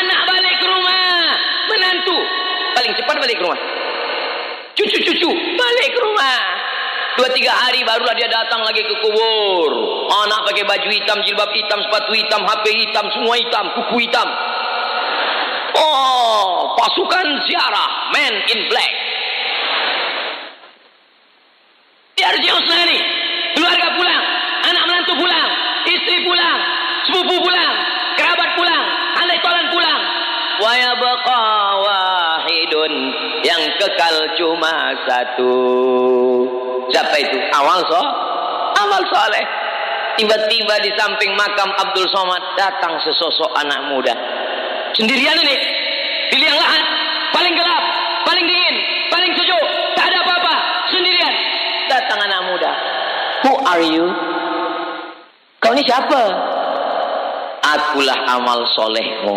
Anak 0.00 0.20
balik 0.24 0.54
ke 0.56 0.64
rumah. 0.64 1.12
Menantu. 1.68 2.18
Paling 2.72 2.92
cepat 2.96 3.16
balik 3.20 3.36
ke 3.36 3.44
rumah. 3.44 3.60
Cucu-cucu 4.80 5.30
balik 5.60 5.88
ke 5.92 6.00
rumah. 6.00 6.65
Dua 7.16 7.32
tiga 7.32 7.48
hari 7.48 7.80
barulah 7.80 8.12
dia 8.12 8.28
datang 8.28 8.60
lagi 8.60 8.84
ke 8.84 8.92
kubur. 9.00 9.72
Anak 10.12 10.52
pakai 10.52 10.68
baju 10.68 10.88
hitam, 10.92 11.24
jilbab 11.24 11.48
hitam, 11.48 11.80
sepatu 11.80 12.12
hitam, 12.12 12.44
HP 12.44 12.64
hitam, 12.76 13.08
semua 13.08 13.40
hitam, 13.40 13.72
kuku 13.72 14.04
hitam. 14.04 14.28
Oh, 15.80 16.76
pasukan 16.76 17.26
ziarah, 17.48 18.12
man 18.12 18.34
in 18.52 18.60
black. 18.68 18.92
Yarji 22.20 22.48
Usnani, 22.52 23.00
keluarga 23.56 23.96
pulang, 23.96 24.24
anak 24.68 24.82
menantu 24.84 25.12
pulang, 25.16 25.50
istri 25.88 26.20
pulang, 26.20 26.60
sepupu 27.08 27.36
pulang, 27.40 27.74
kerabat 28.20 28.50
pulang, 28.60 28.84
andai 29.24 29.40
tolan 29.40 29.66
pulang. 29.72 30.02
Wa 30.56 30.72
yabqa 30.72 31.44
wahidun 31.80 32.92
yang 33.40 33.64
kekal 33.80 34.16
cuma 34.36 34.96
satu. 35.08 35.56
Siapa 36.86 37.16
itu? 37.18 37.38
Amal 37.50 37.82
so, 37.86 38.00
amal 38.78 39.02
soleh. 39.10 39.44
Tiba-tiba 40.16 40.74
di 40.80 40.90
samping 40.96 41.36
makam 41.36 41.68
Abdul 41.76 42.08
Somad 42.08 42.40
datang 42.56 42.96
sesosok 43.04 43.52
anak 43.52 43.92
muda. 43.92 44.14
Sendirian 44.96 45.36
ini, 45.44 45.56
di 46.32 46.36
liang 46.40 46.56
lahat, 46.56 46.82
paling 47.36 47.52
gelap, 47.52 47.84
paling 48.24 48.44
dingin, 48.48 48.76
paling 49.12 49.28
sejuk, 49.36 49.64
tak 49.92 50.08
ada 50.08 50.24
apa-apa, 50.24 50.54
sendirian 50.88 51.34
datang 51.92 52.18
anak 52.24 52.40
muda. 52.48 52.72
Who 53.44 53.52
are 53.60 53.84
you? 53.84 54.06
Kau 55.60 55.76
ini 55.76 55.84
siapa? 55.84 56.22
Akulah 57.60 58.18
amal 58.40 58.64
solehmu. 58.72 59.36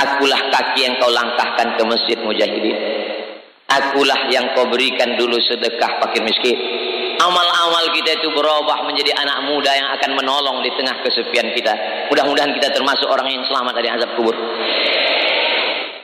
Akulah 0.00 0.40
kaki 0.48 0.80
yang 0.86 0.96
kau 0.96 1.10
langkahkan 1.12 1.76
ke 1.76 1.82
masjid 1.84 2.16
mujahidin. 2.24 2.93
Akulah 3.64 4.28
yang 4.28 4.52
kau 4.52 4.68
berikan 4.68 5.16
dulu 5.16 5.40
sedekah 5.40 5.98
fakir 6.04 6.22
miskin. 6.22 6.54
Amal-amal 7.16 7.94
kita 7.96 8.20
itu 8.20 8.28
berubah 8.34 8.84
menjadi 8.84 9.16
anak 9.16 9.48
muda 9.48 9.72
yang 9.72 9.88
akan 9.96 10.10
menolong 10.18 10.60
di 10.60 10.70
tengah 10.76 11.00
kesepian 11.00 11.54
kita. 11.56 11.72
Mudah-mudahan 12.12 12.52
kita 12.52 12.74
termasuk 12.74 13.08
orang 13.08 13.32
yang 13.32 13.42
selamat 13.48 13.72
dari 13.80 13.88
azab 13.88 14.10
kubur. 14.18 14.36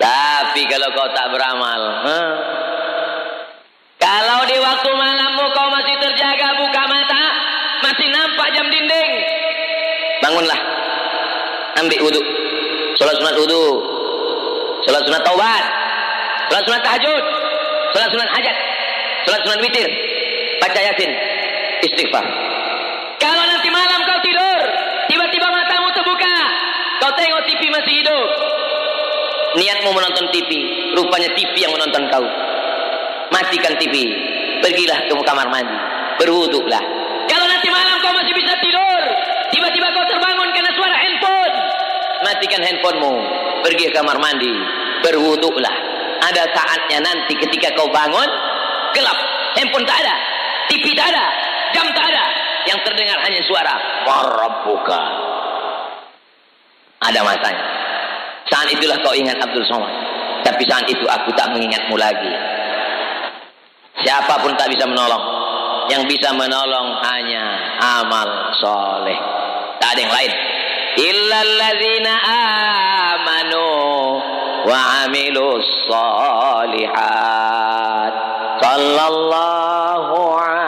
Tapi 0.00 0.62
kalau 0.64 0.88
kau 0.96 1.08
tak 1.12 1.28
beramal, 1.28 1.80
huh? 2.08 2.30
Kalau 4.00 4.48
di 4.48 4.56
waktu 4.56 4.90
malammu 4.96 5.44
kau 5.52 5.68
masih 5.68 5.92
terjaga 6.00 6.56
buka 6.56 6.82
mata, 6.88 7.24
masih 7.84 8.08
nampak 8.08 8.48
jam 8.56 8.64
dinding, 8.72 9.12
bangunlah, 10.24 10.60
ambil 11.84 12.08
wudhu, 12.08 12.22
sholat 12.96 13.12
sunat 13.20 13.36
wudhu, 13.36 13.64
sholat 14.88 15.04
sunat 15.04 15.20
taubat, 15.20 15.64
sholat 16.48 16.62
sunat 16.64 16.80
tahajud, 16.80 17.24
sholat 17.94 18.08
sunat 18.10 18.30
hajat, 18.30 18.56
sholat 19.26 19.40
sunat 19.44 19.58
witir, 19.62 19.90
baca 20.62 20.80
yasin, 20.80 21.10
istighfar. 21.82 22.24
Kalau 23.20 23.44
nanti 23.44 23.68
malam 23.68 24.00
kau 24.06 24.18
tidur, 24.22 24.60
tiba-tiba 25.10 25.46
matamu 25.50 25.88
terbuka, 25.92 26.36
kau 27.02 27.12
tengok 27.18 27.42
TV 27.44 27.62
masih 27.68 27.94
hidup, 28.00 28.28
niatmu 29.58 29.90
menonton 29.90 30.26
TV, 30.30 30.50
rupanya 30.94 31.30
TV 31.34 31.54
yang 31.58 31.74
menonton 31.74 32.06
kau 32.08 32.24
matikan 33.30 33.74
TV, 33.78 33.94
pergilah 34.62 34.98
ke 35.06 35.12
kamar 35.26 35.46
mandi, 35.50 35.76
berwuduklah. 36.18 36.82
Kalau 37.30 37.46
nanti 37.46 37.68
malam 37.70 37.96
kau 38.02 38.14
masih 38.14 38.34
bisa 38.34 38.54
tidur, 38.58 39.02
tiba-tiba 39.54 39.86
kau 39.94 40.06
terbangun 40.06 40.48
karena 40.54 40.70
suara 40.74 40.96
handphone, 40.98 41.54
matikan 42.26 42.62
handphonemu, 42.62 43.14
pergi 43.66 43.84
ke 43.90 43.92
kamar 43.94 44.18
mandi, 44.18 44.54
berwuduklah. 45.02 45.89
Ada 46.20 46.42
saatnya 46.52 46.98
nanti 47.00 47.32
ketika 47.36 47.72
kau 47.74 47.88
bangun, 47.88 48.28
gelap, 48.92 49.18
handphone 49.56 49.86
tak 49.88 50.04
ada, 50.04 50.14
TV 50.68 50.92
tak 50.92 51.08
ada, 51.10 51.26
jam 51.72 51.86
tak 51.96 52.06
ada, 52.12 52.24
yang 52.68 52.78
terdengar 52.84 53.18
hanya 53.24 53.40
suara 53.48 53.74
Marabbuka. 54.04 55.02
Ada 57.00 57.20
masanya. 57.24 57.64
Saat 58.52 58.68
itulah 58.76 59.00
kau 59.00 59.16
ingat 59.16 59.40
Abdul 59.40 59.64
Somad. 59.64 59.88
Tapi 60.44 60.62
saat 60.68 60.84
itu 60.88 61.04
aku 61.08 61.32
tak 61.32 61.52
mengingatmu 61.52 61.96
lagi. 61.96 62.32
Siapa 64.04 64.40
pun 64.40 64.52
tak 64.56 64.68
bisa 64.72 64.84
menolong. 64.88 65.24
Yang 65.88 66.02
bisa 66.16 66.32
menolong 66.36 67.00
hanya 67.02 67.44
amal 67.80 68.28
soleh. 68.60 69.18
Tak 69.80 69.96
ada 69.96 70.00
yang 70.00 70.12
lain. 70.12 70.32
Illalladzina 71.00 72.12
amanu 73.16 73.69
wa 74.68 75.08
amilus 75.08 75.66
solihat. 75.88 76.92
Sallallahu 78.60 80.14
ala 80.36 80.59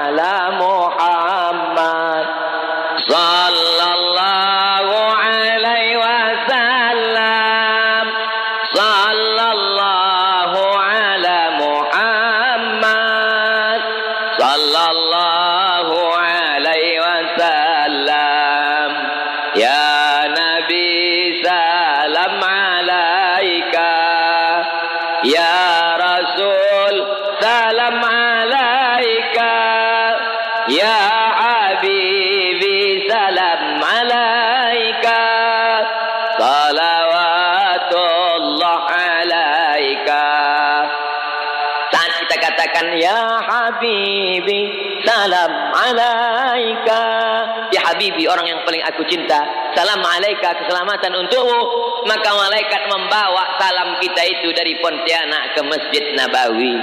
aku 48.93 49.03
cinta 49.09 49.41
Salam 49.73 50.05
alaika 50.05 50.53
keselamatan 50.61 51.17
untukmu 51.25 51.61
Maka 52.05 52.31
malaikat 52.37 52.83
membawa 52.93 53.57
salam 53.57 53.97
kita 53.99 54.23
itu 54.29 54.53
dari 54.53 54.77
Pontianak 54.79 55.57
ke 55.57 55.61
Masjid 55.65 56.05
Nabawi 56.15 56.77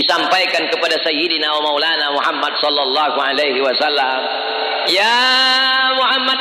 Disampaikan 0.00 0.68
kepada 0.72 0.96
Sayyidina 1.04 1.52
wa 1.60 1.72
Maulana 1.72 2.12
Muhammad 2.12 2.52
sallallahu 2.60 3.18
alaihi 3.20 3.60
wasallam 3.60 4.20
Ya 4.86 5.18
Muhammad 5.98 6.38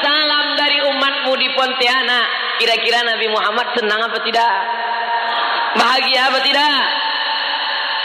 salam 0.00 0.46
dari 0.58 0.78
umatmu 0.82 1.32
di 1.38 1.48
Pontianak. 1.54 2.26
Kira-kira 2.58 3.06
Nabi 3.06 3.26
Muhammad 3.30 3.66
senang 3.76 4.00
apa 4.02 4.18
tidak? 4.24 4.54
Bahagia 5.78 6.20
apa 6.28 6.38
tidak? 6.42 6.80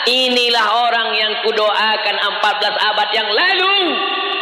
Inilah 0.06 0.66
orang 0.86 1.10
yang 1.18 1.34
kudoakan 1.42 2.16
14 2.22 2.90
abad 2.94 3.10
yang 3.10 3.30
lalu. 3.30 3.76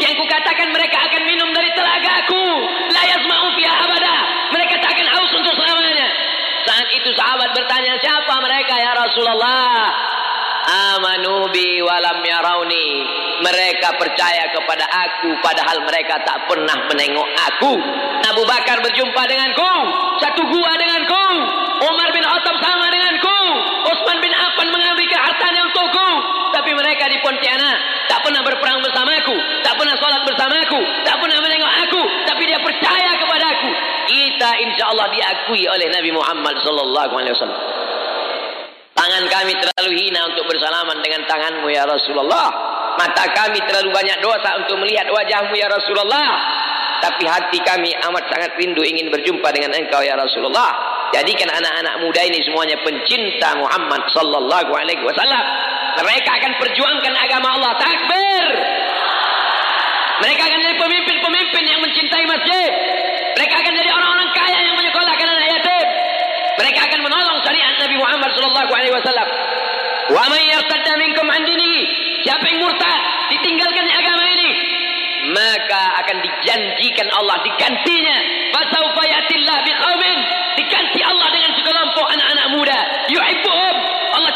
Yang 0.03 0.19
kukatakan 0.19 0.67
mereka 0.75 0.99
akan 0.99 1.21
minum 1.23 1.47
dari 1.55 1.71
telagaku. 1.71 2.43
Layas 2.91 3.23
ma'ufiyah 3.23 3.75
abada. 3.87 4.15
Mereka 4.51 4.75
tak 4.83 4.91
akan 4.99 5.07
haus 5.15 5.31
untuk 5.31 5.55
selamanya. 5.55 6.07
Saat 6.67 6.87
itu 6.91 7.09
sahabat 7.15 7.55
bertanya, 7.55 7.95
siapa 8.03 8.35
mereka 8.43 8.75
ya 8.83 8.91
Rasulullah? 8.99 9.95
Amanu 10.95 11.47
bi 11.55 11.79
walam 11.79 12.19
yarauni. 12.19 12.87
Mereka 13.43 13.95
percaya 13.99 14.47
kepada 14.51 14.87
aku 14.87 15.35
padahal 15.43 15.83
mereka 15.87 16.19
tak 16.23 16.47
pernah 16.51 16.83
menengok 16.87 17.27
aku. 17.51 17.73
Abu 18.23 18.43
Bakar 18.47 18.79
berjumpa 18.79 19.21
denganku, 19.27 19.71
satu 20.23 20.41
gua 20.47 20.71
denganku. 20.79 21.25
Umar 21.83 22.07
bin 22.15 22.23
Khattab 22.23 22.55
sama 22.63 22.87
denganku. 22.87 23.39
Utsman 23.91 24.17
bin 24.23 24.31
Affan 24.31 24.67
mengambil 24.71 25.11
hartanya 25.19 25.61
untukku. 25.67 26.11
Mereka 26.93 27.09
di 27.09 27.25
Pontianak 27.25 28.05
tak 28.05 28.21
pernah 28.21 28.45
berperang 28.45 28.77
bersamaku, 28.77 29.33
tak 29.65 29.73
pernah 29.81 29.97
sholat 29.97 30.21
bersamaku, 30.29 30.77
tak 31.01 31.17
pernah 31.17 31.41
menengok 31.41 31.73
aku, 31.89 32.01
tapi 32.29 32.45
dia 32.45 32.61
percaya 32.61 33.17
kepada 33.17 33.49
aku. 33.49 33.71
Kita 34.13 34.49
insya 34.61 34.93
Allah 34.93 35.09
diakui 35.09 35.65
oleh 35.65 35.89
Nabi 35.89 36.13
Muhammad 36.13 36.53
sallallahu 36.61 37.17
alaihi 37.17 37.33
wasallam. 37.33 37.61
Tangan 38.93 39.25
kami 39.25 39.57
terlalu 39.57 39.91
hina 40.05 40.21
untuk 40.29 40.45
bersalaman 40.45 41.01
dengan 41.01 41.25
tanganmu 41.25 41.65
ya 41.73 41.81
Rasulullah. 41.89 42.53
Mata 42.93 43.25
kami 43.41 43.57
terlalu 43.65 43.89
banyak 43.89 44.21
dosa 44.21 44.53
untuk 44.61 44.77
melihat 44.77 45.09
wajahmu 45.09 45.57
ya 45.57 45.65
Rasulullah. 45.73 46.29
Tapi 47.01 47.25
hati 47.25 47.57
kami 47.65 47.89
amat 48.05 48.29
sangat 48.29 48.53
rindu 48.53 48.85
ingin 48.85 49.09
berjumpa 49.09 49.49
dengan 49.49 49.73
engkau 49.73 50.05
ya 50.05 50.13
Rasulullah. 50.13 50.77
Jadikan 51.09 51.49
anak-anak 51.57 52.05
muda 52.05 52.21
ini 52.21 52.37
semuanya 52.45 52.77
pencinta 52.85 53.57
Muhammad 53.57 54.05
sallallahu 54.13 54.69
alaihi 54.77 55.01
wasallam. 55.01 55.73
Mereka 56.01 56.29
akan 56.29 56.51
perjuangkan 56.57 57.13
agama 57.13 57.47
Allah. 57.59 57.71
Takbir. 57.77 58.45
Mereka 60.23 60.41
akan 60.45 60.59
jadi 60.63 60.75
pemimpin-pemimpin 60.79 61.63
yang 61.67 61.81
mencintai 61.83 62.23
masjid. 62.25 62.71
Mereka 63.33 63.55
akan 63.59 63.73
jadi 63.75 63.89
orang-orang 63.91 64.29
kaya 64.31 64.59
yang 64.61 64.75
menyekolahkan 64.77 65.27
anak 65.27 65.47
yatim. 65.57 65.85
Mereka 66.53 66.79
akan 66.85 66.99
menolong 67.01 67.37
syariat 67.41 67.73
Nabi 67.81 67.95
Muhammad 67.97 68.29
sallallahu 68.31 68.71
alaihi 68.71 68.93
wasallam. 68.93 69.27
Wa 70.13 70.23
man 70.29 70.41
yartadda 70.41 70.93
minkum 71.01 71.25
an 71.27 71.41
dinihi, 71.41 71.81
siapa 72.21 72.45
yang 72.45 72.61
murtad, 72.61 73.01
ditinggalkan 73.31 73.87
agama 73.89 74.23
ini, 74.29 74.49
maka 75.33 75.81
akan 76.03 76.17
dijanjikan 76.21 77.07
Allah 77.15 77.39
digantinya. 77.41 78.17
Fasaufa 78.53 79.03
yatillah 79.07 79.57
biqaumin, 79.65 80.19
diganti 80.59 80.99
Allah 81.01 81.27
dengan 81.33 81.51
sekelompok 81.57 82.05
anak-anak 82.05 82.47
muda. 82.53 82.79
Yuhibbuhum, 83.09 83.75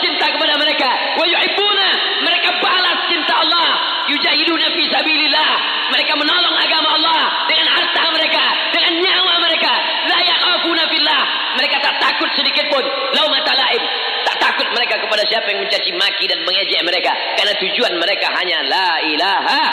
cinta 0.08 0.26
kepada 0.32 0.56
mereka. 0.56 0.88
Wa 1.20 1.26
yuhibbuna, 1.28 1.90
mereka 2.24 2.50
balas 2.64 3.00
cinta 3.12 3.34
Allah. 3.44 3.70
Yujahiduna 4.08 4.72
fi 4.72 4.84
sabilillah, 4.88 5.52
mereka 5.92 6.16
menolong 6.16 6.56
agama 6.56 6.96
Allah 6.96 7.24
dengan 7.52 7.68
harta 7.68 8.04
mereka, 8.16 8.44
dengan 8.72 9.04
nyawa 9.04 9.34
mereka. 9.44 9.74
La 10.08 10.20
yakhafuna 10.24 10.84
fillah, 10.88 11.22
mereka 11.60 11.76
tak 11.84 11.96
takut 12.00 12.32
sedikit 12.40 12.72
pun. 12.72 12.84
Laumata 13.12 13.52
laib, 13.52 13.84
tak 14.24 14.40
takut 14.40 14.68
mereka 14.72 14.96
kepada 15.04 15.24
siapa 15.28 15.52
yang 15.52 15.60
mencaci 15.60 15.92
maki 15.92 16.26
dan 16.32 16.40
mengejek 16.48 16.80
mereka 16.88 17.12
karena 17.36 17.54
tujuan 17.60 17.94
mereka 18.00 18.28
hanya 18.32 18.64
la 18.64 18.90
ilaha 19.12 19.64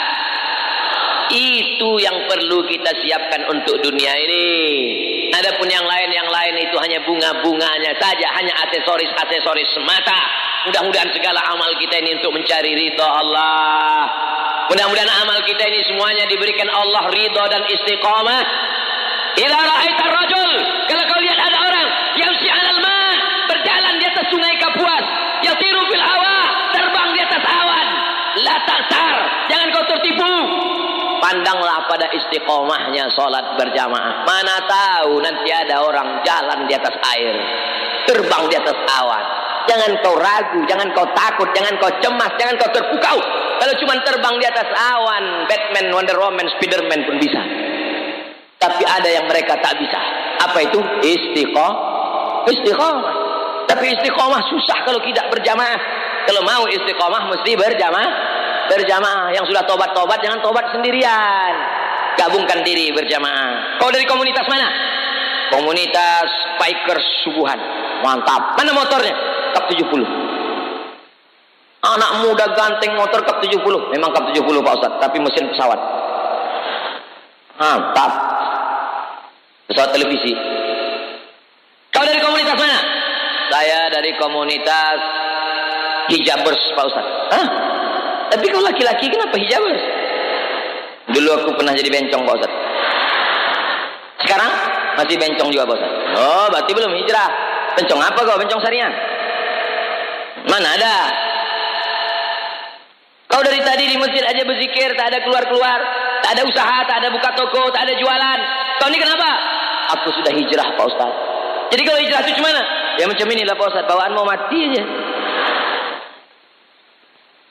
itu 1.33 1.89
yang 2.01 2.17
perlu 2.29 2.61
kita 2.67 2.91
siapkan 3.01 3.45
untuk 3.49 3.81
dunia 3.81 4.13
ini. 4.13 4.47
Adapun 5.33 5.67
yang 5.67 5.83
lain 5.83 6.09
yang 6.13 6.29
lain 6.29 6.55
itu 6.63 6.75
hanya 6.79 6.99
bunga-bunganya 7.03 7.91
saja, 7.97 8.27
hanya 8.39 8.53
aksesoris-aksesoris 8.67 9.69
semata. 9.73 10.19
Mudah-mudahan 10.69 11.09
segala 11.13 11.41
amal 11.51 11.69
kita 11.77 12.01
ini 12.01 12.17
untuk 12.17 12.33
mencari 12.33 12.71
ridha 12.73 13.05
Allah. 13.05 14.05
Mudah-mudahan 14.71 15.11
amal 15.25 15.39
kita 15.45 15.63
ini 15.69 15.79
semuanya 15.85 16.25
diberikan 16.25 16.69
Allah 16.71 17.09
ridha 17.11 17.43
dan 17.51 17.61
istiqamah. 17.69 18.41
Ila 19.35 19.57
ra'aitar 19.59 20.11
rajul, 20.15 20.51
kalau 20.87 21.03
kau 21.11 21.19
lihat 21.19 21.39
ada 21.43 21.57
orang 21.59 21.87
yang 22.15 22.31
si 22.39 22.47
'alal 22.47 22.79
berjalan 23.51 23.93
di 23.99 24.05
atas 24.07 24.25
sungai 24.31 24.55
Kapuas, 24.57 25.05
yatiru 25.43 25.81
fil 25.91 26.03
hawa, 26.03 26.37
terbang 26.71 27.09
di 27.13 27.19
atas 27.19 27.43
awan. 27.43 27.87
La 28.35 28.57
tasar, 28.67 29.15
jangan 29.47 29.67
kau 29.71 29.85
tertipu. 29.95 30.33
Pandanglah 31.25 31.89
pada 31.89 32.05
istiqomahnya 32.13 33.09
sholat 33.09 33.57
berjamaah. 33.57 34.29
Mana 34.29 34.61
tahu 34.69 35.17
nanti 35.25 35.49
ada 35.49 35.81
orang 35.81 36.21
jalan 36.21 36.69
di 36.69 36.73
atas 36.77 36.93
air. 37.17 37.33
Terbang 38.05 38.45
di 38.45 38.53
atas 38.53 38.77
awan. 38.85 39.25
Jangan 39.65 40.05
kau 40.05 40.13
ragu, 40.21 40.61
jangan 40.69 40.85
kau 40.93 41.09
takut, 41.17 41.49
jangan 41.57 41.81
kau 41.81 41.89
cemas, 41.97 42.29
jangan 42.37 42.53
kau 42.61 42.69
terpukau. 42.69 43.17
Kalau 43.57 43.73
cuma 43.81 43.97
terbang 44.05 44.37
di 44.37 44.45
atas 44.45 44.69
awan, 44.69 45.49
Batman, 45.49 45.89
Wonder 45.97 46.17
Woman, 46.21 46.45
Spiderman 46.45 47.01
pun 47.09 47.17
bisa. 47.17 47.41
Tapi 48.61 48.85
ada 48.85 49.09
yang 49.09 49.25
mereka 49.25 49.57
tak 49.57 49.81
bisa. 49.81 49.97
Apa 50.45 50.61
itu? 50.61 50.77
Istiqomah. 51.09 52.45
Istiqomah. 52.53 53.13
Tapi 53.65 53.97
istiqomah 53.97 54.41
susah 54.45 54.77
kalau 54.85 55.01
tidak 55.01 55.25
berjamaah. 55.33 55.81
Kalau 56.29 56.45
mau 56.45 56.69
istiqomah 56.69 57.33
mesti 57.33 57.57
berjamaah 57.57 58.34
berjamaah. 58.71 59.33
Yang 59.35 59.51
sudah 59.53 59.63
tobat-tobat 59.67 60.19
jangan 60.21 60.39
tobat 60.41 60.71
sendirian. 60.73 61.53
Gabungkan 62.15 62.63
diri 62.63 62.95
berjamaah. 62.95 63.79
Kau 63.81 63.91
dari 63.91 64.07
komunitas 64.07 64.47
mana? 64.47 64.67
Komunitas 65.51 66.29
bikers 66.57 67.07
subuhan. 67.27 67.59
Mantap. 68.01 68.55
Mana 68.57 68.71
motornya? 68.71 69.15
Kap 69.55 69.71
70 69.71 70.35
anak 71.85 72.11
muda 72.25 72.45
ganteng 72.57 72.97
motor 72.97 73.21
kap 73.21 73.37
70 73.37 73.61
memang 73.93 74.09
kap 74.09 74.25
70 74.33 74.41
Pak 74.41 74.73
Ustaz 74.81 74.93
tapi 74.97 75.21
mesin 75.21 75.45
pesawat. 75.53 75.79
Mantap. 77.61 78.11
Pesawat 79.69 79.91
televisi. 79.93 80.33
Kau 81.93 82.03
dari 82.03 82.19
komunitas 82.19 82.57
mana? 82.57 82.79
Saya 83.45 83.79
dari 83.93 84.11
komunitas 84.17 84.97
hijabers 86.09 86.61
Pak 86.73 86.85
Ustaz 86.89 87.07
Hah? 87.31 87.45
Tapi 88.33 88.45
kalau 88.49 88.65
laki-laki 88.65 89.05
kenapa 89.11 89.35
hijabers? 89.37 89.83
Dulu 91.13 91.29
aku 91.37 91.49
pernah 91.53 91.73
jadi 91.77 91.89
bencong 91.93 92.25
Pak 92.25 92.33
Ustaz. 92.41 92.53
Sekarang 94.25 94.51
masih 94.97 95.15
bencong 95.21 95.49
juga 95.53 95.69
Pak 95.69 95.75
Ustaz. 95.77 95.91
Oh, 96.17 96.45
berarti 96.49 96.71
belum 96.73 96.91
hijrah. 96.97 97.29
Bencong 97.77 98.01
apa 98.01 98.19
kau? 98.25 98.37
Bencong 98.41 98.61
syariah? 98.63 98.91
Mana 100.49 100.67
ada? 100.73 100.95
Kau 103.29 103.41
dari 103.43 103.59
tadi 103.61 103.91
di 103.91 103.97
masjid 103.99 104.23
aja 104.23 104.41
berzikir, 104.47 104.95
tak 104.95 105.11
ada 105.11 105.19
keluar-keluar, 105.25 105.79
tak 106.23 106.39
ada 106.39 106.41
usaha, 106.47 106.77
tak 106.87 107.03
ada 107.03 107.11
buka 107.11 107.29
toko, 107.35 107.67
tak 107.73 107.83
ada 107.85 107.93
jualan. 107.99 108.39
Kau 108.79 108.87
ini 108.89 108.97
kenapa? 109.01 109.29
Aku 109.99 110.09
sudah 110.15 110.31
hijrah 110.33 110.67
Pak 110.73 110.85
Ustaz. 110.87 111.11
Jadi 111.69 111.81
kalau 111.83 111.99
hijrah 111.99 112.21
itu 112.25 112.33
cuma 112.41 112.49
Ya 112.95 113.05
macam 113.11 113.27
inilah 113.27 113.55
Pak 113.59 113.67
Ustaz, 113.75 113.85
bawaan 113.91 114.15
mau 114.15 114.23
mati 114.23 114.71
aja. 114.71 114.83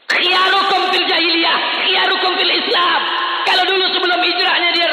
Khiyarukum 0.08 0.82
jahiliyah, 1.34 1.58
khiyarukum 1.82 2.30
fil 2.38 2.54
Islam. 2.54 3.00
Kalau 3.44 3.64
dulu 3.66 3.84
sebelum 3.90 4.20
hijrahnya 4.22 4.70
dia 4.72 4.88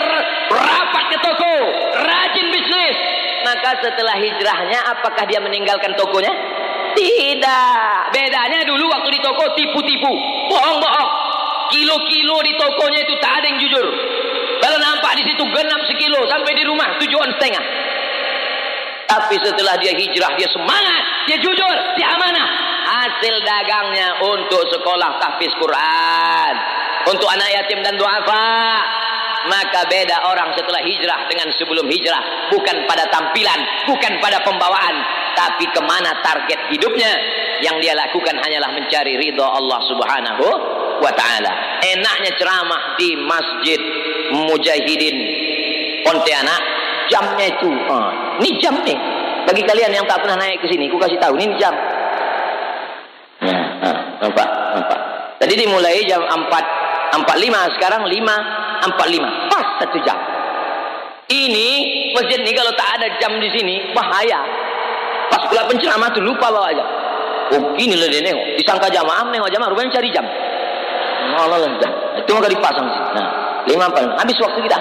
rapat 0.50 1.04
ke 1.14 1.18
toko, 1.22 1.54
rajin 2.02 2.48
bisnis. 2.50 2.98
Maka 3.42 3.80
setelah 3.82 4.18
hijrahnya 4.18 4.80
apakah 4.92 5.24
dia 5.26 5.42
meninggalkan 5.42 5.94
tokonya? 5.98 6.34
Tidak. 6.94 8.12
Bedanya 8.12 8.62
dulu 8.68 8.92
waktu 8.92 9.10
di 9.16 9.20
toko 9.24 9.56
tipu-tipu, 9.56 10.12
bohong-bohong. 10.52 11.12
Kilo-kilo 11.72 12.38
di 12.44 12.54
tokonya 12.60 13.00
itu 13.08 13.16
tak 13.24 13.40
ada 13.40 13.46
yang 13.48 13.60
jujur. 13.64 13.86
Kalau 14.60 14.78
nampak 14.78 15.16
di 15.18 15.24
situ 15.26 15.44
genap 15.48 15.82
sekilo 15.88 16.28
sampai 16.28 16.52
di 16.54 16.64
rumah 16.68 17.00
tujuan 17.00 17.32
setengah. 17.40 17.66
Tapi 19.08 19.36
setelah 19.40 19.76
dia 19.80 19.92
hijrah, 19.96 20.36
dia 20.40 20.48
semangat, 20.52 21.04
dia 21.28 21.40
jujur, 21.40 21.76
dia 21.96 22.08
amanah. 22.16 22.71
Hasil 22.92 23.36
dagangnya 23.48 24.20
untuk 24.20 24.68
sekolah 24.68 25.16
tahfiz 25.16 25.56
Quran. 25.56 26.54
Untuk 27.08 27.24
anak 27.32 27.48
yatim 27.56 27.80
dan 27.80 27.96
duafa. 27.96 28.52
Maka 29.48 29.88
beda 29.90 30.28
orang 30.28 30.52
setelah 30.54 30.84
hijrah 30.84 31.24
dengan 31.32 31.48
sebelum 31.56 31.88
hijrah. 31.88 32.52
Bukan 32.52 32.84
pada 32.86 33.08
tampilan, 33.08 33.88
bukan 33.88 34.20
pada 34.20 34.44
pembawaan. 34.44 34.96
Tapi 35.40 35.72
ke 35.72 35.82
mana 35.88 36.20
target 36.20 36.68
hidupnya. 36.68 37.16
Yang 37.64 37.88
dia 37.88 37.94
lakukan 37.96 38.36
hanyalah 38.36 38.76
mencari 38.76 39.16
ridha 39.16 39.46
Allah 39.46 39.80
subhanahu 39.88 40.46
wa 41.00 41.12
ta'ala. 41.16 41.82
Enaknya 41.96 42.36
ceramah 42.36 43.00
di 43.00 43.16
masjid 43.24 43.80
Mujahidin 44.36 45.16
Pontianak. 46.04 46.62
Jamnya 47.08 47.56
itu. 47.56 47.72
Oh, 47.88 48.10
ini 48.44 48.60
jam 48.60 48.76
nih. 48.84 49.00
Bagi 49.48 49.64
kalian 49.66 49.92
yang 49.96 50.06
tak 50.06 50.22
pernah 50.22 50.38
naik 50.38 50.62
ke 50.62 50.70
sini, 50.70 50.86
aku 50.86 51.02
kasih 51.02 51.18
tahu, 51.18 51.34
ini 51.40 51.58
jam. 51.58 51.74
Nampak, 54.22 54.48
nampak. 54.78 55.00
Tadi 55.42 55.54
dimulai 55.58 56.06
jam 56.06 56.22
4 56.22 56.46
45, 57.12 57.76
sekarang 57.76 58.06
5 58.06 58.14
45. 58.86 59.50
Pas 59.50 59.66
satu 59.82 59.98
jam. 60.06 60.18
Ini 61.32 61.70
masjid 62.14 62.40
ini 62.44 62.52
kalau 62.54 62.72
tak 62.76 63.02
ada 63.02 63.08
jam 63.18 63.34
di 63.42 63.50
sini 63.50 63.92
bahaya. 63.96 64.46
Pas 65.32 65.42
pula 65.48 65.66
penceramah 65.66 66.12
tuh 66.14 66.22
lupa 66.22 66.54
bawa 66.54 66.70
aja. 66.70 66.86
Oh 67.52 67.76
ini 67.76 67.98
lah 67.98 68.08
dia 68.08 68.22
nengok. 68.24 68.62
Disangka 68.62 68.88
jamaah 68.92 69.26
nengok 69.32 69.50
jamaah 69.50 69.70
rupanya 69.74 69.92
cari 69.98 70.10
jam. 70.14 70.24
Allah 71.36 71.58
lah. 71.66 71.92
Itu 72.20 72.30
nggak 72.30 72.52
dipasang 72.52 72.88
sih. 72.92 73.02
Nah 73.18 73.28
lima 73.66 73.88
apa? 73.90 74.06
Habis 74.22 74.38
waktu 74.44 74.60
kita. 74.70 74.80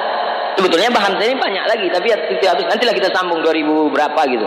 Sebetulnya 0.59 0.91
bahan 0.93 1.17
saya 1.17 1.31
ini 1.31 1.39
banyak 1.39 1.65
lagi 1.65 1.87
tapi 1.89 2.11
ya, 2.11 2.19
habis 2.53 2.67
nantilah 2.69 2.93
kita 2.93 3.09
sambung 3.15 3.41
2000 3.41 3.65
berapa 3.95 4.21
gitu. 4.29 4.47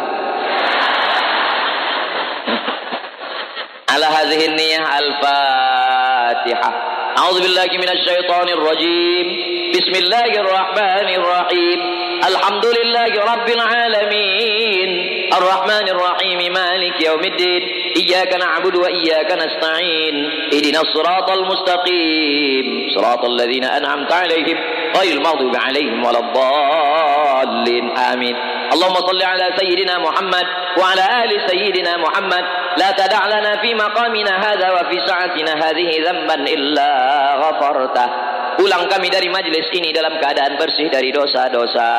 Ala 3.93 4.09
hadhihi 4.09 4.57
niyah 4.57 4.89
al-Fatihah. 4.89 6.71
A'udzu 7.13 7.45
billahi 7.45 7.77
minasy 7.77 8.09
syaithanir 8.09 8.57
rajim. 8.57 9.25
Bismillahirrahmanirrahim. 9.69 12.03
الحمد 12.23 12.65
لله 12.65 13.11
رب 13.33 13.49
العالمين 13.49 14.89
الرحمن 15.33 15.89
الرحيم 15.89 16.53
مالك 16.53 17.01
يوم 17.01 17.23
الدين 17.23 17.61
إياك 17.95 18.35
نعبد 18.35 18.75
وإياك 18.75 19.31
نستعين 19.31 20.29
اهدنا 20.53 20.81
الصراط 20.81 21.31
المستقيم 21.31 22.87
صراط 22.95 23.25
الذين 23.25 23.63
أنعمت 23.63 24.13
عليهم 24.13 24.57
غير 24.97 25.17
المغضوب 25.17 25.55
عليهم 25.55 26.05
ولا 26.05 26.19
الضالين 26.19 27.97
آمين 27.97 28.35
اللهم 28.73 28.95
صل 28.95 29.23
على 29.23 29.49
سيدنا 29.59 29.99
محمد 29.99 30.45
وعلى 30.77 31.23
آل 31.23 31.49
سيدنا 31.49 31.97
محمد 31.97 32.45
لا 32.78 32.90
تدع 32.94 33.26
لنا 33.26 33.52
في 33.62 33.74
مقامنا 33.74 34.52
هذا 34.52 34.70
وفي 34.70 34.96
ساعتنا 35.06 35.52
هذه 35.64 35.90
ذنبا 36.06 36.34
إلا 36.34 36.90
غفرته 37.34 38.08
Pulang 38.58 38.90
kami 38.90 39.06
dari 39.06 39.30
majlis 39.30 39.70
ini 39.70 39.94
dalam 39.94 40.18
keadaan 40.18 40.58
bersih 40.58 40.90
dari 40.90 41.14
dosa-dosa. 41.14 41.94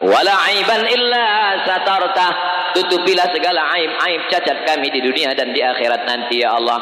Wala 0.00 0.34
aiban 0.48 0.88
illa 0.88 1.24
satarta. 1.68 2.28
Tutupilah 2.72 3.28
segala 3.28 3.60
aib-aib 3.76 4.24
cacat 4.32 4.64
kami 4.64 4.88
di 4.88 5.04
dunia 5.04 5.36
dan 5.36 5.52
di 5.52 5.60
akhirat 5.60 6.08
nanti 6.08 6.40
ya 6.40 6.56
Allah. 6.56 6.80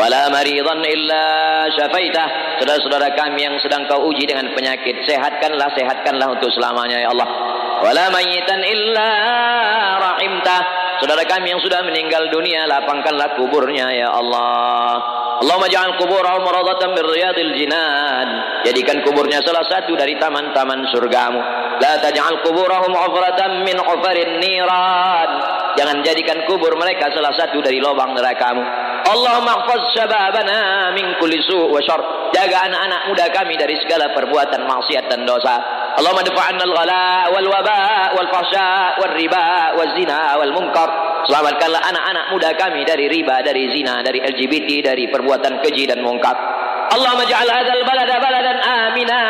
Wala 0.00 0.32
maridan 0.32 0.80
illa 0.80 1.24
syafaitah. 1.76 2.56
Saudara-saudara 2.56 3.12
kami 3.12 3.44
yang 3.44 3.60
sedang 3.60 3.84
kau 3.84 4.08
uji 4.08 4.24
dengan 4.24 4.48
penyakit, 4.56 5.04
sehatkanlah, 5.04 5.76
sehatkanlah 5.76 6.40
untuk 6.40 6.48
selamanya 6.56 7.04
ya 7.04 7.12
Allah. 7.12 7.28
Wala 7.84 8.08
mayitan 8.16 8.64
illa 8.64 9.10
rahimtah. 10.00 10.60
Saudara 11.05 11.21
kami 11.29 11.53
yang 11.53 11.61
sudah 11.61 11.85
meninggal 11.85 12.33
dunia, 12.33 12.65
lapangkanlah 12.65 13.37
kuburnya 13.37 13.93
ya 13.93 14.09
Allah. 14.09 14.97
Allahumma 15.37 15.69
ja'al 15.69 16.01
kuburahum 16.01 16.41
rawdatan 16.41 16.97
min 16.97 17.05
riyadil 17.05 17.53
jinan. 17.53 18.27
Jadikan 18.65 19.05
kuburnya 19.05 19.37
salah 19.45 19.61
satu 19.69 19.93
dari 19.93 20.17
taman-taman 20.17 20.81
surgamu. 20.89 21.37
La 21.77 22.01
taj'al 22.01 22.41
kuburahum 22.41 22.89
ufratan 22.89 23.61
min 23.61 23.77
ufarin 23.77 24.41
niran. 24.41 25.29
Jangan 25.77 26.01
jadikan 26.01 26.41
kubur 26.49 26.73
mereka 26.73 27.13
salah 27.13 27.37
satu 27.37 27.61
dari 27.61 27.77
lubang 27.77 28.17
nerakamu. 28.17 28.65
Allahumma 29.05 29.61
ihfaz 29.61 29.85
syababana 29.93 30.89
min 30.97 31.13
kulli 31.21 31.37
su' 31.45 31.69
wa 31.69 31.77
syarr. 31.77 32.33
Jaga 32.33 32.65
anak-anak 32.65 33.01
muda 33.05 33.25
kami 33.29 33.53
dari 33.53 33.77
segala 33.77 34.09
perbuatan 34.17 34.65
maksiat 34.65 35.05
dan 35.05 35.29
dosa. 35.29 35.61
Allahumma 35.95 36.25
dafa'anna 36.25 36.63
al-ghala 36.65 37.29
wal 37.29 37.47
waba 37.47 37.79
wal 38.17 38.29
fahsya 38.33 38.97
wal 38.97 39.13
riba 39.13 39.77
wal 39.77 39.91
zina 39.93 40.41
wal 40.41 40.53
munkar. 40.57 40.89
Selamatkanlah 41.29 41.81
anak-anak 41.85 42.25
muda 42.33 42.49
kami 42.57 42.81
dari 42.85 43.05
riba, 43.09 43.45
dari 43.45 43.69
zina, 43.73 44.01
dari 44.01 44.21
LGBT, 44.21 44.93
dari 44.93 45.05
perbuatan 45.09 45.61
keji 45.61 45.85
dan 45.89 46.01
mungkar. 46.01 46.37
Allah 46.85 47.17
maj'al 47.17 47.49
hadzal 47.49 47.81
balada 47.85 48.15
baladan 48.21 48.57
amina. 48.61 49.21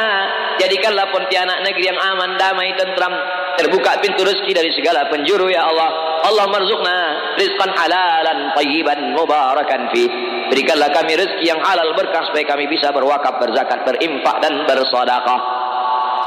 Jadikanlah 0.65 1.13
Pontianak 1.13 1.61
negeri 1.61 1.93
yang 1.93 1.99
aman, 2.01 2.41
damai, 2.41 2.73
tentram. 2.73 3.13
Terbuka 3.55 4.01
pintu 4.01 4.25
rezeki 4.25 4.51
dari 4.51 4.73
segala 4.73 5.05
penjuru 5.13 5.45
ya 5.47 5.61
Allah. 5.69 5.89
Allah 6.25 6.49
marzukna 6.49 6.97
rizqan 7.37 7.69
halalan 7.69 8.49
tayyiban 8.57 9.13
mubarakan 9.13 9.93
fi. 9.93 10.09
Berikanlah 10.49 10.89
kami 10.89 11.21
rezeki 11.21 11.45
yang 11.45 11.61
halal 11.61 11.93
berkah 11.93 12.25
supaya 12.25 12.49
kami 12.49 12.65
bisa 12.65 12.89
berwakaf, 12.89 13.37
berzakat, 13.37 13.85
berimpak 13.85 14.41
dan 14.41 14.65
bersedekah. 14.65 15.39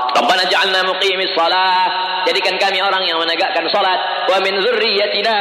Rabbana 0.08 0.46
ja'alna 0.48 0.86
muqimis 0.88 1.34
salah 1.36 1.90
jadikan 2.24 2.56
kami 2.56 2.80
orang 2.80 3.04
yang 3.04 3.20
menegakkan 3.20 3.68
salat 3.68 4.00
wa 4.26 4.38
min 4.40 4.56
dzurriyyatina 4.56 5.36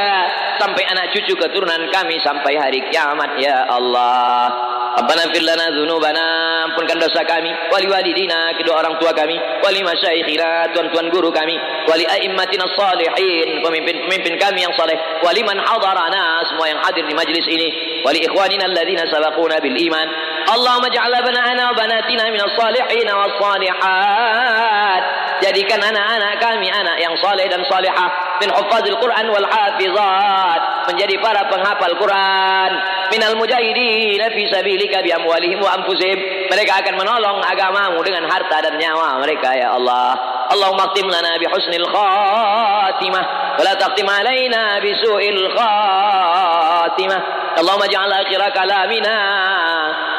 sampai 0.60 0.84
anak 0.92 1.16
cucu 1.16 1.34
keturunan 1.40 1.88
kami 1.90 2.20
sampai 2.20 2.60
hari 2.60 2.84
kiamat 2.92 3.40
ya 3.40 3.64
Allah 3.64 4.77
Rabbana 4.98 5.30
fir 5.30 5.46
lana 5.46 5.70
dzunubana 5.70 6.26
ampunkan 6.66 6.98
dosa 6.98 7.22
kami 7.22 7.54
wali 7.70 7.86
walidina 7.86 8.58
kedua 8.58 8.82
orang 8.82 8.98
tua 8.98 9.14
kami 9.14 9.38
wali 9.62 9.86
masyayikhina 9.86 10.74
tuan-tuan 10.74 11.14
guru 11.14 11.30
kami 11.30 11.54
wali 11.86 12.02
aimmatina 12.02 12.66
salihin 12.74 13.62
pemimpin-pemimpin 13.62 14.42
kami 14.42 14.66
yang 14.66 14.74
saleh 14.74 14.98
wali 15.22 15.46
man 15.46 15.62
hadarana 15.62 16.42
semua 16.50 16.66
yang 16.74 16.82
hadir 16.82 17.06
di 17.06 17.14
majlis 17.14 17.46
ini 17.46 18.02
wali 18.02 18.26
ikhwanina 18.26 18.66
alladzina 18.66 19.06
sabaquna 19.06 19.62
bil 19.62 19.78
iman. 19.78 20.08
Allahumma 20.50 20.90
ja'al 20.90 21.14
banana 21.14 21.64
wa 21.70 21.78
banatina 21.78 22.34
minas 22.34 22.58
salihin 22.58 23.06
was 23.06 23.38
salihat. 23.38 25.02
Jadikan 25.46 25.78
anak-anak 25.78 26.42
kami 26.42 26.74
anak 26.74 26.98
yang 26.98 27.14
saleh 27.22 27.46
dan 27.46 27.62
salihah 27.70 28.42
min 28.42 28.50
hufazil 28.50 28.98
Quran 28.98 29.30
wal 29.30 29.46
hafizat 29.46 30.90
menjadi 30.90 31.14
para 31.22 31.46
penghafal 31.46 31.94
Quran 32.02 32.97
minal 33.12 33.36
mujahidin 33.40 34.22
fi 34.34 34.44
sabilika 34.52 35.04
bi 35.04 35.12
amwalihim 35.14 35.60
wa 35.62 35.76
anfusihim. 35.80 36.20
Mereka 36.48 36.72
akan 36.84 36.94
menolong 36.96 37.40
agamamu 37.44 38.00
dengan 38.04 38.28
harta 38.28 38.64
dan 38.64 38.80
nyawa 38.80 39.20
mereka 39.24 39.52
ya 39.56 39.76
Allah. 39.76 40.16
Allahumma 40.48 40.92
khtim 40.92 41.12
lana 41.12 41.36
bi 41.36 41.46
husnil 41.48 41.88
khatimah 41.88 43.24
wa 43.60 43.62
la 43.64 43.74
taqtim 43.76 44.08
alaina 44.08 44.80
bi 44.80 44.92
su'il 44.96 45.42
khatimah. 45.52 47.22
Allahumma 47.58 47.90
ja'al 47.90 48.14
akhir 48.14 48.42
kalamina 48.54 49.18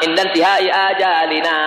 inda 0.03 0.27
intihai 0.27 0.67
ajalina. 0.67 1.57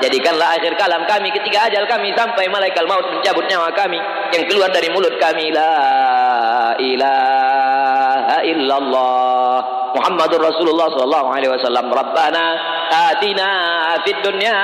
Jadikanlah 0.00 0.56
akhir 0.56 0.78
kalam 0.78 1.04
kami 1.04 1.28
ketika 1.34 1.68
ajal 1.68 1.84
kami 1.84 2.14
sampai 2.16 2.48
malaikat 2.48 2.86
maut 2.88 3.04
mencabut 3.10 3.44
nyawa 3.50 3.68
kami 3.74 3.98
yang 4.32 4.46
keluar 4.48 4.70
dari 4.72 4.88
mulut 4.88 5.12
kami. 5.20 5.52
La 5.52 6.72
ilaha 6.78 8.38
illallah 8.46 9.77
Muhammadur 9.96 10.40
Rasulullah 10.42 10.88
sallallahu 10.92 11.28
alaihi 11.32 11.52
wasallam 11.52 11.86
Rabbana 11.92 12.44
atina 13.12 13.48
fid 14.04 14.16
dunya 14.24 14.56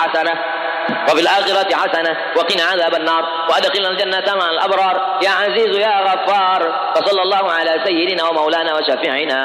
hasanah 0.00 0.56
وفي 0.86 1.20
الآخرة 1.20 1.70
حسنة 1.76 2.12
وقنا 2.36 2.62
عذاب 2.62 2.94
النار 2.94 3.24
وأدخلنا 3.50 3.88
الجنة 3.88 4.34
مع 4.38 4.50
الأبرار 4.50 5.18
يا 5.22 5.30
عزيز 5.30 5.76
يا 5.78 5.94
غفار 6.06 6.60
وصلى 6.96 7.22
الله 7.22 7.44
على 7.52 7.72
سيدنا 7.86 8.22
ومولانا 8.28 8.74
وشفيعنا 8.74 9.38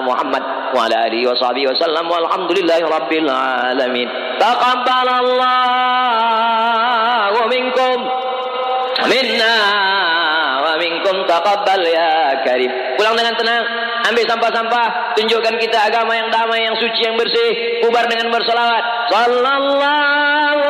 محمد 0.00 0.42
وعلى 0.76 1.06
آله 1.06 1.30
وصحبه 1.30 1.64
وسلم 1.72 2.10
والحمد 2.10 2.58
لله 2.58 2.80
رب 2.96 3.12
العالمين 3.12 4.08
تقبل 4.40 5.08
الله 5.22 7.32
منكم 7.46 7.96
منا 9.12 9.56
ومنكم 10.64 11.16
تقبل 11.26 11.80
يا 11.86 12.17
Karim. 12.48 12.72
Pulang 12.96 13.12
dengan 13.12 13.36
tenang, 13.36 13.64
ambil 14.08 14.24
sampah-sampah, 14.24 15.12
tunjukkan 15.20 15.54
kita 15.60 15.78
agama 15.92 16.16
yang 16.16 16.32
damai, 16.32 16.64
yang 16.64 16.76
suci, 16.80 17.04
yang 17.04 17.20
bersih, 17.20 17.84
kubar 17.84 18.08
dengan 18.08 18.32
bersolawat. 18.32 19.12
Sallallahu 19.12 20.67